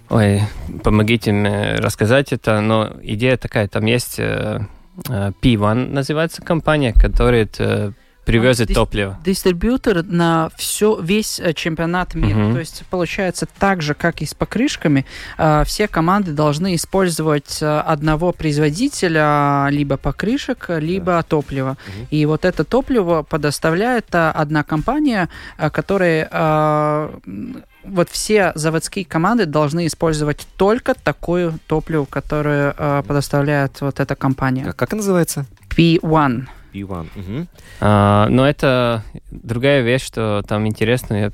Ой, 0.09 0.41
помогите 0.83 1.31
мне 1.31 1.75
рассказать 1.75 2.31
это, 2.31 2.61
но 2.61 2.93
идея 3.01 3.35
такая, 3.37 3.67
там 3.67 3.85
есть 3.85 4.19
э, 4.19 4.61
э, 5.09 5.31
P1 5.41 5.91
называется 5.91 6.41
компания, 6.41 6.93
которая 6.93 7.43
привезет 8.27 8.73
топливо. 8.73 9.17
Дистрибьютор 9.25 10.03
на 10.03 10.49
все, 10.55 10.99
весь 11.01 11.39
э, 11.39 11.53
чемпионат 11.53 12.13
мира. 12.13 12.45
Угу. 12.45 12.53
То 12.53 12.59
есть 12.59 12.83
получается 12.89 13.47
так 13.57 13.81
же, 13.81 13.93
как 13.93 14.21
и 14.21 14.25
с 14.25 14.33
покрышками, 14.33 15.05
э, 15.37 15.63
все 15.65 15.87
команды 15.87 16.31
должны 16.31 16.75
использовать 16.75 17.61
э, 17.61 17.79
одного 17.79 18.33
производителя 18.33 19.67
либо 19.69 19.97
покрышек, 19.97 20.65
либо 20.69 21.13
да. 21.13 21.23
топлива. 21.23 21.77
Угу. 21.87 22.07
И 22.11 22.25
вот 22.25 22.45
это 22.45 22.63
топливо 22.63 23.23
предоставляет 23.23 24.07
одна 24.13 24.63
компания, 24.63 25.29
которая 25.57 26.29
вот 27.87 28.09
все 28.09 28.51
заводские 28.55 29.05
команды 29.05 29.45
должны 29.45 29.87
использовать 29.87 30.47
только 30.57 30.93
такое 30.93 31.53
топливо, 31.67 32.05
которое 32.05 32.75
э, 32.77 33.03
предоставляет 33.07 33.79
вот 33.81 33.99
эта 33.99 34.15
компания. 34.15 34.65
Как, 34.65 34.75
как 34.75 34.93
называется? 34.93 35.45
P1. 35.69 36.47
P1. 36.83 37.07
Угу. 37.15 37.47
А, 37.79 38.27
но 38.29 38.47
это 38.47 39.03
другая 39.31 39.81
вещь, 39.81 40.05
что 40.05 40.43
там 40.47 40.67
интересно, 40.67 41.15
я, 41.15 41.31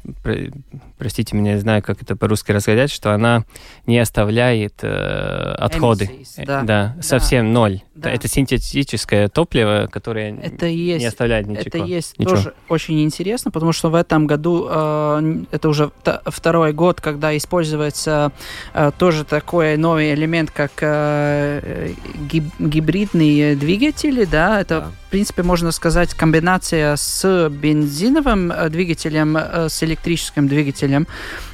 простите 0.98 1.36
меня, 1.36 1.54
не 1.54 1.60
знаю, 1.60 1.82
как 1.84 2.02
это 2.02 2.16
по-русски 2.16 2.52
рассказать, 2.52 2.91
что 2.91 3.14
она 3.14 3.46
не 3.86 4.00
оставляет 4.00 4.76
э, 4.84 5.56
отходы. 5.58 6.06
Emissions, 6.06 6.46
да. 6.46 6.62
да, 6.64 6.96
совсем 7.02 7.48
да. 7.48 7.60
ноль. 7.60 7.82
Да. 7.96 8.10
Это 8.10 8.28
синтетическое 8.28 9.28
топливо, 9.28 9.88
которое 9.91 10.36
это 10.36 10.66
есть, 10.66 11.00
не 11.00 11.06
оставляет 11.06 11.48
ничего. 11.48 11.64
Это 11.66 11.78
есть 11.80 12.18
ничего. 12.18 12.36
тоже 12.36 12.54
очень 12.68 13.04
интересно, 13.04 13.52
потому 13.52 13.72
что 13.72 13.89
в 13.89 13.96
этом 13.96 14.26
году 14.26 14.68
э, 14.70 15.44
это 15.52 15.70
уже 15.70 15.91
второй 16.04 16.74
год, 16.74 17.02
когда 17.02 17.36
используется 17.38 18.32
э, 18.74 18.91
тоже 18.98 19.26
такой 19.26 19.78
новый 19.78 20.14
элемент, 20.14 20.52
как 20.52 20.72
э, 20.82 21.94
гиб, 22.30 22.46
гибридные 22.60 23.56
двигатели, 23.56 24.26
да, 24.26 24.62
это 24.62 24.80
да. 24.80 24.91
Принципе 25.14 25.43
можно 25.43 25.72
сказать 25.72 26.16
комбинация 26.16 26.95
с 26.95 27.47
бензиновым 27.47 28.51
э, 28.51 28.70
двигателем, 28.70 29.38
э, 29.38 29.70
с 29.70 29.84
электрическим 29.84 30.47
двигателем. 30.47 31.05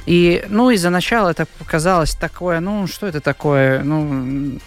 И, 0.06 0.42
ну, 0.48 0.70
из-за 0.70 0.88
начала 0.88 1.28
это 1.28 1.44
показалось 1.58 2.14
такое, 2.14 2.60
ну, 2.60 2.86
что 2.86 3.06
это 3.06 3.20
такое, 3.20 3.82
ну, 3.82 4.58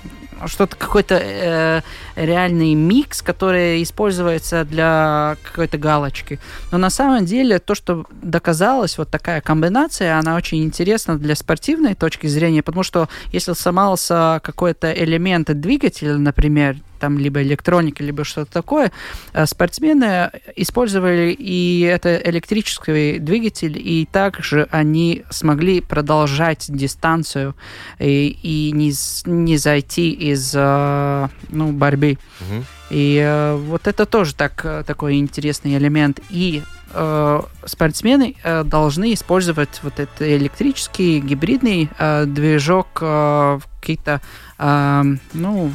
что-то 0.46 0.76
какой-то 0.76 1.16
э, 1.20 1.82
реальный 2.16 2.76
микс, 2.76 3.24
который 3.24 3.82
используется 3.82 4.64
для 4.64 5.38
какой-то 5.41 5.80
галочки. 5.80 6.39
Но 6.72 6.78
на 6.78 6.91
самом 6.91 7.26
деле 7.26 7.58
то, 7.58 7.74
что 7.74 8.06
доказалось, 8.22 9.00
вот 9.00 9.10
такая 9.10 9.41
комбинация, 9.41 10.20
она 10.20 10.36
очень 10.36 10.64
интересна 10.64 11.18
для 11.18 11.36
спортивной 11.36 11.96
точки 11.96 12.28
зрения, 12.28 12.62
потому 12.62 12.84
что 12.84 13.10
если 13.32 13.54
сломался 13.54 14.39
какой-то 14.44 14.94
элемент 14.94 15.52
двигателя, 15.60 16.16
например, 16.18 16.78
там 17.04 17.20
либо 17.20 17.41
электроника, 17.41 18.01
либо 18.01 18.24
что-то 18.24 18.49
такое, 18.49 18.93
э, 19.34 19.45
спортсмены 19.45 20.32
использовали 20.56 21.36
и 21.38 21.82
это 21.82 22.16
электрический 22.16 23.20
двигатель, 23.20 23.78
и 23.78 24.08
также 24.10 24.70
они 24.72 25.26
смогли 25.30 25.82
продолжать 25.82 26.66
дистанцию 26.70 27.56
и, 27.99 28.38
и 28.41 28.72
не, 28.72 28.93
не 29.26 29.58
зайти 29.58 30.12
из 30.12 30.54
э, 30.56 31.28
ну, 31.49 31.74
борьбы. 31.74 32.18
Угу. 32.39 32.64
И 32.91 33.22
э, 33.22 33.56
вот 33.58 33.88
это 33.88 34.06
тоже 34.06 34.34
так, 34.34 34.86
такой 34.86 35.16
интересный 35.18 35.76
элемент. 35.76 36.22
И 36.30 36.64
э, 36.93 37.41
спортсмены 37.66 38.36
э, 38.43 38.64
должны 38.64 39.14
использовать 39.14 39.82
вот 39.84 39.99
этот 39.99 40.22
электрический 40.22 41.20
гибридный 41.20 41.89
э, 41.99 42.26
движок 42.28 42.99
э, 43.01 43.60
какие-то 43.82 44.12
э, 44.12 44.53
ну, 44.64 45.72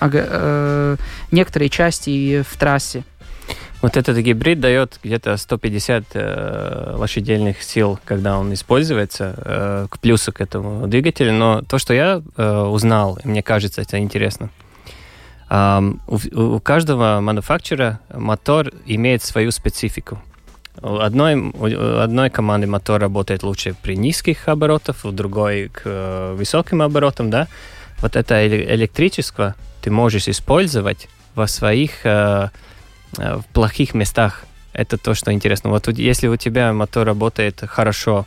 э, 0.00 0.96
некоторые 1.30 1.68
части 1.68 2.42
в 2.42 2.56
трассе. 2.56 3.04
Вот 3.80 3.96
этот 3.96 4.18
гибрид 4.18 4.58
дает 4.60 4.98
где-то 5.04 5.36
150 5.36 6.04
э, 6.14 6.94
лошадельных 6.96 7.62
сил, 7.62 7.98
когда 8.04 8.38
он 8.38 8.52
используется, 8.52 9.34
э, 9.36 9.86
к 9.88 10.00
плюсу 10.00 10.32
к 10.32 10.40
этому 10.40 10.88
двигателю. 10.88 11.32
Но 11.32 11.62
то, 11.62 11.78
что 11.78 11.94
я 11.94 12.20
э, 12.36 12.60
узнал, 12.62 13.18
мне 13.22 13.42
кажется, 13.42 13.80
это 13.80 13.98
интересно. 13.98 14.50
Um, 15.50 16.00
у, 16.06 16.56
у 16.56 16.60
каждого 16.60 17.20
мануфактура 17.20 18.00
мотор 18.12 18.70
имеет 18.84 19.22
свою 19.22 19.50
специфику. 19.50 20.18
У 20.82 20.96
одной, 20.96 21.36
у 21.36 22.00
одной 22.00 22.28
команды 22.28 22.66
мотор 22.66 23.00
работает 23.00 23.42
лучше 23.42 23.74
при 23.80 23.96
низких 23.96 24.46
оборотах, 24.48 25.04
у 25.04 25.10
другой 25.10 25.68
к 25.68 25.82
э, 25.84 26.34
высоким 26.36 26.82
оборотам, 26.82 27.30
да. 27.30 27.48
Вот 28.00 28.16
это 28.16 28.46
электричество 28.46 29.54
ты 29.80 29.90
можешь 29.90 30.28
использовать 30.28 31.08
во 31.34 31.46
своих 31.46 32.04
э, 32.04 32.48
э, 33.16 33.36
в 33.36 33.44
плохих 33.52 33.94
местах. 33.94 34.44
Это 34.72 34.98
то, 34.98 35.14
что 35.14 35.32
интересно. 35.32 35.70
Вот 35.70 35.88
если 35.98 36.28
у 36.28 36.36
тебя 36.36 36.72
мотор 36.72 37.06
работает 37.06 37.62
хорошо 37.66 38.26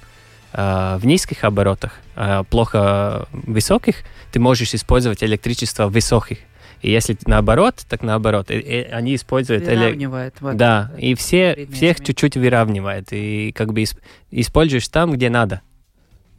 э, 0.53 0.97
в 0.99 1.05
низких 1.05 1.43
оборотах, 1.43 1.93
э, 2.15 2.43
плохо 2.49 3.27
в 3.31 3.51
высоких, 3.51 3.97
ты 4.31 4.39
можешь 4.39 4.73
использовать 4.73 5.23
электричество 5.23 5.87
в 5.87 5.91
высоких. 5.91 6.39
И 6.81 6.89
если 6.89 7.15
наоборот, 7.25 7.85
так 7.87 8.01
наоборот. 8.01 8.49
И, 8.49 8.55
и 8.55 8.81
они 8.83 9.15
используют... 9.15 9.65
Выравнивает. 9.65 10.35
Вот, 10.41 10.57
да, 10.57 10.91
и 10.97 11.13
все, 11.15 11.67
всех 11.71 12.03
чуть-чуть 12.03 12.37
выравнивает. 12.37 13.09
И 13.11 13.51
как 13.51 13.71
бы 13.71 13.83
используешь 14.31 14.87
там, 14.87 15.11
где 15.11 15.29
надо. 15.29 15.61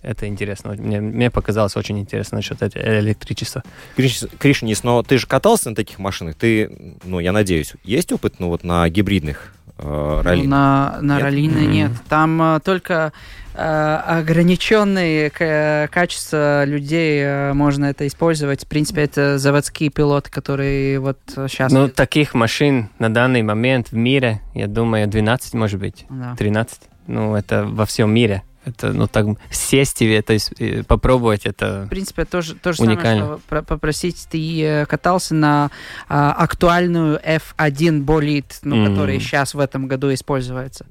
Это 0.03 0.27
интересно. 0.27 0.73
Мне, 0.73 1.01
мне 1.01 1.31
показалось 1.31 1.77
очень 1.77 1.99
интересно 1.99 2.37
насчет 2.37 2.61
электричества. 2.77 3.63
Кришнис, 3.97 4.83
но 4.83 5.03
ты 5.03 5.19
же 5.19 5.27
катался 5.27 5.71
на 5.71 5.77
таких 5.77 5.99
машинах? 5.99 6.35
Ты, 6.35 6.97
ну, 7.05 7.21
я 7.21 7.33
надеюсь, 7.33 7.75
есть 7.85 8.13
опыт, 8.13 8.35
ну, 8.39 8.49
вот 8.49 8.65
на 8.65 8.89
гибридных 8.89 9.55
э, 9.79 10.21
ралли? 10.25 10.43
Ну, 10.43 10.49
на, 10.49 10.99
на 11.01 11.15
нет? 11.15 11.23
ралли 11.23 11.49
mm-hmm. 11.49 11.67
нет. 11.67 11.93
Там 12.09 12.43
э, 12.43 12.61
только 12.65 13.13
Э, 13.55 14.01
ограниченные 14.07 15.29
качества 15.89 16.65
людей 16.65 17.23
э, 17.23 17.53
можно 17.53 17.87
это 17.87 18.07
использовать. 18.07 18.65
В 18.65 18.67
принципе, 18.67 19.03
это 19.03 19.37
заводские 19.37 19.91
пилоты, 19.91 20.31
которые 20.31 20.99
вот 21.01 21.19
сейчас... 21.27 21.71
Ну, 21.71 21.89
таких 21.89 22.33
машин 22.33 22.89
на 22.99 23.13
данный 23.13 23.43
момент 23.43 23.89
в 23.91 23.95
мире, 23.95 24.41
я 24.55 24.69
думаю, 24.69 25.07
12, 25.07 25.53
может 25.55 25.79
быть, 25.79 26.07
да. 26.09 26.35
13. 26.37 26.81
Ну, 27.09 27.35
это 27.35 27.67
во 27.67 27.85
всем 27.85 28.15
мире. 28.15 28.43
Это, 28.65 28.93
ну, 28.93 29.09
так, 29.09 29.27
сесть 29.51 30.03
и 30.03 30.09
это, 30.09 30.37
попробовать, 30.85 31.47
это 31.47 31.85
В 31.87 31.89
принципе, 31.89 32.25
тоже, 32.25 32.55
то 32.55 32.73
же 32.73 32.83
уникально. 32.83 33.25
самое, 33.25 33.41
что 33.45 33.63
попросить, 33.63 34.29
ты 34.31 34.63
э, 34.63 34.87
катался 34.87 35.35
на 35.35 35.71
а, 36.09 36.33
актуальную 36.33 37.21
F1 37.25 38.03
болид, 38.03 38.59
ну, 38.63 38.77
mm-hmm. 38.77 38.89
который 38.89 39.19
сейчас 39.19 39.55
в 39.55 39.59
этом 39.59 39.89
году 39.89 40.15
используется. 40.15 40.87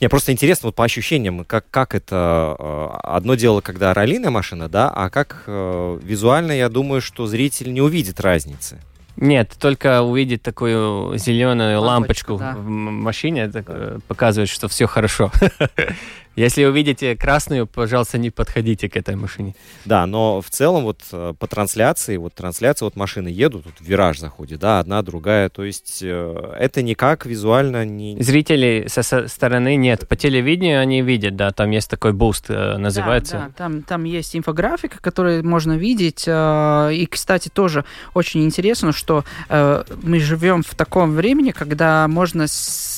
Мне 0.00 0.08
просто 0.08 0.32
интересно, 0.32 0.68
вот 0.68 0.74
по 0.74 0.84
ощущениям, 0.84 1.44
как, 1.44 1.66
как 1.70 1.94
это... 1.94 2.56
Э, 2.58 2.98
одно 3.02 3.34
дело, 3.34 3.60
когда 3.60 3.92
раллиная 3.92 4.30
машина, 4.30 4.68
да, 4.68 4.88
а 4.88 5.10
как 5.10 5.44
э, 5.46 5.98
визуально, 6.02 6.52
я 6.52 6.70
думаю, 6.70 7.02
что 7.02 7.26
зритель 7.26 7.74
не 7.74 7.82
увидит 7.82 8.20
разницы. 8.20 8.80
Нет, 9.16 9.54
только 9.58 10.02
увидеть 10.02 10.42
такую 10.42 11.16
зеленую 11.18 11.80
лампочку, 11.80 12.34
лампочку 12.34 12.38
да. 12.38 12.60
в 12.60 12.68
машине, 12.68 13.42
это 13.42 13.62
да. 13.62 13.98
показывает, 14.08 14.50
что 14.50 14.68
все 14.68 14.86
хорошо. 14.86 15.32
Если 16.36 16.64
увидите 16.64 17.16
красную, 17.16 17.66
пожалуйста, 17.66 18.18
не 18.18 18.28
подходите 18.30 18.90
к 18.90 18.96
этой 18.96 19.16
машине. 19.16 19.54
Да, 19.86 20.04
но 20.04 20.42
в 20.42 20.50
целом 20.50 20.84
вот 20.84 21.00
э, 21.10 21.32
по 21.38 21.46
трансляции, 21.46 22.18
вот 22.18 22.34
трансляция, 22.34 22.84
вот 22.86 22.94
машины 22.94 23.28
едут, 23.28 23.64
тут 23.64 23.74
вираж 23.80 24.18
заходит, 24.18 24.60
да, 24.60 24.78
одна, 24.78 25.00
другая, 25.00 25.48
то 25.48 25.64
есть 25.64 26.00
э, 26.02 26.54
это 26.58 26.82
никак 26.82 27.24
визуально 27.24 27.86
не... 27.86 28.22
Зрители 28.22 28.86
со 28.88 29.02
стороны 29.28 29.76
нет, 29.76 30.06
по 30.06 30.14
телевидению 30.14 30.80
они 30.82 31.00
видят, 31.00 31.36
да, 31.36 31.52
там 31.52 31.70
есть 31.70 31.88
такой 31.88 32.12
boost, 32.12 32.46
э, 32.50 32.76
называется. 32.76 33.32
Да, 33.32 33.46
да, 33.46 33.52
там, 33.56 33.82
там 33.82 34.04
есть 34.04 34.36
инфографика, 34.36 34.98
которую 35.00 35.42
можно 35.46 35.72
видеть, 35.72 36.24
и, 36.28 37.08
кстати, 37.10 37.48
тоже 37.48 37.86
очень 38.12 38.44
интересно, 38.44 38.92
что 38.92 39.24
мы 39.48 40.20
живем 40.20 40.62
в 40.62 40.74
таком 40.74 41.14
времени, 41.14 41.52
когда 41.52 42.06
можно 42.08 42.46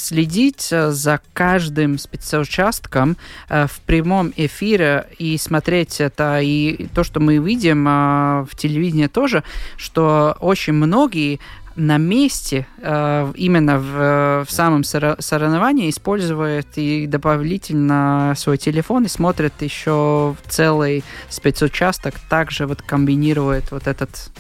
следить 0.09 0.69
за 0.71 1.21
каждым 1.33 1.99
спецучастком 1.99 3.17
Э, 3.49 3.67
в 3.67 3.81
прямом 3.81 4.33
эфире 4.37 5.07
и 5.19 5.37
смотреть 5.39 6.01
это, 6.01 6.41
и 6.41 6.87
то, 6.95 7.05
что 7.05 7.21
мы 7.21 7.39
видим 7.39 7.87
э, 7.89 8.47
в 8.49 8.57
телевидении 8.57 9.07
тоже, 9.07 9.43
что 9.77 10.37
очень 10.41 10.75
многие 10.75 11.41
на 11.77 11.97
месте, 11.97 12.67
э, 12.79 13.33
именно 13.37 13.79
в, 13.79 14.45
в 14.45 14.51
самом 14.51 14.83
соревновании, 14.85 15.91
использует 15.91 16.67
и 16.77 17.07
дополнительно 17.07 18.35
свой 18.37 18.59
телефон 18.59 19.05
и 19.05 19.09
смотрит 19.09 19.53
еще 19.61 20.35
целый 20.49 21.05
спецучасток, 21.29 22.15
также 22.29 22.67
вот 22.67 22.83
комбинирует 22.83 23.71
вот 23.71 23.87
этот 23.87 24.31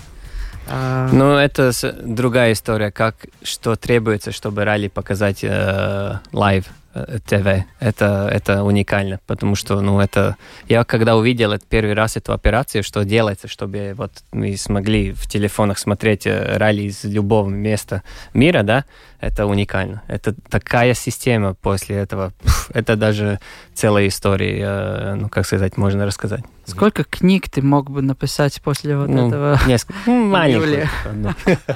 а... 0.68 1.08
Ну, 1.12 1.34
это 1.34 1.72
другая 2.02 2.52
история, 2.52 2.90
как 2.90 3.26
что 3.42 3.76
требуется, 3.76 4.32
чтобы 4.32 4.64
ралли 4.64 4.88
показать 4.88 5.40
э, 5.42 6.18
live. 6.32 6.66
Э, 6.94 7.18
ТВ. 7.24 7.66
Это, 7.80 8.28
это 8.32 8.64
уникально, 8.64 9.20
потому 9.26 9.54
что, 9.54 9.80
ну, 9.80 10.00
это... 10.00 10.36
Я 10.68 10.84
когда 10.84 11.16
увидел 11.16 11.52
это 11.52 11.64
первый 11.68 11.94
раз 11.94 12.16
эту 12.16 12.32
операцию, 12.32 12.82
что 12.82 13.04
делается, 13.04 13.46
чтобы 13.46 13.94
вот 13.96 14.12
мы 14.32 14.56
смогли 14.56 15.12
в 15.12 15.26
телефонах 15.26 15.78
смотреть 15.78 16.26
э, 16.26 16.56
ралли 16.56 16.82
из 16.82 17.04
любого 17.04 17.48
места 17.48 18.02
мира, 18.34 18.62
да, 18.62 18.84
это 19.20 19.46
уникально. 19.46 20.02
Это 20.08 20.34
такая 20.48 20.94
система 20.94 21.54
после 21.54 21.96
этого. 21.96 22.32
Это 22.72 22.96
даже 22.96 23.38
целая 23.74 24.08
история, 24.08 24.58
э, 24.60 25.14
ну, 25.14 25.28
как 25.28 25.46
сказать, 25.46 25.76
можно 25.76 26.06
рассказать. 26.06 26.44
Сколько 26.70 27.04
книг 27.04 27.48
ты 27.48 27.62
мог 27.62 27.90
бы 27.90 28.02
написать 28.02 28.60
после 28.62 28.96
вот 28.96 29.08
ну, 29.08 29.28
этого? 29.28 29.58
Несколько. 29.66 29.98
Ну, 30.06 30.24
маленьких. 30.28 30.90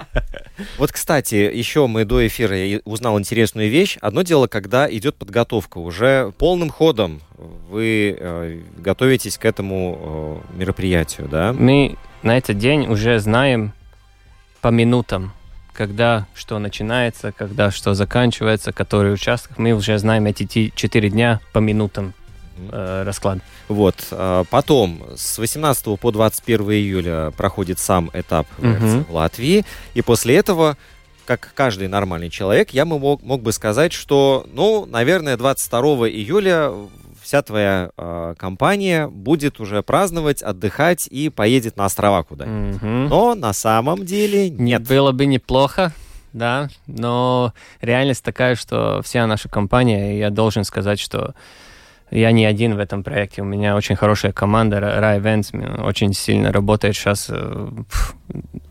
Вот, 0.78 0.92
кстати, 0.92 1.34
еще 1.34 1.86
мы 1.86 2.04
до 2.04 2.24
эфира 2.26 2.80
узнал 2.84 3.18
интересную 3.18 3.70
вещь. 3.70 3.96
Одно 4.00 4.22
дело, 4.22 4.46
когда 4.46 4.88
идет 4.88 5.16
подготовка, 5.16 5.78
уже 5.78 6.32
полным 6.38 6.70
ходом 6.70 7.20
вы 7.70 8.16
э, 8.16 8.60
готовитесь 8.76 9.38
к 9.38 9.44
этому 9.44 10.42
э, 10.54 10.58
мероприятию, 10.58 11.28
да? 11.28 11.52
Мы 11.52 11.96
на 12.22 12.36
этот 12.36 12.58
день 12.58 12.86
уже 12.86 13.18
знаем 13.18 13.72
по 14.60 14.68
минутам, 14.68 15.32
когда 15.72 16.26
что 16.34 16.58
начинается, 16.58 17.32
когда 17.32 17.70
что 17.70 17.94
заканчивается, 17.94 18.72
который 18.72 19.12
участок. 19.12 19.58
Мы 19.58 19.72
уже 19.72 19.98
знаем 19.98 20.26
эти 20.26 20.72
четыре 20.74 21.10
дня 21.10 21.40
по 21.52 21.58
минутам 21.58 22.14
э, 22.70 23.02
расклад. 23.04 23.38
Вот. 23.68 23.96
А 24.10 24.44
потом 24.44 25.02
с 25.16 25.38
18 25.38 25.98
по 25.98 26.10
21 26.10 26.70
июля 26.72 27.30
проходит 27.36 27.78
сам 27.78 28.10
этап 28.12 28.46
угу. 28.58 29.04
в 29.08 29.14
Латвии. 29.14 29.64
И 29.94 30.02
после 30.02 30.36
этого 30.36 30.76
как 31.24 31.52
каждый 31.54 31.86
нормальный 31.86 32.30
человек, 32.30 32.70
я 32.70 32.84
мог, 32.84 33.22
мог 33.22 33.42
бы 33.42 33.52
сказать, 33.52 33.92
что, 33.92 34.44
ну, 34.52 34.86
наверное, 34.86 35.36
22 35.36 36.08
июля 36.08 36.72
вся 37.22 37.42
твоя 37.42 37.90
э, 37.96 38.34
компания 38.36 39.06
будет 39.06 39.60
уже 39.60 39.82
праздновать, 39.82 40.42
отдыхать 40.42 41.06
и 41.06 41.30
поедет 41.30 41.76
на 41.76 41.86
острова 41.86 42.24
куда-нибудь. 42.24 42.82
Mm-hmm. 42.82 43.08
Но 43.08 43.34
на 43.34 43.52
самом 43.52 44.04
деле 44.04 44.50
нет. 44.50 44.86
Было 44.86 45.12
бы 45.12 45.26
неплохо, 45.26 45.92
да, 46.32 46.68
но 46.86 47.54
реальность 47.80 48.24
такая, 48.24 48.56
что 48.56 49.00
вся 49.02 49.26
наша 49.26 49.48
компания, 49.48 50.18
я 50.18 50.30
должен 50.30 50.64
сказать, 50.64 50.98
что 50.98 51.34
я 52.12 52.30
не 52.30 52.44
один 52.44 52.74
в 52.74 52.78
этом 52.78 53.02
проекте. 53.02 53.42
У 53.42 53.44
меня 53.44 53.74
очень 53.74 53.96
хорошая 53.96 54.32
команда, 54.32 54.78
Rai 54.78 55.20
Events, 55.20 55.82
очень 55.82 56.12
сильно 56.12 56.52
работает 56.52 56.94
сейчас. 56.94 57.28
Э, 57.30 57.70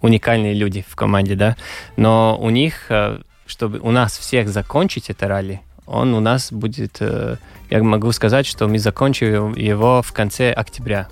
уникальные 0.01 0.53
люди 0.53 0.85
в 0.87 0.95
команде, 0.95 1.35
да. 1.35 1.57
Но 1.97 2.37
у 2.39 2.51
них, 2.51 2.85
э, 2.89 3.19
чтобы 3.47 3.79
у 3.79 3.91
нас 3.91 4.17
всех 4.17 4.47
закончить 4.47 5.09
это 5.09 5.27
ралли, 5.27 5.61
он 5.87 6.13
у 6.13 6.19
нас 6.19 6.51
будет, 6.51 6.97
э, 6.99 7.37
я 7.71 7.83
могу 7.83 8.11
сказать, 8.11 8.45
что 8.45 8.67
мы 8.67 8.77
закончим 8.77 9.55
его 9.55 10.03
в 10.03 10.13
конце 10.13 10.51
октября. 10.51 11.07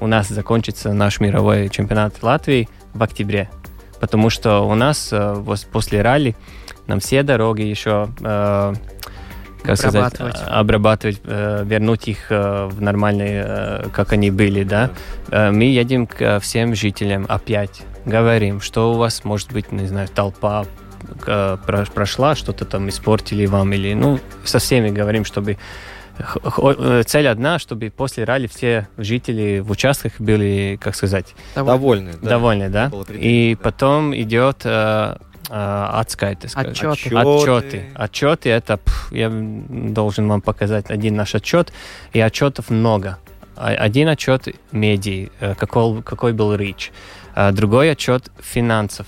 У 0.00 0.06
нас 0.06 0.28
закончится 0.28 0.92
наш 0.92 1.18
мировой 1.18 1.68
чемпионат 1.70 2.22
Латвии 2.22 2.68
в 2.94 3.02
октябре. 3.02 3.50
Потому 3.98 4.30
что 4.30 4.60
у 4.60 4.76
нас 4.76 5.12
после 5.72 6.02
ралли 6.02 6.36
нам 6.86 7.00
все 7.00 7.24
дороги 7.24 7.62
еще 7.62 8.08
как 9.62 9.84
обрабатывать, 9.84 10.36
сказать, 10.36 10.52
обрабатывать, 10.52 11.20
э, 11.24 11.64
вернуть 11.64 12.08
их 12.08 12.30
э, 12.30 12.66
в 12.66 12.80
нормальные, 12.80 13.44
э, 13.46 13.88
как 13.92 14.12
они 14.12 14.30
были, 14.30 14.64
да. 14.64 14.90
Мы 15.30 15.64
едем 15.64 16.06
к 16.06 16.40
всем 16.40 16.74
жителям 16.74 17.26
опять, 17.28 17.82
говорим, 18.04 18.60
что 18.60 18.92
у 18.92 18.96
вас 18.96 19.24
может 19.24 19.52
быть, 19.52 19.72
не 19.72 19.86
знаю, 19.86 20.08
толпа 20.08 20.64
прошла, 21.94 22.34
что-то 22.34 22.64
там 22.64 22.88
испортили 22.88 23.46
вам 23.46 23.72
или, 23.72 23.94
ну, 23.94 24.18
со 24.44 24.58
всеми 24.58 24.90
говорим, 24.90 25.24
чтобы 25.24 25.58
цель 27.06 27.28
одна, 27.28 27.60
чтобы 27.60 27.92
после 27.96 28.24
ралли 28.24 28.48
все 28.48 28.88
жители 28.96 29.60
в 29.60 29.70
участках 29.70 30.14
были, 30.18 30.76
как 30.80 30.96
сказать, 30.96 31.34
довольны. 31.54 32.14
Довольны, 32.20 32.68
да. 32.68 32.90
да? 32.90 33.14
И 33.14 33.56
потом 33.62 34.16
идет 34.16 34.66
отскайты. 35.48 36.48
Отчеты. 36.54 37.16
Отчеты. 37.16 37.84
Отчеты 37.94 38.50
это, 38.50 38.76
пф, 38.76 39.12
я 39.12 39.30
должен 39.30 40.28
вам 40.28 40.40
показать 40.40 40.90
один 40.90 41.16
наш 41.16 41.34
отчет, 41.34 41.72
и 42.12 42.20
отчетов 42.20 42.70
много. 42.70 43.18
Один 43.56 44.08
отчет 44.08 44.48
медиа, 44.72 45.30
э, 45.40 45.54
какой, 45.56 46.02
какой 46.02 46.32
был 46.32 46.54
речь. 46.54 46.92
Другой 47.52 47.90
отчет 47.92 48.30
финансов. 48.40 49.06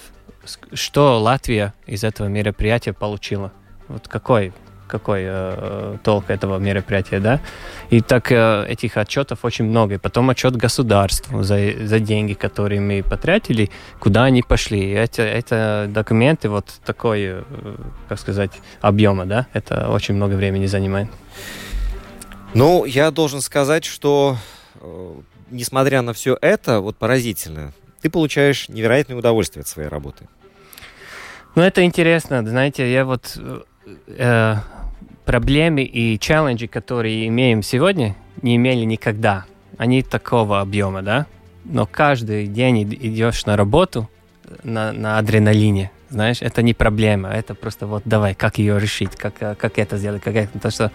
Что 0.72 1.20
Латвия 1.20 1.74
из 1.86 2.04
этого 2.04 2.28
мероприятия 2.28 2.92
получила? 2.92 3.52
Вот 3.88 4.08
какой 4.08 4.52
какой 4.90 5.22
э, 5.24 5.96
толк 6.02 6.28
этого 6.28 6.58
мероприятия, 6.58 7.20
да? 7.20 7.40
И 7.90 8.00
так 8.00 8.30
э, 8.32 8.66
этих 8.68 8.96
отчетов 8.96 9.44
очень 9.44 9.64
много. 9.64 9.94
И 9.94 9.98
потом 9.98 10.28
отчет 10.30 10.56
государству 10.56 11.42
за, 11.42 11.86
за 11.86 11.98
деньги, 12.00 12.34
которые 12.34 12.80
мы 12.80 13.02
потратили, 13.02 13.70
куда 13.98 14.24
они 14.24 14.42
пошли. 14.42 14.80
И 14.80 14.90
это, 14.90 15.22
это 15.22 15.86
документы 15.88 16.48
вот 16.48 16.66
такой, 16.84 17.20
э, 17.22 17.42
как 18.08 18.18
сказать, 18.18 18.52
объема, 18.80 19.26
да? 19.26 19.46
Это 19.52 19.88
очень 19.88 20.14
много 20.14 20.34
времени 20.34 20.66
занимает. 20.66 21.08
Ну, 22.54 22.84
я 22.84 23.10
должен 23.10 23.40
сказать, 23.40 23.84
что 23.84 24.36
э, 24.80 25.14
несмотря 25.50 26.02
на 26.02 26.12
все 26.12 26.36
это, 26.40 26.80
вот 26.80 26.96
поразительно, 26.96 27.72
ты 28.02 28.10
получаешь 28.10 28.68
невероятное 28.68 29.16
удовольствие 29.16 29.62
от 29.62 29.68
своей 29.68 29.88
работы. 29.88 30.28
Ну, 31.54 31.62
это 31.62 31.84
интересно. 31.84 32.46
Знаете, 32.46 32.90
я 32.92 33.04
вот 33.04 33.38
э, 34.06 34.56
проблемы 35.30 35.84
и 35.84 36.18
челленджи, 36.18 36.66
которые 36.66 37.28
имеем 37.28 37.62
сегодня, 37.62 38.16
не 38.42 38.56
имели 38.56 38.84
никогда. 38.84 39.44
Они 39.78 40.02
такого 40.02 40.60
объема, 40.60 41.02
да? 41.02 41.26
Но 41.64 41.86
каждый 41.86 42.48
день 42.48 42.82
идешь 42.82 43.46
на 43.46 43.56
работу 43.56 44.10
на, 44.64 44.90
на 44.90 45.18
адреналине. 45.18 45.92
Знаешь, 46.08 46.42
это 46.42 46.62
не 46.62 46.74
проблема, 46.74 47.28
это 47.28 47.54
просто 47.54 47.86
вот 47.86 48.02
давай, 48.04 48.34
как 48.34 48.58
ее 48.58 48.80
решить, 48.80 49.14
как, 49.14 49.34
как 49.56 49.78
это 49.78 49.98
сделать, 49.98 50.20
как 50.20 50.34
это, 50.34 50.58
то, 50.58 50.68
что, 50.68 50.90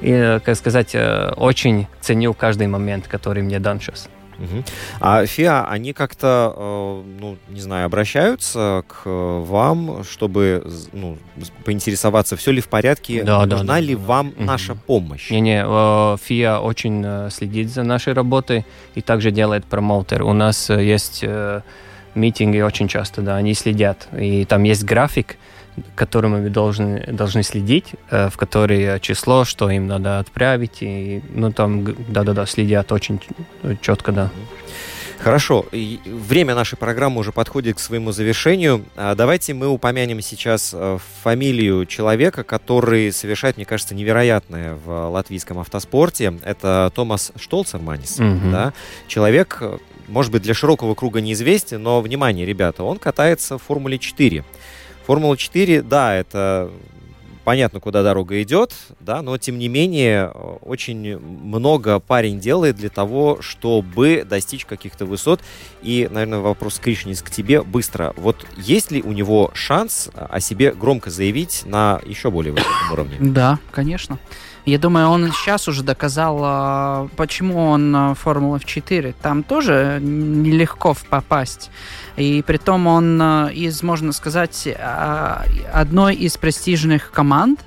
и, 0.00 0.38
как 0.44 0.54
сказать, 0.54 0.94
э, 0.94 1.32
очень 1.36 1.88
ценю 2.00 2.32
каждый 2.32 2.68
момент, 2.68 3.08
который 3.08 3.42
мне 3.42 3.58
дан 3.58 3.80
сейчас. 3.80 4.08
Угу. 4.40 4.64
А 5.00 5.26
ФИА, 5.26 5.66
они 5.68 5.92
как-то, 5.92 6.54
э, 6.56 7.02
ну, 7.20 7.36
не 7.48 7.60
знаю, 7.60 7.86
обращаются 7.86 8.84
к 8.88 9.02
вам, 9.04 10.02
чтобы 10.04 10.64
ну, 10.92 11.18
поинтересоваться, 11.64 12.36
все 12.36 12.50
ли 12.50 12.60
в 12.60 12.68
порядке, 12.68 13.22
да, 13.22 13.44
нужна 13.46 13.74
да, 13.74 13.80
ли 13.80 13.94
да. 13.94 14.02
вам 14.02 14.28
угу. 14.28 14.42
наша 14.44 14.74
помощь? 14.74 15.30
Не-не, 15.30 15.64
э, 15.66 16.16
ФИА 16.22 16.60
очень 16.60 17.02
э, 17.04 17.28
следит 17.30 17.70
за 17.70 17.82
нашей 17.82 18.14
работой 18.14 18.64
и 18.94 19.02
также 19.02 19.30
делает 19.30 19.64
промоутер. 19.66 20.22
У 20.22 20.32
нас 20.32 20.70
есть 20.70 21.24
митинги 22.14 22.60
очень 22.60 22.88
часто, 22.88 23.22
да, 23.22 23.36
они 23.36 23.54
следят. 23.54 24.08
И 24.18 24.44
там 24.44 24.62
есть 24.64 24.84
график, 24.84 25.36
которым 25.94 26.32
мы 26.32 26.50
должны, 26.50 27.04
должны 27.06 27.42
следить, 27.42 27.94
э, 28.10 28.28
в 28.30 28.36
который 28.36 29.00
число, 29.00 29.44
что 29.44 29.70
им 29.70 29.86
надо 29.86 30.18
отправить. 30.18 30.78
И, 30.80 31.22
ну, 31.34 31.52
там, 31.52 31.84
да-да-да, 32.08 32.46
следят 32.46 32.92
очень 32.92 33.20
четко, 33.80 34.12
да. 34.12 34.30
Хорошо, 35.22 35.66
время 35.70 36.54
нашей 36.54 36.78
программы 36.78 37.20
уже 37.20 37.30
подходит 37.30 37.76
к 37.76 37.78
своему 37.78 38.10
завершению. 38.10 38.86
А 38.96 39.14
давайте 39.14 39.52
мы 39.52 39.68
упомянем 39.68 40.22
сейчас 40.22 40.70
э, 40.72 40.98
фамилию 41.22 41.84
человека, 41.84 42.42
который 42.42 43.12
совершает, 43.12 43.58
мне 43.58 43.66
кажется, 43.66 43.94
невероятное 43.94 44.76
в 44.82 45.10
латвийском 45.10 45.58
автоспорте. 45.58 46.32
Это 46.42 46.90
Томас 46.94 47.32
Штолцерманис. 47.36 48.18
Угу. 48.18 48.50
Да? 48.50 48.72
Человек, 49.08 49.62
может 50.08 50.32
быть, 50.32 50.40
для 50.40 50.54
широкого 50.54 50.94
круга 50.94 51.20
неизвестен, 51.20 51.82
но, 51.82 52.00
внимание, 52.00 52.46
ребята, 52.46 52.82
он 52.82 52.98
катается 52.98 53.58
в 53.58 53.62
Формуле 53.62 53.98
4. 53.98 54.42
Формула-4, 55.10 55.82
да, 55.82 56.14
это 56.14 56.70
понятно, 57.42 57.80
куда 57.80 58.04
дорога 58.04 58.40
идет, 58.44 58.72
да, 59.00 59.22
но 59.22 59.36
тем 59.38 59.58
не 59.58 59.66
менее 59.66 60.28
очень 60.28 61.18
много 61.18 61.98
парень 61.98 62.38
делает 62.38 62.76
для 62.76 62.90
того, 62.90 63.38
чтобы 63.40 64.24
достичь 64.24 64.64
каких-то 64.64 65.06
высот. 65.06 65.40
И, 65.82 66.08
наверное, 66.08 66.38
вопрос, 66.38 66.78
Кришнис, 66.78 67.22
к 67.22 67.30
тебе 67.30 67.62
быстро. 67.62 68.14
Вот 68.16 68.46
есть 68.56 68.92
ли 68.92 69.02
у 69.02 69.10
него 69.10 69.50
шанс 69.52 70.10
о 70.14 70.38
себе 70.38 70.70
громко 70.70 71.10
заявить 71.10 71.62
на 71.66 72.00
еще 72.06 72.30
более 72.30 72.52
высоком 72.52 72.92
уровне? 72.92 73.16
Да, 73.18 73.58
конечно. 73.72 74.16
Я 74.66 74.78
думаю, 74.78 75.08
он 75.08 75.32
сейчас 75.32 75.68
уже 75.68 75.82
доказал, 75.82 76.40
а, 76.42 77.08
почему 77.16 77.66
он 77.66 78.14
Формула 78.14 78.56
F4. 78.56 79.14
Там 79.20 79.42
тоже 79.42 79.98
нелегко 80.00 80.94
попасть. 81.08 81.70
И 82.16 82.42
при 82.46 82.58
том 82.58 82.86
он 82.86 83.20
из, 83.48 83.82
можно 83.82 84.12
сказать, 84.12 84.68
одной 85.72 86.14
из 86.14 86.36
престижных 86.36 87.10
команд. 87.10 87.60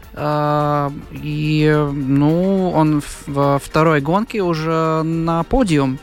И, 1.11 1.87
ну, 1.91 2.71
он 2.71 3.01
в 3.25 3.59
второй 3.59 4.01
гонке 4.01 4.41
уже 4.43 5.01
на 5.03 5.43
подиум. 5.43 5.97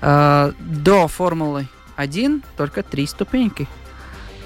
До 0.00 1.08
Формулы 1.08 1.68
1 1.96 2.42
только 2.56 2.82
три 2.82 3.06
ступеньки. 3.06 3.66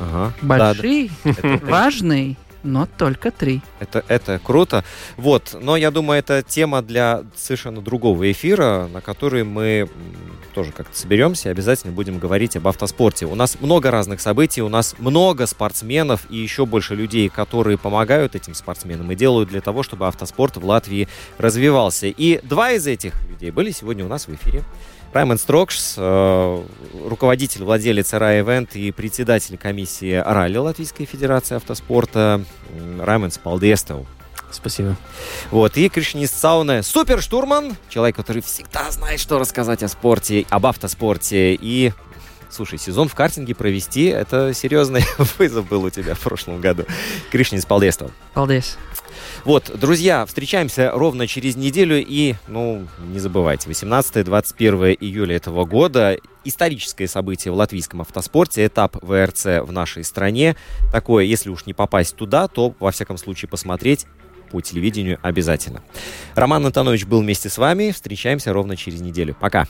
Ага. 0.01 0.33
Большие, 0.41 1.11
да, 1.25 1.33
да. 1.43 1.59
важные, 1.63 2.37
но 2.63 2.87
только 2.99 3.31
три. 3.31 3.63
Это, 3.81 4.05
это 4.09 4.41
круто. 4.43 4.85
Вот, 5.17 5.57
но 5.61 5.77
я 5.77 5.91
думаю, 5.91 6.19
это 6.19 6.43
тема 6.43 6.83
для 6.83 7.23
совершенно 7.37 7.81
другого 7.81 8.31
эфира, 8.31 8.89
на 8.93 9.01
который 9.01 9.45
мы 9.45 9.89
тоже 10.55 10.73
как-то 10.73 10.97
соберемся 10.97 11.49
и 11.49 11.53
обязательно 11.53 11.93
будем 11.93 12.19
говорить 12.19 12.57
об 12.57 12.69
автоспорте. 12.69 13.27
У 13.27 13.35
нас 13.35 13.59
много 13.61 13.91
разных 13.91 14.21
событий, 14.21 14.63
у 14.63 14.69
нас 14.69 14.95
много 14.99 15.47
спортсменов 15.47 16.31
и 16.31 16.37
еще 16.37 16.67
больше 16.67 16.95
людей, 16.95 17.29
которые 17.29 17.79
помогают 17.79 18.35
этим 18.35 18.55
спортсменам 18.55 19.11
и 19.11 19.17
делают 19.17 19.49
для 19.49 19.61
того, 19.61 19.83
чтобы 19.83 20.07
автоспорт 20.07 20.57
в 20.57 20.65
Латвии 20.65 21.09
развивался. 21.39 22.07
И 22.07 22.41
два 22.43 22.73
из 22.73 22.87
этих 22.87 23.15
людей 23.29 23.51
были 23.51 23.71
сегодня 23.71 24.05
у 24.05 24.09
нас 24.09 24.29
в 24.29 24.35
эфире. 24.35 24.63
Раймонд 25.13 25.41
Строкс, 25.41 25.95
э, 25.99 26.63
руководитель, 27.07 27.65
владелец 27.65 28.15
РА 28.15 28.41
Event 28.41 28.71
и 28.75 28.91
председатель 28.93 29.59
комиссии 29.59 30.15
Ралли 30.15 30.57
Латвийской 30.57 31.05
Федерации 31.05 31.57
автоспорта 31.57 32.43
Раймонд 32.99 33.35
Спалдестов. 33.35 34.07
Спасибо. 34.51 34.97
Вот, 35.51 35.77
и 35.77 35.89
Кришнист 35.89 36.39
Сауне, 36.39 36.83
суперштурман, 36.83 37.77
человек, 37.89 38.17
который 38.17 38.43
всегда 38.43 38.91
знает, 38.91 39.21
что 39.21 39.39
рассказать 39.39 39.83
о 39.83 39.89
спорте, 39.89 40.47
об 40.51 40.67
автоспорте. 40.67 41.55
И, 41.55 41.93
слушай, 42.51 42.79
сезон 42.79 43.09
в 43.09 43.15
картинге 43.15 43.55
провести, 43.55 44.07
это 44.07 44.53
серьезный 44.55 45.05
вызов 45.39 45.69
был 45.69 45.85
у 45.85 45.91
тебя 45.91 46.15
в 46.15 46.21
прошлом 46.21 46.61
году. 46.61 46.85
Кришнист 47.31 47.67
Палдестов. 47.67 48.11
Палдес. 48.35 48.77
Вот, 49.45 49.73
друзья, 49.77 50.25
встречаемся 50.25 50.93
ровно 50.93 51.27
через 51.27 51.57
неделю. 51.57 52.03
И, 52.05 52.35
ну, 52.47 52.87
не 52.99 53.19
забывайте, 53.19 53.69
18-21 53.69 54.97
июля 55.01 55.37
этого 55.37 55.65
года 55.65 56.17
историческое 56.45 57.09
событие 57.09 57.53
в 57.53 57.57
латвийском 57.57 58.01
автоспорте, 58.01 58.67
этап 58.67 58.97
ВРЦ 59.03 59.45
в 59.63 59.73
нашей 59.73 60.05
стране. 60.05 60.57
Такое, 60.93 61.25
если 61.25 61.51
уж 61.51 61.67
не 61.67 61.75
попасть 61.75 62.17
туда, 62.17 62.49
то, 62.49 62.75
во 62.79 62.91
всяком 62.91 63.17
случае, 63.17 63.49
посмотреть 63.49 64.07
по 64.51 64.61
телевидению 64.61 65.19
обязательно. 65.23 65.83
Роман 66.35 66.67
Антонович 66.67 67.07
был 67.07 67.21
вместе 67.21 67.49
с 67.49 67.59
вами. 67.59 67.91
Встречаемся 67.91 68.53
ровно 68.53 68.77
через 68.77 69.01
неделю. 69.01 69.37
Пока. 69.41 69.67